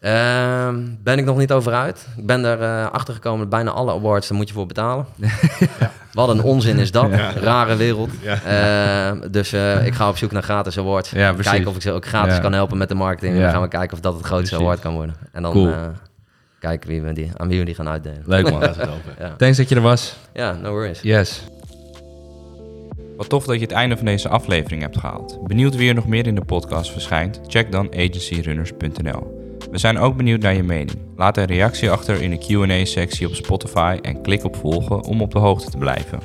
Ehm, 0.00 0.76
ben 1.02 1.18
ik 1.18 1.24
nog 1.24 1.36
niet 1.36 1.52
over 1.52 1.72
uit. 1.72 2.06
Ik 2.16 2.26
ben 2.26 2.44
er 2.44 2.62
eh, 2.62 2.90
achter 2.90 3.14
gekomen 3.14 3.38
dat 3.40 3.48
bijna 3.48 3.70
alle 3.70 3.92
awards, 3.92 4.28
daar 4.28 4.36
moet 4.36 4.48
je 4.48 4.54
voor 4.54 4.66
betalen. 4.66 5.06
Wat 6.12 6.28
een 6.28 6.42
onzin 6.42 6.78
is 6.78 6.90
dat. 6.90 7.10
Rare 7.40 7.76
wereld. 7.76 8.10
Ehm, 8.46 9.30
dus 9.30 9.52
ik 9.84 9.94
ga 9.94 10.08
op 10.08 10.16
zoek 10.16 10.32
naar 10.32 10.42
gratis 10.42 10.78
awards. 10.78 11.10
Ja, 11.10 11.32
kijken 11.32 11.66
of 11.68 11.74
ik 11.76 11.82
ze 11.82 11.92
ook 11.92 12.06
gratis 12.06 12.34
Ja. 12.34 12.40
kan 12.40 12.52
helpen 12.52 12.78
met 12.78 12.88
de 12.88 12.94
marketing. 12.94 13.32
En 13.32 13.38
Ja. 13.38 13.44
dan 13.44 13.52
gaan 13.52 13.62
we 13.62 13.68
kijken 13.68 13.92
of 13.96 14.00
dat 14.02 14.14
het 14.14 14.24
grootste 14.24 14.48
Precies. 14.48 14.64
award 14.64 14.80
kan 14.80 14.92
worden. 14.94 15.14
En 15.32 15.42
dan 15.42 15.52
Cool. 15.52 15.72
Kijken 16.64 16.88
wie 16.90 17.02
we 17.02 17.12
die, 17.12 17.30
aan 17.36 17.48
wie 17.48 17.58
we 17.58 17.64
die 17.64 17.74
gaan 17.74 17.88
uitdelen. 17.88 18.22
Leuk 18.26 18.50
man. 18.50 18.60
Ja, 19.18 19.34
Thanks 19.36 19.56
dat 19.56 19.68
je 19.68 19.74
er 19.74 19.80
was. 19.80 20.16
ja 20.32 20.52
no 20.62 20.70
worries. 20.70 21.00
Yes. 21.02 21.42
Wat 23.16 23.28
tof 23.28 23.44
dat 23.44 23.54
je 23.54 23.60
het 23.60 23.72
einde 23.72 23.96
van 23.96 24.04
deze 24.06 24.28
aflevering 24.28 24.82
hebt 24.82 24.98
gehaald. 24.98 25.38
Benieuwd 25.46 25.76
wie 25.76 25.88
er 25.88 25.94
nog 25.94 26.06
meer 26.06 26.26
in 26.26 26.34
de 26.34 26.44
podcast 26.44 26.90
verschijnt? 26.92 27.40
Check 27.46 27.72
dan 27.72 27.88
agencyrunners.nl. 27.94 29.42
We 29.70 29.78
zijn 29.78 29.98
ook 29.98 30.16
benieuwd 30.16 30.40
naar 30.40 30.54
je 30.54 30.62
mening. 30.62 30.98
Laat 31.16 31.36
een 31.36 31.44
reactie 31.44 31.90
achter 31.90 32.22
in 32.22 32.30
de 32.30 32.38
Q&A 32.38 32.84
sectie 32.84 33.26
op 33.26 33.34
Spotify 33.34 33.98
en 34.02 34.22
klik 34.22 34.44
op 34.44 34.56
volgen 34.56 35.02
om 35.02 35.20
op 35.22 35.32
de 35.32 35.38
hoogte 35.38 35.70
te 35.70 35.78
blijven. 35.78 36.18